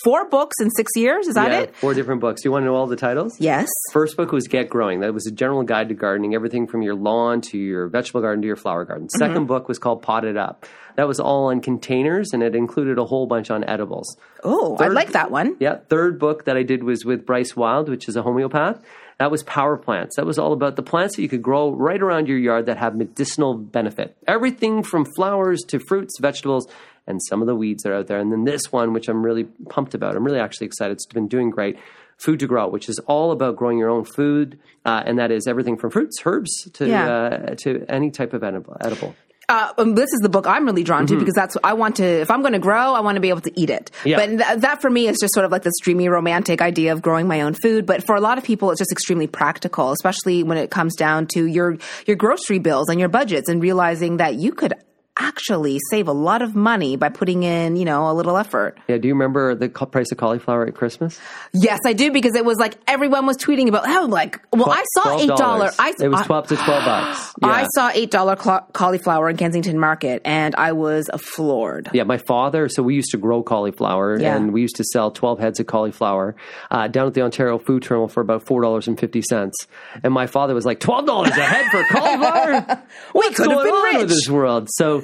four 0.03 0.27
books 0.29 0.55
in 0.61 0.71
six 0.71 0.91
years. 0.95 1.27
Is 1.27 1.35
that 1.35 1.51
yeah, 1.51 1.59
it? 1.59 1.75
four 1.75 1.93
different 1.93 2.21
books. 2.21 2.43
You 2.43 2.51
want 2.51 2.63
to 2.63 2.65
know 2.67 2.75
all 2.75 2.87
the 2.87 2.95
titles? 2.95 3.39
Yes. 3.39 3.67
First 3.91 4.15
book 4.17 4.31
was 4.31 4.47
Get 4.47 4.69
Growing. 4.69 5.01
That 5.01 5.13
was 5.13 5.27
a 5.27 5.31
general 5.31 5.61
guide 5.63 5.89
to 5.89 5.93
gardening, 5.93 6.33
everything 6.33 6.65
from 6.67 6.81
your 6.81 6.95
lawn 6.95 7.41
to 7.51 7.57
your 7.59 7.89
vegetable 7.89 8.21
garden 8.21 8.41
to 8.41 8.47
your 8.47 8.55
flower 8.55 8.85
garden. 8.85 9.07
2nd 9.21 9.33
Mm-hmm. 9.35 9.45
book 9.45 9.67
was 9.67 9.77
called 9.77 10.01
Potted 10.01 10.37
Up. 10.37 10.65
That 10.95 11.07
was 11.07 11.19
all 11.19 11.45
on 11.45 11.61
containers 11.61 12.29
and 12.33 12.41
it 12.43 12.55
included 12.55 12.97
a 12.97 13.05
whole 13.05 13.25
bunch 13.27 13.49
on 13.51 13.63
edibles. 13.65 14.17
Oh, 14.43 14.75
I 14.79 14.87
like 14.87 15.11
that 15.11 15.31
one. 15.31 15.55
Yeah, 15.59 15.77
third 15.89 16.19
book 16.19 16.45
that 16.45 16.57
I 16.57 16.63
did 16.63 16.83
was 16.83 17.05
with 17.05 17.25
Bryce 17.25 17.55
Wylde, 17.55 17.89
which 17.89 18.07
is 18.09 18.15
a 18.15 18.21
homeopath. 18.23 18.81
That 19.19 19.29
was 19.31 19.43
Power 19.43 19.77
Plants. 19.77 20.15
That 20.15 20.25
was 20.25 20.39
all 20.39 20.51
about 20.51 20.75
the 20.75 20.81
plants 20.83 21.15
that 21.15 21.21
you 21.21 21.29
could 21.29 21.43
grow 21.43 21.71
right 21.71 22.01
around 22.01 22.27
your 22.27 22.39
yard 22.39 22.65
that 22.65 22.77
have 22.77 22.95
medicinal 22.95 23.53
benefit. 23.53 24.15
Everything 24.27 24.81
from 24.81 25.05
flowers 25.15 25.61
to 25.67 25.79
fruits, 25.79 26.17
vegetables, 26.19 26.67
and 27.05 27.21
some 27.29 27.41
of 27.41 27.47
the 27.47 27.55
weeds 27.55 27.83
that 27.83 27.91
are 27.91 27.95
out 27.97 28.07
there. 28.07 28.19
And 28.19 28.31
then 28.31 28.45
this 28.45 28.71
one, 28.71 28.93
which 28.93 29.07
I'm 29.07 29.23
really 29.23 29.43
pumped 29.69 29.93
about, 29.93 30.15
I'm 30.15 30.23
really 30.23 30.39
actually 30.39 30.67
excited. 30.67 30.93
It's 30.93 31.05
been 31.05 31.27
doing 31.27 31.49
great. 31.51 31.77
Food 32.17 32.39
to 32.39 32.47
Grow, 32.47 32.67
which 32.67 32.87
is 32.89 32.99
all 33.07 33.31
about 33.31 33.55
growing 33.55 33.79
your 33.79 33.89
own 33.89 34.05
food, 34.05 34.59
uh, 34.85 35.01
and 35.05 35.17
that 35.17 35.31
is 35.31 35.47
everything 35.47 35.75
from 35.77 35.89
fruits, 35.89 36.19
herbs 36.23 36.69
to 36.73 36.87
Yeah. 36.87 37.09
uh, 37.11 37.55
to 37.63 37.83
any 37.89 38.11
type 38.11 38.33
of 38.33 38.43
edible. 38.43 39.15
Uh, 39.51 39.73
um, 39.79 39.95
this 39.95 40.13
is 40.13 40.19
the 40.21 40.29
book 40.29 40.47
I'm 40.47 40.65
really 40.65 40.83
drawn 40.83 41.05
to 41.07 41.19
because 41.19 41.33
that's 41.33 41.57
I 41.61 41.73
want 41.73 41.97
to. 41.97 42.05
If 42.05 42.31
I'm 42.31 42.39
going 42.39 42.53
to 42.53 42.59
grow, 42.59 42.93
I 42.93 43.01
want 43.01 43.17
to 43.17 43.19
be 43.19 43.27
able 43.27 43.41
to 43.41 43.59
eat 43.59 43.69
it. 43.69 43.91
Yeah. 44.05 44.15
But 44.15 44.27
th- 44.27 44.61
that 44.61 44.81
for 44.81 44.89
me 44.89 45.09
is 45.09 45.17
just 45.19 45.33
sort 45.33 45.45
of 45.45 45.51
like 45.51 45.63
this 45.63 45.73
dreamy, 45.81 46.07
romantic 46.07 46.61
idea 46.61 46.93
of 46.93 47.01
growing 47.01 47.27
my 47.27 47.41
own 47.41 47.53
food. 47.55 47.85
But 47.85 48.01
for 48.05 48.15
a 48.15 48.21
lot 48.21 48.37
of 48.37 48.45
people, 48.45 48.71
it's 48.71 48.79
just 48.79 48.93
extremely 48.93 49.27
practical, 49.27 49.91
especially 49.91 50.43
when 50.43 50.57
it 50.57 50.71
comes 50.71 50.95
down 50.95 51.27
to 51.33 51.45
your 51.45 51.77
your 52.05 52.15
grocery 52.15 52.59
bills 52.59 52.87
and 52.87 52.97
your 52.97 53.09
budgets, 53.09 53.49
and 53.49 53.61
realizing 53.61 54.17
that 54.17 54.35
you 54.35 54.53
could 54.53 54.73
actually 55.21 55.79
save 55.89 56.07
a 56.07 56.11
lot 56.11 56.41
of 56.41 56.55
money 56.55 56.95
by 56.97 57.09
putting 57.09 57.43
in, 57.43 57.75
you 57.75 57.85
know, 57.85 58.09
a 58.09 58.13
little 58.13 58.37
effort. 58.37 58.77
Yeah, 58.87 58.97
do 58.97 59.07
you 59.07 59.13
remember 59.13 59.55
the 59.55 59.69
price 59.69 60.11
of 60.11 60.17
cauliflower 60.17 60.65
at 60.67 60.73
Christmas? 60.75 61.19
Yes, 61.53 61.79
I 61.85 61.93
do 61.93 62.11
because 62.11 62.35
it 62.35 62.43
was 62.43 62.57
like 62.57 62.77
everyone 62.87 63.25
was 63.25 63.37
tweeting 63.37 63.67
about 63.67 63.85
how 63.85 64.07
like 64.07 64.39
well 64.51 64.69
I 64.71 64.83
saw 64.95 65.19
eight 65.19 65.27
dollar 65.27 65.69
I 65.79 65.93
it 65.99 66.07
was 66.09 66.21
I- 66.21 66.25
twelve 66.25 66.47
to 66.47 66.55
twelve 66.55 66.83
bucks. 66.85 67.33
I 67.43 67.67
saw 67.75 67.89
eight 67.93 68.11
dollar 68.11 68.35
cauliflower 68.35 69.29
in 69.29 69.37
Kensington 69.37 69.79
Market 69.79 70.21
and 70.25 70.55
I 70.55 70.71
was 70.73 71.09
floored. 71.19 71.89
Yeah, 71.93 72.03
my 72.03 72.17
father. 72.17 72.67
So 72.69 72.81
we 72.83 72.95
used 72.95 73.11
to 73.11 73.17
grow 73.17 73.43
cauliflower, 73.43 74.19
Yeah. 74.19 74.35
and 74.35 74.51
we 74.53 74.61
used 74.61 74.75
to 74.77 74.83
sell 74.83 75.11
twelve 75.11 75.39
heads 75.39 75.59
of 75.59 75.67
cauliflower 75.67 76.35
uh, 76.71 76.87
down 76.87 77.07
at 77.07 77.13
the 77.13 77.21
Ontario 77.21 77.57
Food 77.59 77.83
Terminal 77.83 78.07
for 78.07 78.21
about 78.21 78.43
four 78.43 78.61
dollars 78.61 78.87
and 78.87 78.99
fifty 78.99 79.21
cents. 79.21 79.67
And 80.03 80.13
my 80.13 80.27
father 80.27 80.53
was 80.53 80.65
like, 80.65 80.79
twelve 80.79 81.05
dollars 81.05 81.31
a 81.37 81.43
head 81.43 81.65
for 81.71 81.83
cauliflower. 81.95 82.81
What's 83.13 83.35
could 83.37 83.49
have 83.51 83.57
going 83.57 83.65
been 83.65 83.73
on 83.75 83.93
with 83.95 84.01
rich." 84.03 84.09
this 84.09 84.29
world? 84.29 84.67
So. 84.71 85.03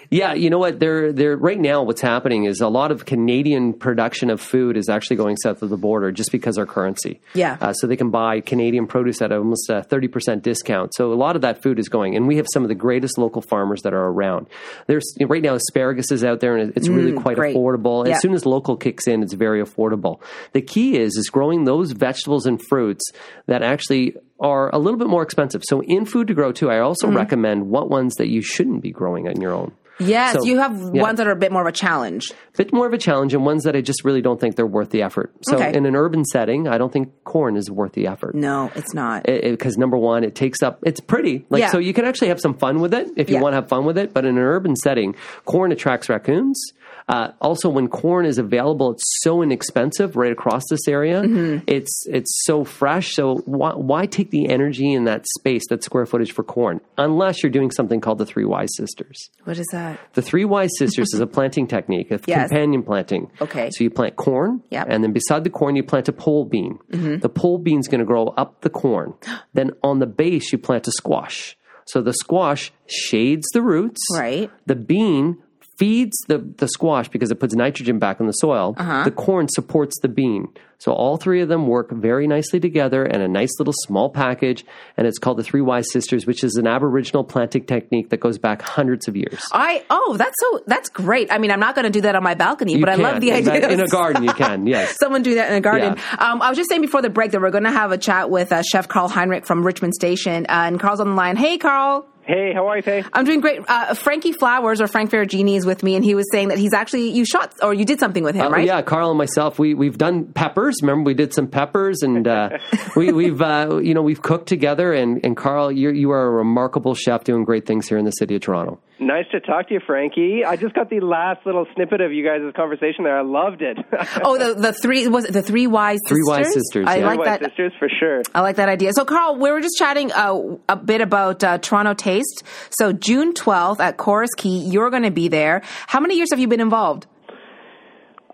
Yeah, 0.13 0.33
you 0.33 0.49
know 0.49 0.57
what? 0.57 0.77
They're, 0.81 1.13
they're, 1.13 1.37
right 1.37 1.57
now, 1.57 1.83
what's 1.83 2.01
happening 2.01 2.43
is 2.43 2.59
a 2.59 2.67
lot 2.67 2.91
of 2.91 3.05
Canadian 3.05 3.71
production 3.71 4.29
of 4.29 4.41
food 4.41 4.75
is 4.75 4.89
actually 4.89 5.15
going 5.15 5.37
south 5.37 5.61
of 5.61 5.69
the 5.69 5.77
border 5.77 6.11
just 6.11 6.33
because 6.33 6.57
our 6.57 6.65
currency. 6.65 7.21
Yeah. 7.33 7.57
Uh, 7.61 7.71
so 7.71 7.87
they 7.87 7.95
can 7.95 8.09
buy 8.11 8.41
Canadian 8.41 8.87
produce 8.87 9.21
at 9.21 9.31
almost 9.31 9.69
a 9.69 9.85
30% 9.89 10.41
discount. 10.41 10.93
So 10.95 11.13
a 11.13 11.15
lot 11.15 11.37
of 11.37 11.43
that 11.43 11.63
food 11.63 11.79
is 11.79 11.87
going, 11.87 12.17
and 12.17 12.27
we 12.27 12.35
have 12.35 12.47
some 12.51 12.63
of 12.63 12.67
the 12.67 12.75
greatest 12.75 13.17
local 13.17 13.41
farmers 13.41 13.83
that 13.83 13.93
are 13.93 14.07
around. 14.07 14.47
There's 14.87 15.05
right 15.21 15.41
now 15.41 15.53
asparagus 15.55 16.11
is 16.11 16.25
out 16.25 16.41
there, 16.41 16.57
and 16.57 16.73
it's 16.75 16.89
really 16.89 17.13
quite 17.13 17.37
Mm, 17.37 17.39
great. 17.39 17.55
affordable. 17.55 18.05
Yeah. 18.05 18.15
As 18.15 18.21
soon 18.21 18.33
as 18.33 18.45
local 18.45 18.75
kicks 18.75 19.07
in, 19.07 19.23
it's 19.23 19.33
very 19.33 19.63
affordable. 19.63 20.19
The 20.51 20.61
key 20.61 20.97
is 20.99 21.15
is 21.15 21.29
growing 21.29 21.63
those 21.63 21.93
vegetables 21.93 22.45
and 22.45 22.61
fruits 22.61 23.09
that 23.45 23.63
actually 23.63 24.15
are 24.41 24.69
a 24.75 24.77
little 24.77 24.99
bit 24.99 25.07
more 25.07 25.23
expensive. 25.23 25.61
So 25.69 25.81
in 25.83 26.03
food 26.03 26.27
to 26.27 26.33
grow 26.33 26.51
too, 26.51 26.69
I 26.69 26.79
also 26.79 27.07
Mm-hmm. 27.07 27.15
recommend 27.15 27.69
what 27.69 27.89
ones 27.89 28.15
that 28.15 28.27
you 28.27 28.41
shouldn't 28.41 28.81
be 28.81 28.91
growing 28.91 29.29
on 29.29 29.39
your 29.39 29.53
own. 29.53 29.71
Yes, 30.01 30.33
So, 30.33 30.43
you 30.45 30.59
have 30.59 30.73
yeah. 30.93 31.01
ones 31.01 31.17
that 31.17 31.27
are 31.27 31.31
a 31.31 31.35
bit 31.35 31.51
more 31.51 31.61
of 31.61 31.67
a 31.67 31.71
challenge. 31.71 32.31
A 32.31 32.57
bit 32.57 32.73
more 32.73 32.87
of 32.87 32.93
a 32.93 32.97
challenge 32.97 33.33
and 33.33 33.45
ones 33.45 33.63
that 33.63 33.75
I 33.75 33.81
just 33.81 34.03
really 34.03 34.21
don't 34.21 34.39
think 34.39 34.55
they're 34.55 34.65
worth 34.65 34.89
the 34.89 35.03
effort. 35.03 35.31
So 35.43 35.55
Okay. 35.55 35.73
in 35.75 35.85
an 35.85 35.95
urban 35.95 36.25
setting, 36.25 36.67
I 36.67 36.77
don't 36.77 36.91
think 36.91 37.09
corn 37.23 37.55
is 37.55 37.69
worth 37.71 37.93
the 37.93 38.07
effort. 38.07 38.35
No, 38.35 38.71
it's 38.75 38.93
not. 38.93 39.23
because 39.25 39.77
number 39.77 39.97
one, 39.97 40.23
it 40.23 40.35
takes 40.35 40.61
up. 40.63 40.79
It's 40.85 40.99
pretty, 40.99 41.45
like 41.49 41.61
Yeah. 41.61 41.69
so 41.71 41.79
you 41.79 41.93
can 41.93 42.05
actually 42.05 42.29
have 42.29 42.39
some 42.41 42.53
fun 42.55 42.79
with 42.79 42.93
it 42.93 43.09
if 43.17 43.29
you 43.29 43.35
Yeah. 43.35 43.41
want 43.41 43.53
to 43.53 43.57
have 43.57 43.67
fun 43.69 43.85
with 43.85 43.97
it. 43.97 44.13
But 44.13 44.25
in 44.25 44.37
an 44.37 44.43
urban 44.43 44.75
setting, 44.75 45.15
corn 45.45 45.71
attracts 45.71 46.09
raccoons. 46.09 46.59
Uh, 47.07 47.31
also, 47.41 47.69
when 47.69 47.87
corn 47.87 48.25
is 48.25 48.37
available, 48.37 48.91
it's 48.91 49.03
so 49.21 49.41
inexpensive 49.41 50.15
right 50.15 50.31
across 50.31 50.63
this 50.69 50.87
area. 50.87 51.21
Mm-hmm. 51.21 51.63
It's 51.67 52.03
it's 52.07 52.31
so 52.45 52.63
fresh. 52.63 53.13
So 53.15 53.37
why, 53.45 53.73
why 53.73 54.05
take 54.05 54.31
the 54.31 54.49
energy 54.49 54.91
in 54.93 55.05
that 55.05 55.25
space, 55.37 55.63
that 55.69 55.83
square 55.83 56.05
footage 56.05 56.31
for 56.31 56.43
corn, 56.43 56.79
unless 56.97 57.41
you're 57.43 57.51
doing 57.51 57.71
something 57.71 58.01
called 58.01 58.17
the 58.19 58.25
Three 58.25 58.45
Wise 58.45 58.69
Sisters? 58.75 59.29
what 59.43 59.57
is 59.57 59.67
that? 59.71 59.99
The 60.13 60.21
Three 60.21 60.45
Wise 60.45 60.69
Sisters 60.77 61.13
is 61.13 61.19
a 61.19 61.27
planting 61.37 61.67
technique, 61.67 62.11
a 62.11 62.19
Yes. 62.27 62.49
companion 62.49 62.83
planting. 62.83 63.31
Okay. 63.41 63.69
So 63.71 63.83
you 63.83 63.89
plant 63.89 64.15
corn, 64.15 64.61
Yep. 64.69 64.83
Mm-hmm. 64.83 64.91
and 64.91 65.03
then 65.03 65.11
beside 65.13 65.43
the 65.43 65.49
corn, 65.49 65.75
you 65.75 65.83
plant 65.83 66.07
a 66.07 66.13
pole 66.13 66.45
bean. 66.45 66.79
The 66.89 67.29
pole 67.29 67.57
bean's 67.57 67.87
going 67.87 67.99
to 67.99 68.05
grow 68.05 68.27
up 68.37 68.61
the 68.61 68.69
corn. 68.69 69.13
then 69.53 69.71
on 69.83 69.99
the 69.99 70.05
base, 70.07 70.51
you 70.51 70.57
plant 70.57 70.87
a 70.87 70.91
squash. 70.91 71.57
So 71.85 72.01
the 72.01 72.13
squash 72.13 72.71
shades 72.87 73.47
the 73.53 73.61
roots. 73.61 73.99
Right. 74.15 74.49
The 74.67 74.75
bean 74.75 75.39
feeds 75.81 76.15
the, 76.27 76.37
the 76.37 76.67
squash 76.67 77.07
because 77.07 77.31
it 77.31 77.39
puts 77.39 77.55
nitrogen 77.55 77.97
back 77.97 78.19
in 78.19 78.27
the 78.27 78.33
soil. 78.33 78.75
Uh-huh. 78.77 79.03
The 79.03 79.09
corn 79.09 79.47
supports 79.49 79.99
the 80.01 80.09
bean. 80.09 80.47
So 80.77 80.91
all 80.91 81.17
three 81.17 81.41
of 81.41 81.49
them 81.49 81.65
work 81.67 81.91
very 81.91 82.27
nicely 82.27 82.59
together 82.59 83.03
in 83.03 83.19
a 83.19 83.27
nice 83.27 83.49
little 83.57 83.73
small 83.85 84.09
package. 84.11 84.63
And 84.95 85.07
it's 85.07 85.17
called 85.17 85.37
the 85.37 85.43
Three 85.43 85.61
Wise 85.61 85.91
Sisters, 85.91 86.27
which 86.27 86.43
is 86.43 86.55
an 86.55 86.67
Aboriginal 86.67 87.23
planting 87.23 87.65
technique 87.65 88.09
that 88.09 88.19
goes 88.19 88.37
back 88.37 88.61
hundreds 88.61 89.07
of 89.07 89.15
years. 89.15 89.43
I 89.51 89.83
oh, 89.89 90.15
that's 90.17 90.35
so 90.39 90.61
that's 90.67 90.89
great. 90.89 91.31
I 91.31 91.39
mean, 91.39 91.49
I'm 91.51 91.59
not 91.59 91.73
going 91.73 91.85
to 91.85 91.91
do 91.91 92.01
that 92.01 92.15
on 92.15 92.23
my 92.23 92.35
balcony, 92.35 92.73
You 92.73 92.79
but 92.79 92.89
I 92.89 92.95
love 92.95 93.19
the 93.19 93.29
In 93.29 93.47
idea 93.47 93.69
in 93.69 93.79
a 93.79 93.87
garden. 93.87 94.23
You 94.23 94.33
can, 94.33 94.67
yes. 94.67 94.97
Someone 94.99 95.23
do 95.23 95.35
that 95.35 95.49
in 95.51 95.57
a 95.57 95.61
garden. 95.61 95.97
Um, 96.17 96.41
I 96.41 96.49
was 96.49 96.57
just 96.57 96.69
saying 96.69 96.81
before 96.81 97.01
the 97.01 97.09
break 97.09 97.31
that 97.31 97.41
we're 97.41 97.51
going 97.51 97.63
to 97.63 97.71
have 97.71 97.91
a 97.91 97.97
chat 97.97 98.29
with 98.29 98.51
uh, 98.51 98.61
Chef 98.63 98.87
Carl 98.87 99.07
Heinrich 99.07 99.45
from 99.47 99.63
Richmond 99.63 99.93
Station, 99.95 100.45
uh, 100.47 100.65
and 100.65 100.79
Carl's 100.79 100.99
on 100.99 101.09
the 101.09 101.15
line. 101.15 101.37
Hey, 101.37 101.57
Carl. 101.57 102.07
Hey, 102.23 102.53
how 102.53 102.67
are 102.67 102.77
you, 102.77 102.83
Pay? 102.83 103.03
I'm 103.13 103.25
doing 103.25 103.41
great. 103.41 103.61
Uh, 103.67 103.93
Frankie 103.95 104.31
Flowers 104.31 104.79
or 104.79 104.87
Frank 104.87 105.09
Ferragine 105.09 105.55
is 105.57 105.65
with 105.65 105.81
me, 105.83 105.95
and 105.95 106.05
he 106.05 106.13
was 106.13 106.25
saying 106.31 106.49
that 106.49 106.57
he's 106.59 106.73
actually 106.73 107.09
you 107.09 107.25
shot 107.25 107.53
or 107.61 107.73
you 107.73 107.83
did 107.83 107.99
something 107.99 108.23
with 108.23 108.35
him, 108.35 108.45
Uh, 108.45 108.49
right? 108.51 108.65
Yeah, 108.65 108.81
Carl 108.83 109.09
and 109.09 109.17
myself, 109.17 109.57
we 109.57 109.73
we've 109.73 109.97
done 109.97 110.25
peppers. 110.25 110.75
Remember, 110.81 111.07
we 111.07 111.13
did 111.15 111.33
some 111.33 111.47
peppers, 111.47 112.03
and 112.03 112.27
uh, 112.27 112.49
we, 112.95 113.11
we've 113.11 113.41
uh, 113.41 113.79
you 113.83 113.93
know 113.93 114.01
we've 114.03 114.21
cooked 114.21 114.47
together. 114.47 114.93
And, 114.93 115.19
and 115.25 115.35
Carl, 115.35 115.71
you 115.71 115.89
you 115.91 116.11
are 116.11 116.25
a 116.25 116.29
remarkable 116.29 116.93
chef, 116.95 117.23
doing 117.23 117.43
great 117.43 117.65
things 117.65 117.87
here 117.89 117.97
in 117.97 118.05
the 118.05 118.11
city 118.11 118.35
of 118.35 118.41
Toronto. 118.41 118.79
Nice 118.99 119.25
to 119.31 119.39
talk 119.39 119.67
to 119.69 119.73
you, 119.73 119.79
Frankie. 119.87 120.45
I 120.45 120.57
just 120.57 120.75
got 120.75 120.91
the 120.91 120.99
last 120.99 121.43
little 121.43 121.65
snippet 121.73 122.01
of 122.01 122.13
you 122.13 122.23
guys' 122.23 122.41
conversation 122.55 123.03
there. 123.03 123.17
I 123.17 123.23
loved 123.23 123.63
it. 123.63 123.77
Oh, 124.23 124.37
the 124.37 124.53
the 124.59 124.73
three 124.73 125.07
was 125.07 125.25
it 125.25 125.31
the 125.31 125.41
three 125.41 125.65
wise 125.65 125.97
Three 126.07 126.17
sisters? 126.17 126.27
Wise 126.45 126.53
Sisters, 126.53 126.85
I 126.87 126.97
yeah. 126.97 127.05
like 127.07 127.17
White 127.17 127.25
that. 127.25 127.41
sisters 127.49 127.73
for 127.79 127.89
sure. 127.99 128.21
I 128.35 128.41
like 128.41 128.57
that 128.57 128.69
idea. 128.69 128.91
So, 128.93 129.03
Carl, 129.05 129.37
we 129.37 129.49
were 129.51 129.61
just 129.61 129.75
chatting 129.79 130.11
uh, 130.11 130.35
a 130.69 130.75
bit 130.75 131.01
about 131.01 131.43
uh, 131.43 131.57
Toronto 131.57 131.95
Taste. 131.95 132.20
So, 132.69 132.93
June 132.93 133.33
12th 133.33 133.79
at 133.79 133.97
Corus 133.97 134.31
Quay, 134.37 134.49
you're 134.49 134.89
going 134.89 135.03
to 135.03 135.11
be 135.11 135.27
there. 135.27 135.61
How 135.87 135.99
many 135.99 136.15
years 136.15 136.29
have 136.31 136.39
you 136.39 136.47
been 136.47 136.61
involved? 136.61 137.07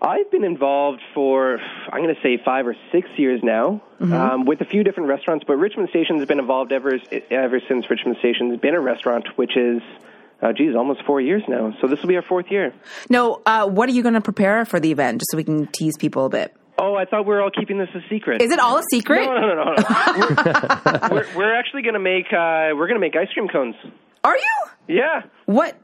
I've 0.00 0.30
been 0.30 0.44
involved 0.44 1.00
for, 1.12 1.58
I'm 1.90 2.02
going 2.02 2.14
to 2.14 2.20
say, 2.22 2.40
five 2.44 2.66
or 2.68 2.76
six 2.92 3.08
years 3.16 3.40
now, 3.42 3.82
Mm-hmm. 3.98 4.12
um, 4.12 4.44
with 4.44 4.60
a 4.60 4.64
few 4.64 4.84
different 4.84 5.08
restaurants. 5.08 5.44
But 5.44 5.56
Richmond 5.56 5.88
Station 5.88 6.18
has 6.18 6.28
been 6.28 6.38
involved 6.38 6.70
ever 6.70 7.00
ever 7.32 7.60
since 7.66 7.90
Richmond 7.90 8.16
Station 8.20 8.50
has 8.50 8.60
been 8.60 8.74
a 8.76 8.80
restaurant, 8.80 9.26
which 9.34 9.56
is, 9.56 9.82
uh, 10.40 10.52
geez, 10.52 10.76
almost 10.76 11.02
four 11.04 11.20
years 11.20 11.42
now. 11.48 11.74
So 11.80 11.88
this 11.88 12.00
will 12.00 12.08
be 12.08 12.14
our 12.14 12.22
fourth 12.22 12.46
year. 12.48 12.72
No, 13.10 13.42
uh, 13.44 13.66
what 13.66 13.88
are 13.88 13.92
you 13.92 14.02
going 14.04 14.14
to 14.14 14.20
prepare 14.20 14.64
for 14.64 14.78
the 14.78 14.92
event, 14.92 15.18
just 15.20 15.32
so 15.32 15.36
we 15.36 15.42
can 15.42 15.66
tease 15.66 15.96
people 15.98 16.26
a 16.26 16.28
bit? 16.28 16.54
Oh, 16.80 16.94
I 16.94 17.04
thought 17.04 17.26
we 17.26 17.34
were 17.34 17.42
all 17.42 17.50
keeping 17.50 17.78
this 17.78 17.88
a 17.94 18.00
secret. 18.08 18.40
Is 18.40 18.52
it 18.52 18.58
all 18.58 18.78
a 18.78 18.82
secret? 18.90 19.24
No, 19.24 19.34
no, 19.34 19.54
no, 19.54 19.64
no. 19.64 19.74
no. 19.74 21.08
we're, 21.10 21.10
we're, 21.10 21.36
we're 21.36 21.54
actually 21.58 21.82
going 21.82 21.94
to 21.94 22.00
make 22.00 22.26
uh, 22.26 22.74
we're 22.76 22.86
going 22.86 22.94
to 22.94 23.00
make 23.00 23.16
ice 23.16 23.28
cream 23.34 23.48
cones. 23.48 23.74
Are 24.24 24.36
you? 24.36 24.96
Yeah. 24.96 25.22
What 25.46 25.76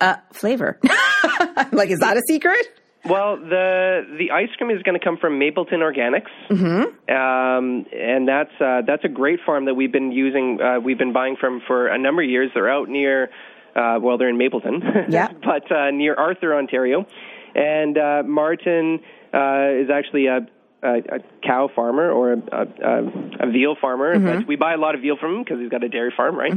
uh, 0.00 0.16
flavor? 0.32 0.78
like, 1.72 1.90
is 1.90 1.98
that 2.00 2.16
a 2.16 2.22
secret? 2.28 2.66
Well, 3.04 3.36
the 3.36 4.02
the 4.18 4.32
ice 4.32 4.48
cream 4.58 4.70
is 4.70 4.82
going 4.82 4.98
to 4.98 5.04
come 5.04 5.16
from 5.18 5.38
Mapleton 5.38 5.80
Organics, 5.80 6.28
mm-hmm. 6.50 7.14
um, 7.14 7.86
and 7.92 8.28
that's 8.28 8.50
uh, 8.60 8.82
that's 8.86 9.04
a 9.04 9.08
great 9.08 9.38
farm 9.46 9.66
that 9.66 9.74
we've 9.74 9.92
been 9.92 10.12
using. 10.12 10.58
Uh, 10.60 10.80
we've 10.80 10.98
been 10.98 11.12
buying 11.12 11.36
from 11.38 11.62
for 11.66 11.86
a 11.86 11.98
number 11.98 12.22
of 12.22 12.28
years. 12.28 12.50
They're 12.54 12.70
out 12.70 12.88
near, 12.88 13.30
uh, 13.76 13.98
well, 14.02 14.18
they're 14.18 14.28
in 14.28 14.36
Mapleton, 14.36 14.82
Yeah. 15.08 15.28
but 15.32 15.70
uh, 15.70 15.90
near 15.92 16.14
Arthur, 16.16 16.54
Ontario, 16.56 17.06
and 17.54 17.96
uh, 17.96 18.22
Martin 18.26 19.00
uh, 19.32 19.82
is 19.82 19.90
actually 19.90 20.26
a, 20.26 20.46
a, 20.82 20.94
a 21.16 21.18
cow 21.44 21.68
farmer 21.74 22.10
or 22.10 22.32
a, 22.34 22.36
a, 22.36 23.46
a 23.48 23.50
veal 23.50 23.76
farmer. 23.80 24.12
But 24.38 24.46
we 24.46 24.56
buy 24.56 24.74
a 24.74 24.78
lot 24.78 24.94
of 24.94 25.00
veal 25.00 25.16
from 25.18 25.36
him 25.36 25.44
because 25.44 25.58
he's 25.60 25.70
got 25.70 25.82
a 25.84 25.88
dairy 25.88 26.12
farm, 26.16 26.36
right? 26.36 26.52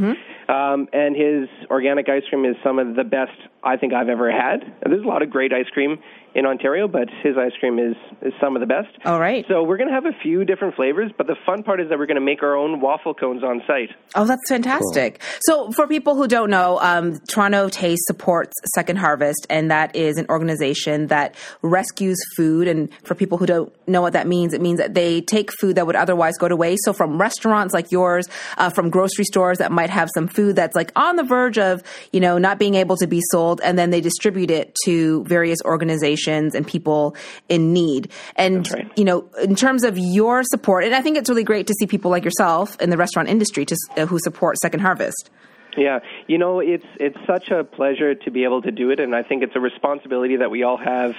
Um, 0.50 0.88
and 0.94 1.16
his 1.16 1.50
organic 1.70 2.08
ice 2.10 2.24
cream 2.30 2.46
is 2.46 2.56
some 2.64 2.80
of 2.80 2.96
the 2.96 3.04
best 3.04 3.32
I 3.64 3.78
think 3.78 3.94
I've 3.94 4.10
ever 4.10 4.32
had. 4.32 4.62
There's 4.86 5.04
a 5.04 5.08
lot 5.08 5.22
of 5.22 5.30
great 5.30 5.54
ice 5.54 5.68
cream 5.74 5.98
in 6.34 6.46
Ontario, 6.46 6.88
but 6.88 7.10
his 7.24 7.36
ice 7.38 7.52
cream 7.60 7.78
is, 7.78 7.96
is 8.22 8.34
some 8.40 8.56
of 8.56 8.62
the 8.62 8.66
best. 8.66 8.90
All 9.06 9.20
right. 9.20 9.46
So 9.50 9.64
we're 9.64 9.78
going 9.78 9.90
to 9.90 9.94
have 9.94 10.06
a 10.06 10.18
few 10.24 10.46
different 10.46 10.76
flavors, 10.76 11.12
but 11.18 11.28
the 11.28 11.36
fun 11.46 11.64
part 11.64 11.82
is 11.82 11.90
that 11.90 12.00
we're 12.00 12.06
going 12.06 12.16
to 12.16 12.22
make 12.22 12.42
our 12.42 12.56
own 12.56 12.80
waffle 12.80 13.14
cones 13.14 13.44
on 13.44 13.62
site. 13.68 13.90
Oh, 14.16 14.26
that's 14.26 14.48
fantastic. 14.48 15.22
So, 15.42 15.72
for 15.72 15.88
people 15.88 16.16
who 16.16 16.28
don't 16.28 16.50
know, 16.50 16.80
um, 16.80 17.20
Toronto 17.28 17.70
Taste 17.70 18.04
supports 18.06 18.54
Second 18.76 18.98
Harvest, 18.98 19.46
and 19.50 19.70
that 19.72 19.96
is 19.96 20.18
an 20.18 20.26
organization 20.30 21.08
that 21.08 21.36
rescues 21.62 22.18
food. 22.38 22.68
And 22.68 22.90
for 23.04 23.16
people 23.16 23.38
who 23.38 23.46
don't 23.46 23.88
know 23.88 24.02
what 24.02 24.14
that 24.14 24.28
means, 24.28 24.54
it 24.54 24.62
means 24.62 24.80
that 24.80 24.94
they 24.94 25.22
take 25.22 25.52
food 25.60 25.76
that 25.76 25.86
would 25.86 25.96
otherwise 25.96 26.38
go 26.38 26.48
to 26.48 26.56
waste. 26.56 26.84
So, 26.86 26.94
from 26.94 27.20
restaurants 27.20 27.74
like 27.74 27.92
yours, 27.92 28.28
uh, 28.58 28.70
from 28.70 28.90
grocery 28.90 29.26
stores 29.26 29.58
that 29.58 29.72
might 29.72 29.90
have 29.90 30.10
some 30.14 30.28
food 30.28 30.56
that's 30.56 30.76
like 30.76 30.92
on 30.96 31.18
the 31.18 31.24
verge 31.24 31.58
of, 31.58 31.84
you 32.14 32.20
know, 32.20 32.38
not 32.38 32.58
being 32.58 32.76
able 32.76 32.96
to 32.98 33.08
be 33.08 33.22
sold, 33.32 33.60
and 33.62 33.78
then 33.78 33.90
they 33.90 34.02
distribute 34.02 34.52
it 34.52 34.76
to 34.86 35.24
various 35.26 35.60
organizations 35.66 36.21
and 36.28 36.66
people 36.66 37.16
in 37.50 37.74
need. 37.74 38.12
And, 38.36 38.70
right. 38.72 38.92
you 38.96 39.06
know, 39.06 39.28
in 39.42 39.56
terms 39.56 39.84
of 39.84 39.98
your 39.98 40.44
support, 40.44 40.84
and 40.84 40.94
I 40.94 41.02
think 41.02 41.18
it's 41.18 41.30
really 41.30 41.44
great 41.44 41.68
to 41.68 41.74
see 41.80 41.88
people 41.88 42.12
like 42.12 42.24
yourself 42.24 42.80
in 42.82 42.90
the 42.90 42.98
restaurant 42.98 43.30
industry 43.30 43.66
to, 43.66 43.76
uh, 43.98 44.06
who 44.06 44.20
support 44.20 44.58
Second 44.60 44.82
Harvest. 44.82 45.30
Yeah, 45.78 46.00
you 46.28 46.38
know, 46.38 46.60
it's 46.60 46.86
it's 47.00 47.18
such 47.26 47.50
a 47.50 47.64
pleasure 47.64 48.14
to 48.14 48.32
be 48.32 48.44
able 48.44 48.62
to 48.64 48.72
do 48.72 48.90
it, 48.90 49.00
and 49.00 49.16
I 49.16 49.24
think 49.24 49.42
it's 49.42 49.56
a 49.56 49.60
responsibility 49.60 50.38
that 50.38 50.52
we 50.52 50.64
all 50.64 50.78
have 50.78 51.16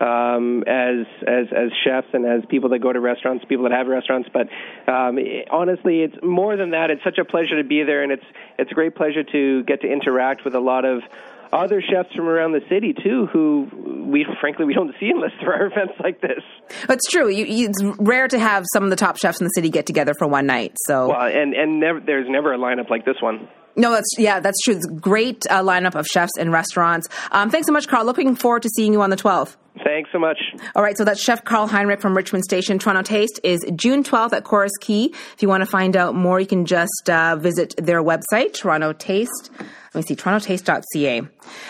um, 0.00 0.62
as 0.66 1.06
as 1.26 1.46
as 1.52 1.70
chefs 1.84 2.08
and 2.12 2.24
as 2.24 2.44
people 2.46 2.68
that 2.70 2.78
go 2.78 2.92
to 2.92 3.00
restaurants, 3.00 3.44
people 3.44 3.64
that 3.64 3.72
have 3.72 3.88
restaurants. 3.88 4.28
But 4.32 4.48
um, 4.86 5.18
it- 5.18 5.48
honestly, 5.50 6.02
it's 6.02 6.16
more 6.22 6.56
than 6.56 6.70
that. 6.70 6.90
It's 6.90 7.02
such 7.02 7.18
a 7.18 7.24
pleasure 7.24 7.56
to 7.60 7.64
be 7.66 7.82
there, 7.82 8.02
and 8.02 8.12
it's 8.12 8.24
it's 8.58 8.70
a 8.70 8.74
great 8.74 8.94
pleasure 8.94 9.24
to 9.24 9.64
get 9.64 9.80
to 9.80 9.88
interact 9.88 10.44
with 10.44 10.54
a 10.54 10.60
lot 10.60 10.84
of 10.84 11.02
other 11.52 11.80
chefs 11.82 12.14
from 12.14 12.28
around 12.28 12.52
the 12.52 12.60
city 12.68 12.92
too, 12.92 13.26
who 13.32 13.68
we 14.10 14.26
frankly 14.40 14.64
we 14.64 14.74
don't 14.74 14.94
see 15.00 15.10
unless 15.14 15.32
there 15.40 15.52
are 15.52 15.66
events 15.72 15.94
like 16.02 16.20
this. 16.20 16.42
It's 16.88 17.08
true. 17.10 17.28
You, 17.28 17.44
you, 17.44 17.68
it's 17.68 17.82
rare 17.98 18.28
to 18.28 18.38
have 18.38 18.64
some 18.72 18.84
of 18.84 18.90
the 18.90 18.96
top 18.96 19.16
chefs 19.18 19.40
in 19.40 19.44
the 19.44 19.50
city 19.50 19.70
get 19.70 19.86
together 19.86 20.12
for 20.18 20.26
one 20.26 20.46
night. 20.46 20.76
So 20.86 21.08
Well, 21.08 21.26
and 21.26 21.54
and 21.54 21.80
never, 21.80 22.00
there's 22.00 22.28
never 22.28 22.52
a 22.54 22.58
lineup 22.58 22.90
like 22.90 23.04
this 23.04 23.16
one. 23.20 23.48
no, 23.76 23.92
that's 23.92 24.10
yeah, 24.18 24.40
that's 24.40 24.60
true. 24.62 24.76
It's 24.76 24.86
a 24.86 24.92
great 24.92 25.46
uh, 25.50 25.62
lineup 25.62 25.94
of 25.94 26.06
chefs 26.06 26.32
and 26.38 26.52
restaurants. 26.52 27.08
Um, 27.30 27.50
thanks 27.50 27.66
so 27.66 27.72
much, 27.72 27.88
Carl. 27.88 28.04
Looking 28.04 28.34
forward 28.36 28.62
to 28.62 28.70
seeing 28.70 28.92
you 28.92 29.02
on 29.02 29.10
the 29.10 29.16
12th. 29.16 29.56
Thanks 29.84 30.08
so 30.10 30.18
much. 30.18 30.38
All 30.74 30.82
right, 30.82 30.96
so 30.96 31.04
that's 31.04 31.22
Chef 31.22 31.44
Carl 31.44 31.66
Heinrich 31.66 32.00
from 32.00 32.16
Richmond 32.16 32.44
Station. 32.44 32.78
Toronto 32.78 33.02
Taste 33.02 33.38
is 33.44 33.60
June 33.76 34.02
12th 34.02 34.32
at 34.32 34.42
Corus 34.44 34.72
Quay. 34.80 35.10
If 35.12 35.42
you 35.42 35.48
want 35.48 35.60
to 35.60 35.66
find 35.66 35.96
out 35.98 36.14
more, 36.14 36.40
you 36.40 36.46
can 36.46 36.64
just 36.64 37.10
uh, 37.10 37.36
visit 37.36 37.74
their 37.76 38.02
website, 38.02 38.54
Toronto 38.54 38.94
Taste. 38.94 39.50
Let 39.96 40.04
me 40.04 40.08
see, 40.08 40.16
torontotaste.ca. 40.16 41.22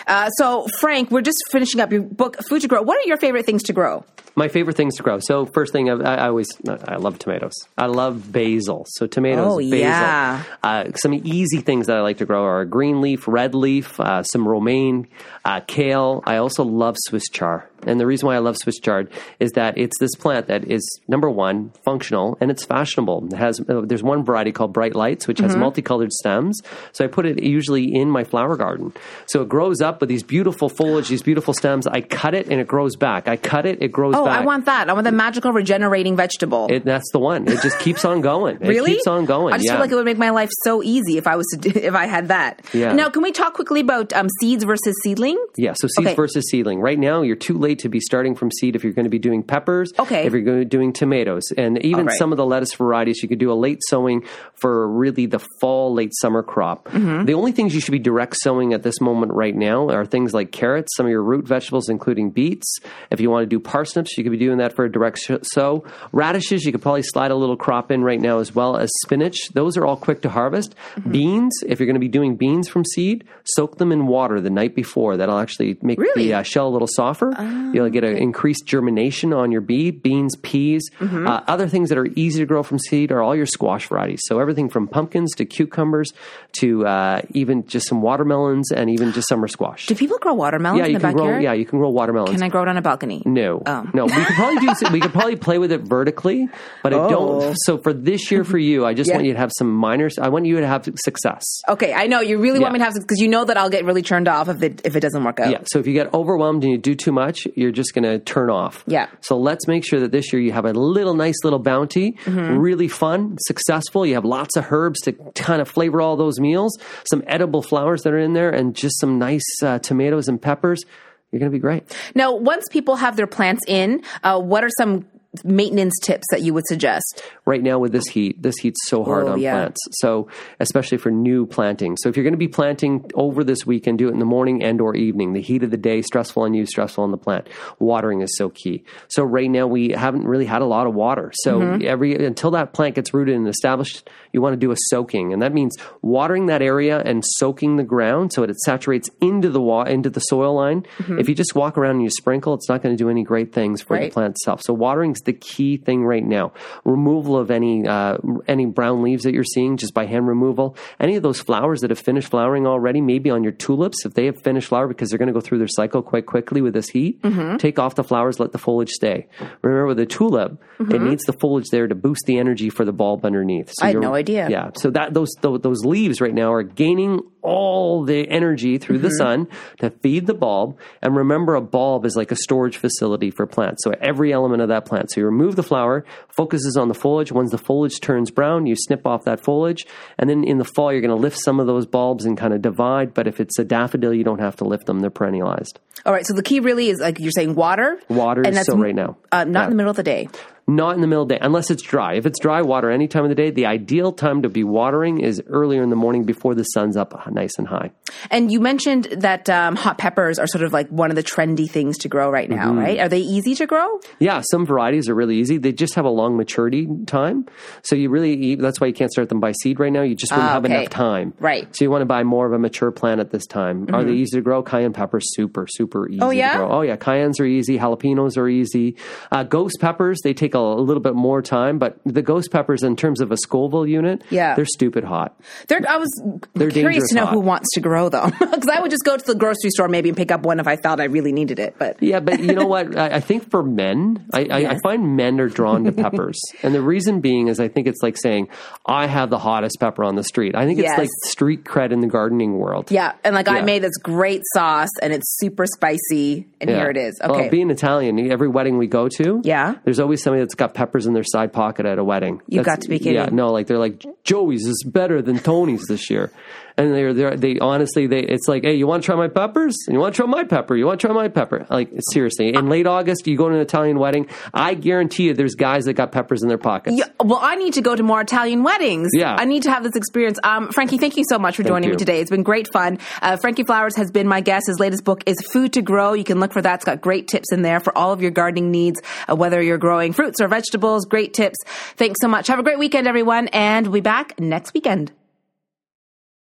Uh, 0.05 0.29
so, 0.31 0.67
Frank, 0.81 1.11
we're 1.11 1.21
just 1.21 1.37
finishing 1.49 1.79
up 1.79 1.91
your 1.93 2.01
book, 2.01 2.35
Food 2.49 2.61
to 2.63 2.67
Grow. 2.67 2.81
What 2.81 2.97
are 2.97 3.07
your 3.07 3.15
favorite 3.17 3.45
things 3.45 3.63
to 3.63 3.73
grow? 3.73 4.03
My 4.35 4.49
favorite 4.49 4.77
things 4.77 4.95
to 4.97 5.03
grow. 5.03 5.17
So 5.19 5.47
first 5.47 5.73
thing, 5.73 5.89
I, 5.89 5.93
I 5.93 6.27
always 6.27 6.47
I 6.87 6.97
love 6.97 7.17
tomatoes. 7.17 7.53
I 7.75 7.87
love 7.87 8.31
basil. 8.31 8.85
So 8.87 9.07
tomatoes, 9.07 9.53
Oh, 9.53 9.57
basil. 9.57 9.77
yeah. 9.79 10.43
Uh, 10.61 10.91
some 10.93 11.15
easy 11.15 11.61
things 11.61 11.87
that 11.87 11.97
I 11.97 12.01
like 12.01 12.17
to 12.19 12.25
grow 12.25 12.43
are 12.43 12.63
green 12.63 13.01
leaf, 13.01 13.27
red 13.27 13.55
leaf, 13.55 13.99
uh, 13.99 14.21
some 14.21 14.47
romaine, 14.47 15.07
uh, 15.43 15.61
kale. 15.61 16.21
I 16.27 16.37
also 16.37 16.63
love 16.63 16.97
Swiss 17.07 17.23
chard. 17.31 17.63
And 17.87 17.99
the 17.99 18.05
reason 18.05 18.27
why 18.27 18.35
I 18.35 18.39
love 18.39 18.57
Swiss 18.57 18.79
chard 18.79 19.11
is 19.39 19.51
that 19.53 19.77
it's 19.77 19.97
this 19.99 20.13
plant 20.15 20.47
that 20.47 20.65
is 20.69 20.83
number 21.07 21.29
one 21.31 21.71
functional 21.83 22.37
and 22.39 22.51
it's 22.51 22.63
fashionable. 22.65 23.29
It 23.31 23.37
has 23.37 23.59
uh, 23.61 23.81
there's 23.85 24.03
one 24.03 24.23
variety 24.23 24.51
called 24.51 24.71
Bright 24.71 24.93
Lights 24.95 25.27
which 25.27 25.39
has 25.39 25.51
Mm-hmm. 25.53 25.61
multicolored 25.61 26.11
stems. 26.11 26.59
So 26.91 27.05
I 27.05 27.07
put 27.07 27.25
it 27.25 27.41
usually 27.41 27.91
in 27.91 28.09
my 28.17 28.23
flower 28.23 28.55
garden. 28.57 28.93
So 29.27 29.41
it 29.41 29.49
grows 29.49 29.81
up 29.81 30.01
with 30.01 30.09
these 30.09 30.23
beautiful 30.23 30.69
foliage, 30.69 31.07
these 31.09 31.21
beautiful 31.21 31.53
stems. 31.53 31.85
I 31.87 32.01
cut 32.01 32.33
it 32.33 32.47
and 32.47 32.59
it 32.59 32.67
grows 32.67 32.95
back. 32.95 33.27
I 33.27 33.37
cut 33.37 33.65
it, 33.65 33.81
it 33.81 33.91
grows 33.91 34.13
back. 34.13 34.21
Oh, 34.21 34.25
back. 34.25 34.41
I 34.41 34.45
want 34.45 34.65
that. 34.65 34.89
I 34.89 34.93
want 34.93 35.05
the 35.05 35.11
magical 35.11 35.51
regenerating 35.53 36.15
vegetable. 36.15 36.67
It, 36.69 36.83
that's 36.85 37.09
the 37.11 37.19
one. 37.19 37.47
It 37.47 37.61
just 37.61 37.77
keeps 37.79 38.03
on 38.05 38.21
going. 38.21 38.57
really? 38.59 38.91
It 38.91 38.95
keeps 38.95 39.07
on 39.07 39.25
going. 39.25 39.53
I 39.53 39.57
just 39.57 39.67
yeah. 39.67 39.73
feel 39.73 39.81
like 39.81 39.91
it 39.91 39.95
would 39.95 40.05
make 40.05 40.17
my 40.17 40.31
life 40.31 40.49
so 40.63 40.81
easy 40.83 41.17
if 41.17 41.27
I 41.27 41.35
was 41.35 41.45
to 41.51 41.57
do, 41.57 41.71
if 41.79 41.93
I 41.93 42.05
had 42.07 42.29
that. 42.29 42.61
Yeah. 42.73 42.93
Now, 42.93 43.09
can 43.09 43.21
we 43.21 43.31
talk 43.31 43.53
quickly 43.53 43.81
about 43.81 44.11
um, 44.13 44.27
seeds 44.39 44.63
versus 44.63 44.95
seedlings? 45.03 45.39
yeah, 45.57 45.73
so 45.73 45.87
seeds 45.87 46.07
Okay. 46.07 46.15
versus 46.15 46.45
seedling. 46.49 46.79
Right 46.79 46.97
now, 46.97 47.21
you're 47.21 47.35
too 47.35 47.57
late 47.57 47.79
to 47.79 47.89
be 47.89 47.99
starting 47.99 48.35
from 48.35 48.51
seed 48.51 48.75
if 48.75 48.83
you're 48.83 48.93
going 48.93 49.05
to 49.05 49.09
be 49.09 49.19
doing 49.19 49.43
peppers. 49.43 49.91
Okay. 49.99 50.25
If 50.25 50.33
you're 50.33 50.41
going 50.41 50.59
to 50.59 50.65
be 50.65 50.69
doing 50.69 50.93
tomatoes, 50.93 51.43
and 51.57 51.83
even 51.83 52.05
right. 52.07 52.17
some 52.17 52.31
of 52.31 52.37
the 52.37 52.45
lettuce 52.45 52.73
varieties, 52.73 53.21
you 53.21 53.29
could 53.29 53.39
do 53.39 53.51
a 53.51 53.55
late 53.55 53.79
sowing 53.87 54.23
for 54.55 54.87
really 54.87 55.25
the 55.25 55.39
fall, 55.59 55.93
late 55.93 56.13
summer 56.21 56.43
crop. 56.43 56.85
Mm-hmm. 56.85 57.25
The 57.25 57.33
only 57.33 57.51
things 57.51 57.73
you 57.75 57.81
should 57.81 57.91
be 57.91 57.99
direct 58.07 58.35
sowing 58.41 58.73
at 58.73 58.83
this 58.83 58.99
moment 59.01 59.31
right 59.33 59.55
now 59.55 59.89
are 59.89 60.05
things 60.05 60.33
like 60.33 60.51
carrots, 60.51 60.89
some 60.95 61.05
of 61.05 61.09
your 61.09 61.21
root 61.31 61.45
vegetables, 61.45 61.89
including 61.89 62.29
beets. 62.31 62.69
If 63.11 63.19
you 63.19 63.29
want 63.29 63.43
to 63.43 63.47
do 63.55 63.59
parsnips, 63.59 64.17
you 64.17 64.23
could 64.23 64.31
be 64.31 64.37
doing 64.37 64.59
that 64.59 64.73
for 64.75 64.85
a 64.85 64.91
direct 64.91 65.19
sow. 65.53 65.83
Radishes, 66.11 66.63
you 66.63 66.71
could 66.71 66.81
probably 66.81 67.03
slide 67.03 67.31
a 67.31 67.35
little 67.35 67.57
crop 67.57 67.91
in 67.91 68.03
right 68.03 68.19
now, 68.19 68.39
as 68.39 68.55
well 68.55 68.77
as 68.77 68.89
spinach. 69.03 69.37
Those 69.53 69.75
are 69.77 69.85
all 69.85 69.97
quick 69.97 70.21
to 70.21 70.29
harvest. 70.29 70.73
Mm-hmm. 70.95 71.11
Beans, 71.11 71.53
if 71.67 71.79
you're 71.79 71.87
going 71.87 71.95
to 71.95 71.99
be 71.99 72.07
doing 72.07 72.35
beans 72.37 72.69
from 72.69 72.85
seed, 72.85 73.25
soak 73.55 73.77
them 73.77 73.91
in 73.91 74.07
water 74.07 74.39
the 74.39 74.49
night 74.49 74.73
before. 74.75 75.17
That'll 75.17 75.39
actually 75.39 75.77
make 75.81 75.99
Really? 75.99 76.23
the 76.27 76.35
uh, 76.35 76.43
shell 76.43 76.67
a 76.67 76.73
little 76.75 76.87
softer. 76.99 77.33
You'll 77.73 77.89
get 77.89 78.03
an 78.03 78.17
increased 78.17 78.65
germination 78.65 79.33
on 79.33 79.51
your 79.51 79.61
bee. 79.61 79.91
Beans, 79.91 80.35
peas, 80.37 80.83
Mm-hmm. 80.99 81.27
uh, 81.27 81.41
other 81.47 81.67
things 81.67 81.89
that 81.89 81.97
are 81.97 82.07
easy 82.15 82.39
to 82.39 82.45
grow 82.45 82.63
from 82.63 82.79
seed 82.79 83.11
are 83.11 83.21
all 83.21 83.35
your 83.35 83.45
squash 83.45 83.87
varieties. 83.87 84.21
So 84.27 84.39
everything 84.39 84.69
from 84.69 84.87
pumpkins 84.87 85.33
to 85.35 85.45
cucumbers 85.45 86.11
to 86.59 86.85
uh, 86.85 87.21
even 87.33 87.65
just 87.67 87.86
some 87.87 88.01
watermelons 88.01 88.71
and 88.71 88.89
even 88.89 89.11
just 89.13 89.27
summer 89.27 89.47
squash. 89.47 89.87
Do 89.87 89.95
people 89.95 90.17
grow 90.19 90.33
watermelons 90.33 90.79
yeah, 90.79 90.85
in 90.85 90.91
you 90.91 90.97
the 90.99 91.07
can 91.07 91.15
grow. 91.15 91.39
Yeah, 91.39 91.53
you 91.53 91.65
can 91.65 91.79
grow 91.79 91.89
watermelons. 91.89 92.31
Can 92.35 92.43
I 92.43 92.49
grow 92.49 92.61
it 92.63 92.67
on 92.67 92.77
a 92.77 92.81
balcony? 92.81 93.23
No, 93.25 93.61
Oh. 93.65 93.85
no. 93.93 94.05
We 94.05 94.11
could 94.11 94.35
probably 94.35 94.59
do. 94.67 94.73
we 94.91 94.99
could 94.99 95.11
probably 95.13 95.35
play 95.35 95.57
with 95.57 95.71
it 95.71 95.81
vertically, 95.81 96.49
but 96.83 96.93
I 96.93 96.97
Oh. 96.97 97.09
don't. 97.09 97.55
So 97.59 97.77
for 97.77 97.93
this 97.93 98.29
year, 98.31 98.43
for 98.43 98.57
you, 98.57 98.85
I 98.85 98.93
just 98.93 99.09
Yeah. 99.09 99.15
want 99.15 99.27
you 99.27 99.33
to 99.33 99.39
have 99.39 99.51
some 99.57 99.71
minors. 99.73 100.17
I 100.19 100.29
want 100.29 100.45
you 100.45 100.59
to 100.59 100.67
have 100.67 100.87
success. 101.03 101.43
Okay, 101.69 101.93
I 101.93 102.07
know 102.07 102.19
you 102.21 102.37
really 102.39 102.59
want 102.59 102.73
me 102.73 102.79
to 102.79 102.85
have 102.85 102.93
success 102.93 103.05
because 103.07 103.21
you 103.21 103.27
know 103.27 103.45
that 103.45 103.57
I'll 103.57 103.69
get 103.69 103.85
really 103.85 104.01
turned 104.01 104.27
off 104.27 104.49
if 104.49 104.61
it 104.61 104.81
if 104.83 104.95
it 104.95 104.99
doesn't 104.99 105.23
work 105.23 105.39
out. 105.39 105.51
Yeah. 105.51 105.59
So 105.65 105.79
if 105.79 105.87
you 105.87 105.93
get 105.93 106.13
overwhelmed 106.13 106.63
and 106.63 106.71
you 106.71 106.77
do 106.77 106.95
too 106.95 107.11
much, 107.11 107.47
you're 107.55 107.71
just 107.71 107.93
going 107.93 108.03
to 108.03 108.19
turn 108.19 108.49
off. 108.49 108.83
Yeah. 108.87 109.07
So 109.21 109.37
let's 109.37 109.67
make 109.67 109.85
sure 109.85 109.99
that 110.01 110.11
this 110.11 110.31
year 110.33 110.41
you 110.41 110.51
have 110.51 110.65
a 110.65 110.73
little 110.73 111.13
nice 111.13 111.35
little 111.43 111.59
bounty, 111.59 112.17
Mm-hmm. 112.25 112.57
really 112.57 112.87
fun, 112.87 113.35
successful. 113.41 114.05
You 114.05 114.15
have 114.15 114.25
lots 114.25 114.55
of 114.57 114.65
herbs 114.71 114.99
to 115.01 115.13
kind 115.35 115.61
of 115.61 115.67
flavor 115.67 116.01
all 116.01 116.17
those 116.17 116.39
meals, 116.39 116.77
some 117.09 117.23
edible 117.27 117.61
flowers 117.77 118.01
that 118.03 118.13
are 118.13 118.17
in 118.17 118.33
there, 118.33 118.49
and 118.49 118.75
just 118.75 118.99
some 118.99 119.19
nice 119.19 119.45
uh, 119.63 119.77
tomatoes 119.79 120.27
and 120.27 120.41
peppers. 120.41 120.83
You're 121.31 121.39
going 121.39 121.51
to 121.51 121.55
be 121.55 121.61
great. 121.61 121.83
Now, 122.15 122.33
once 122.33 122.65
people 122.71 122.95
have 122.95 123.15
their 123.17 123.27
plants 123.27 123.63
in, 123.67 124.01
uh, 124.23 124.39
what 124.39 124.63
are 124.63 124.69
some 124.77 125.05
maintenance 125.45 125.93
tips 126.01 126.25
that 126.31 126.41
you 126.41 126.53
would 126.53 126.65
suggest? 126.67 127.23
right 127.45 127.63
now 127.63 127.79
with 127.79 127.93
this 127.93 128.05
heat, 128.07 128.41
this 128.43 128.55
heat's 128.57 128.79
so 128.87 129.03
hard 129.05 129.23
Oh, 129.25 129.33
on 129.33 129.39
yeah. 129.39 129.53
plants. 129.53 129.79
So 129.93 130.27
especially 130.59 130.97
for 130.97 131.11
new 131.11 131.45
planting. 131.45 131.95
So 131.97 132.09
if 132.09 132.17
you're 132.17 132.23
going 132.25 132.33
to 132.33 132.37
be 132.37 132.47
planting 132.49 133.09
over 133.13 133.43
this 133.43 133.65
weekend, 133.65 133.99
do 133.99 134.09
it 134.09 134.11
in 134.11 134.19
the 134.19 134.25
morning 134.25 134.61
and 134.63 134.81
or 134.81 134.95
evening. 134.95 135.31
The 135.33 135.41
heat 135.41 135.63
of 135.63 135.71
the 135.71 135.77
day, 135.77 136.01
stressful 136.01 136.43
on 136.43 136.53
you, 136.53 136.65
stressful 136.65 137.03
on 137.03 137.11
the 137.11 137.17
plant. 137.17 137.47
Watering 137.79 138.21
is 138.21 138.35
so 138.37 138.49
key. 138.49 138.83
So 139.07 139.23
right 139.23 139.49
now 139.49 139.65
we 139.67 139.91
haven't 139.91 140.25
really 140.25 140.45
had 140.45 140.61
a 140.61 140.65
lot 140.65 140.87
of 140.87 140.93
water. 140.93 141.31
So 141.35 141.59
Mm-hmm. 141.61 141.87
every 141.87 142.25
until 142.25 142.51
that 142.51 142.73
plant 142.73 142.95
gets 142.95 143.13
rooted 143.13 143.35
and 143.35 143.47
established, 143.47 144.09
you 144.33 144.41
want 144.41 144.53
to 144.53 144.57
do 144.57 144.71
a 144.71 144.75
soaking, 144.89 145.31
and 145.33 145.41
that 145.41 145.53
means 145.53 145.75
watering 146.01 146.47
that 146.47 146.61
area 146.61 146.99
and 147.01 147.23
soaking 147.25 147.77
the 147.77 147.83
ground 147.83 148.33
so 148.33 148.41
that 148.41 148.49
it 148.49 148.57
saturates 148.65 149.09
into 149.21 149.49
the 149.49 149.61
wa- 149.61 149.83
into 149.83 150.09
the 150.09 150.19
soil 150.19 150.53
line. 150.55 150.85
If 151.07 151.29
you 151.29 151.35
just 151.35 151.55
walk 151.55 151.77
around 151.77 151.91
and 151.95 152.03
you 152.03 152.09
sprinkle, 152.09 152.53
it's 152.53 152.67
not 152.69 152.83
going 152.83 152.95
to 152.95 153.01
do 153.01 153.09
any 153.09 153.23
great 153.23 153.53
things 153.53 153.81
for 153.81 153.93
Mm-hmm. 153.95 154.01
Right. 154.01 154.09
the 154.11 154.13
plant 154.13 154.31
itself. 154.31 154.61
So 154.63 154.73
watering 154.73 155.11
is 155.11 155.21
the 155.27 155.33
key 155.33 155.77
thing 155.77 156.03
right 156.03 156.25
now. 156.25 156.53
Removal 156.83 157.37
of 157.37 157.51
any 157.51 157.87
uh, 157.87 158.17
any 158.47 158.65
brown 158.65 159.03
leaves 159.03 159.23
that 159.25 159.33
you're 159.35 159.43
seeing 159.43 159.77
just 159.77 159.93
by 159.93 160.07
hand 160.07 160.27
removal. 160.27 160.75
Any 160.99 161.15
of 161.15 161.21
those 161.21 161.39
flowers 161.39 161.81
that 161.81 161.91
have 161.91 161.99
finished 161.99 162.29
flowering 162.29 162.65
already, 162.65 162.99
maybe 163.01 163.29
on 163.29 163.43
your 163.43 163.51
tulips, 163.53 164.05
if 164.05 164.15
they 164.15 164.25
have 164.25 164.41
finished 164.41 164.69
flower 164.69 164.87
because 164.87 165.09
they're 165.11 165.19
going 165.19 165.27
to 165.27 165.33
go 165.33 165.39
through 165.41 165.59
their 165.59 165.67
cycle 165.67 166.01
quite 166.01 166.25
quickly 166.25 166.61
with 166.61 166.73
this 166.73 166.89
heat, 166.89 167.21
Mm-hmm. 167.21 167.57
take 167.57 167.77
off 167.77 167.93
the 167.93 168.03
flowers, 168.03 168.39
let 168.39 168.51
the 168.53 168.57
foliage 168.57 168.89
stay. 168.89 169.27
Remember, 169.61 169.85
with 169.85 169.99
a 169.99 170.05
tulip, 170.07 170.59
it 170.79 171.01
needs 171.01 171.23
the 171.25 171.33
foliage 171.33 171.67
there 171.71 171.87
to 171.87 171.93
boost 171.95 172.23
the 172.25 172.39
energy 172.39 172.69
for 172.69 172.85
the 172.85 172.93
bulb 172.93 173.23
underneath. 173.25 173.69
So 173.69 173.83
Mm-hmm. 173.83 173.85
I 173.85 173.87
had 173.89 174.01
no 174.01 174.15
idea. 174.15 174.47
Yeah, 174.49 174.69
so 174.75 174.89
that 174.91 175.13
those, 175.13 175.29
those 175.41 175.83
leaves 175.85 176.21
right 176.21 176.33
now 176.33 176.53
are 176.53 176.63
gaining 176.63 177.19
all 177.47 178.03
the 178.03 178.29
energy 178.29 178.77
through 178.77 178.97
the 178.99 179.09
sun 179.11 179.47
to 179.79 179.89
feed 179.89 180.27
the 180.27 180.33
bulb. 180.33 180.77
And 181.01 181.15
remember, 181.15 181.55
a 181.55 181.61
bulb 181.61 182.05
is 182.05 182.15
like 182.15 182.31
a 182.31 182.35
storage 182.35 182.77
facility 182.77 183.31
for 183.31 183.47
plants. 183.47 183.83
So 183.83 183.93
every 184.01 184.33
element 184.33 184.61
of 184.61 184.67
that 184.67 184.85
plant. 184.85 185.11
So 185.11 185.21
you 185.21 185.25
remove 185.25 185.55
the 185.55 185.63
flower, 185.63 186.03
focuses 186.27 186.75
on 186.75 186.89
the 186.89 186.93
foliage. 186.93 187.31
Once 187.31 187.51
the 187.51 187.57
foliage 187.57 187.99
turns 188.01 188.29
brown, 188.31 188.65
you 188.67 188.75
snip 188.75 189.07
off 189.07 189.23
that 189.23 189.39
foliage, 189.43 189.87
and 190.19 190.29
then 190.29 190.43
in 190.43 190.57
the 190.57 190.65
fall 190.65 190.91
you're 190.91 191.01
going 191.01 191.09
to 191.15 191.15
lift 191.15 191.39
some 191.39 191.59
of 191.59 191.67
those 191.67 191.85
bulbs 191.85 192.25
and 192.25 192.37
kind 192.37 192.53
of 192.53 192.61
divide. 192.61 193.13
But 193.13 193.27
if 193.27 193.39
it's 193.39 193.57
a 193.57 193.63
daffodil, 193.63 194.13
you 194.13 194.23
don't 194.25 194.39
have 194.39 194.57
to 194.57 194.65
lift 194.65 194.85
them; 194.85 194.99
they're 194.99 195.09
perennialized. 195.09 195.77
All 196.05 196.13
right, 196.13 196.25
so 196.25 196.33
the 196.33 196.43
key 196.43 196.59
really 196.59 196.89
is 196.89 196.99
like 196.99 197.19
you're 197.19 197.31
saying 197.31 197.55
water. 197.55 197.99
Water 198.09 198.41
and 198.41 198.49
is 198.49 198.55
that's 198.55 198.67
so 198.67 198.77
right 198.77 198.93
now. 198.95 199.17
Uh, 199.31 199.45
not 199.45 199.59
Yeah. 199.61 199.63
in 199.65 199.69
the 199.71 199.75
middle 199.77 199.89
of 199.91 199.95
the 199.95 200.03
day. 200.03 200.27
Not 200.69 200.95
in 200.95 201.01
the 201.01 201.07
middle 201.07 201.23
of 201.23 201.29
the 201.29 201.35
day, 201.35 201.39
unless 201.41 201.71
it's 201.71 201.81
dry. 201.81 202.15
If 202.15 202.25
it's 202.25 202.39
dry 202.41 202.61
water 202.61 202.91
any 202.91 203.07
time 203.07 203.23
of 203.23 203.29
the 203.29 203.35
day, 203.35 203.51
the 203.51 203.65
ideal 203.67 204.11
time 204.11 204.41
to 204.41 204.49
be 204.49 204.65
watering 204.65 205.21
is 205.21 205.41
earlier 205.47 205.81
in 205.81 205.89
the 205.89 205.95
morning 205.95 206.23
before 206.25 206.55
the 206.55 206.63
sun's 206.63 206.97
up 206.97 207.13
nice 207.31 207.57
and 207.57 207.67
high. 207.67 207.91
And 208.29 208.51
you 208.51 208.59
mentioned 208.59 209.05
that 209.19 209.49
um, 209.49 209.77
hot 209.77 209.97
peppers 209.97 210.39
are 210.39 210.47
sort 210.47 210.65
of 210.65 210.73
like 210.73 210.89
one 210.89 211.09
of 211.09 211.15
the 211.15 211.23
trendy 211.23 211.69
things 211.69 211.97
to 211.99 212.09
grow 212.09 212.29
right 212.29 212.49
now, 212.49 212.67
Mm-hmm. 212.71 212.79
right? 212.79 212.99
Are 212.99 213.07
they 213.07 213.19
easy 213.19 213.55
to 213.55 213.65
grow? 213.65 213.99
Yeah, 214.19 214.41
some 214.51 214.65
varieties 214.65 215.07
are 215.07 215.15
really 215.15 215.37
easy. 215.37 215.57
They 215.57 215.71
just 215.71 215.95
have 215.95 216.03
a 216.03 216.09
long 216.09 216.35
maturity 216.35 216.85
time. 217.05 217.45
So 217.83 217.95
you 217.95 218.09
really, 218.09 218.55
that's 218.55 218.81
why 218.81 218.87
you 218.87 218.93
can't 218.93 219.11
start 219.11 219.29
them 219.29 219.39
by 219.39 219.53
seed 219.53 219.79
right 219.79 219.91
now. 219.93 220.01
You 220.01 220.15
just 220.15 220.33
wouldn't 220.33 220.49
Ah, 220.49 220.53
have 220.55 220.65
enough 220.65 220.89
time. 220.89 221.33
Right. 221.39 221.63
Mm-hmm. 221.63 221.73
So 221.75 221.85
you 221.85 221.91
want 221.91 222.01
to 222.01 222.05
buy 222.07 222.23
more 222.23 222.45
of 222.45 222.51
a 222.51 222.59
mature 222.59 222.91
plant 222.91 223.21
at 223.21 223.31
this 223.31 223.45
time. 223.47 223.87
Are 223.93 224.03
they 224.03 224.11
easy 224.13 224.35
to 224.37 224.41
grow? 224.41 224.63
Cayenne 224.63 224.91
peppers, 224.91 225.23
super, 225.33 225.65
super 225.69 226.09
easy 226.09 226.19
Oh, 226.21 226.29
yeah? 226.31 226.53
to 226.53 226.57
grow. 226.59 226.71
Oh, 226.71 226.81
yeah. 226.81 226.97
Cayennes 226.97 227.39
are 227.39 227.45
easy. 227.45 227.77
Jalapenos 227.77 228.37
are 228.37 228.49
easy. 228.49 228.97
Uh, 229.31 229.43
ghost 229.43 229.77
peppers, 229.79 230.19
they 230.25 230.33
take 230.33 230.55
a, 230.57 230.79
a 230.79 230.83
little 230.83 231.01
bit 231.01 231.15
more 231.15 231.41
time, 231.41 231.79
but 231.79 231.99
the 232.05 232.21
ghost 232.21 232.51
peppers, 232.51 232.83
in 232.83 232.95
terms 232.95 233.21
of 233.21 233.31
a 233.31 233.37
Scoville 233.37 233.87
unit, 233.87 234.23
Yeah. 234.29 234.55
they're 234.55 234.65
stupid 234.65 235.03
hot. 235.03 235.39
They're, 235.67 235.81
I 235.87 235.97
was 235.97 236.09
They're 236.53 236.69
curious 236.71 237.03
to 237.09 237.15
know 237.15 237.25
hot. 237.25 237.33
who 237.33 237.39
wants 237.39 237.67
to 237.73 237.79
grow 237.79 238.09
them 238.09 238.29
because 238.39 238.67
I 238.71 238.81
would 238.81 238.91
just 238.91 239.03
go 239.03 239.15
to 239.17 239.25
the 239.25 239.35
grocery 239.35 239.69
store 239.69 239.87
maybe 239.87 240.09
and 240.09 240.17
pick 240.17 240.31
up 240.31 240.43
one 240.45 240.59
if 240.59 240.67
I 240.67 240.75
felt 240.77 240.99
I 240.99 241.05
really 241.05 241.31
needed 241.31 241.59
it. 241.59 241.75
But 241.77 242.01
Yeah, 242.01 242.19
but 242.19 242.39
you 242.39 242.53
know 242.53 242.65
what? 242.75 242.97
I, 242.97 243.15
I 243.15 243.19
think 243.19 243.49
for 243.49 243.63
men, 243.63 244.25
I, 244.33 244.45
I, 244.49 244.57
I 244.71 244.77
find 244.83 245.15
men 245.15 245.39
are 245.39 245.49
drawn 245.49 245.83
to 245.85 245.91
peppers, 245.91 246.39
and 246.63 246.73
the 246.75 246.81
reason 246.81 247.21
being 247.21 247.47
is 247.47 247.59
I 247.59 247.67
think 247.67 247.87
it's 247.87 248.01
like 248.01 248.17
saying 248.17 248.49
I 248.85 249.07
have 249.07 249.29
the 249.29 249.39
hottest 249.39 249.79
pepper 249.79 250.03
on 250.03 250.15
the 250.15 250.23
street. 250.23 250.55
I 250.55 250.65
think 250.65 250.79
it's 250.79 250.87
Yes. 250.89 250.97
like 250.99 251.09
street 251.25 251.63
cred 251.63 251.91
in 251.91 251.99
the 251.99 252.07
gardening 252.07 252.57
world. 252.57 252.91
yeah, 252.91 253.13
and 253.23 253.35
like 253.35 253.47
I 253.47 253.61
made 253.61 253.83
this 253.83 253.97
great 253.97 254.41
sauce 254.53 254.89
and 255.01 255.11
it's 255.13 255.37
super 255.39 255.65
spicy, 255.65 256.47
and 256.61 256.69
Yeah. 256.69 256.77
here 256.77 256.89
it 256.89 256.97
is. 256.97 257.19
Well, 257.21 257.35
Okay, 257.35 257.49
being 257.49 257.69
Italian, 257.69 258.31
every 258.31 258.47
wedding 258.47 258.77
we 258.77 258.87
go 258.87 259.07
to, 259.09 259.41
Yeah. 259.43 259.75
there's 259.83 259.99
always 259.99 260.23
somebody 260.23 260.41
that's 260.47 260.55
got 260.55 260.73
peppers 260.73 261.05
in 261.05 261.13
their 261.13 261.25
side 261.25 261.51
pocket 261.51 261.85
at 261.85 261.99
a 261.99 262.03
wedding. 262.03 262.41
You 262.47 262.59
That's- 262.61 262.77
got 262.77 262.81
to 262.83 262.89
be 262.89 262.99
kidding. 262.99 263.15
Yeah, 263.15 263.29
no, 263.31 263.51
like 263.51 263.67
they're 263.67 263.77
like 263.77 264.05
Joey's 264.23 264.65
is 264.65 264.81
better 264.85 265.21
than 265.21 265.39
Tony's 265.39 265.83
this 265.87 266.09
year, 266.09 266.31
and 266.77 266.93
they're 266.93 267.13
they're 267.13 267.35
they 267.35 267.59
honestly 267.59 268.07
they 268.07 268.19
it's 268.19 268.47
like 268.47 268.63
hey 268.63 268.75
you 268.75 268.87
want 268.87 269.03
to 269.03 269.05
try 269.05 269.15
my 269.15 269.27
peppers 269.27 269.75
you 269.87 269.99
want 269.99 270.13
to 270.13 270.21
try 270.21 270.29
my 270.29 270.43
pepper 270.43 270.75
you 270.75 270.85
want 270.85 270.99
to 270.99 271.07
try 271.07 271.13
my 271.13 271.27
pepper 271.27 271.65
like 271.69 271.89
seriously 272.11 272.53
in 272.53 272.69
late 272.69 272.87
August 272.87 273.27
you 273.27 273.37
go 273.37 273.49
to 273.49 273.55
an 273.55 273.61
Italian 273.61 273.99
wedding 273.99 274.27
I 274.53 274.73
guarantee 274.73 275.23
you 275.23 275.33
there's 275.33 275.55
guys 275.55 275.85
that 275.85 275.93
got 275.93 276.11
peppers 276.11 276.41
in 276.41 276.49
their 276.49 276.57
pockets. 276.57 276.97
Yeah, 276.97 277.05
well, 277.23 277.39
I 277.41 277.55
need 277.55 277.73
to 277.73 277.81
go 277.81 277.95
to 277.95 278.03
more 278.03 278.21
Italian 278.21 278.63
weddings. 278.63 279.09
Yeah. 279.13 279.35
I 279.37 279.45
need 279.45 279.63
to 279.63 279.71
have 279.71 279.83
this 279.83 279.95
experience. 279.95 280.39
Um, 280.43 280.71
Frankie, 280.71 280.97
thank 280.97 281.17
you 281.17 281.23
so 281.27 281.37
much 281.37 281.55
for 281.55 281.63
joining 281.63 281.89
me 281.89 281.95
today. 281.95 282.19
It's 282.21 282.31
been 282.31 282.43
great 282.43 282.71
fun. 282.71 282.99
Uh, 283.21 283.37
Frankie 283.37 283.63
Flowers 283.63 283.95
has 283.97 284.11
been 284.11 284.27
my 284.27 284.41
guest. 284.41 284.67
His 284.67 284.79
latest 284.79 285.03
book 285.03 285.23
is 285.25 285.35
Food 285.51 285.73
to 285.73 285.81
Grow. 285.81 286.13
You 286.13 286.23
can 286.23 286.39
look 286.39 286.53
for 286.53 286.61
that. 286.61 286.75
It's 286.75 286.85
got 286.85 287.01
great 287.01 287.27
tips 287.27 287.51
in 287.51 287.61
there 287.61 287.79
for 287.79 287.97
all 287.97 288.11
of 288.11 288.21
your 288.21 288.31
gardening 288.31 288.71
needs, 288.71 289.01
uh, 289.29 289.35
whether 289.35 289.61
you're 289.61 289.77
growing 289.77 290.13
fruits 290.13 290.41
or 290.41 290.47
vegetables. 290.47 291.05
Great 291.05 291.33
tips. 291.33 291.57
Thanks 291.95 292.17
so 292.21 292.27
much. 292.27 292.47
Have 292.47 292.59
a 292.59 292.63
great 292.63 292.79
weekend, 292.79 293.07
everyone, 293.07 293.47
and 293.49 293.87
we'll 293.87 293.93
be 293.93 294.01
back 294.01 294.39
next 294.39 294.73
weekend. 294.73 295.11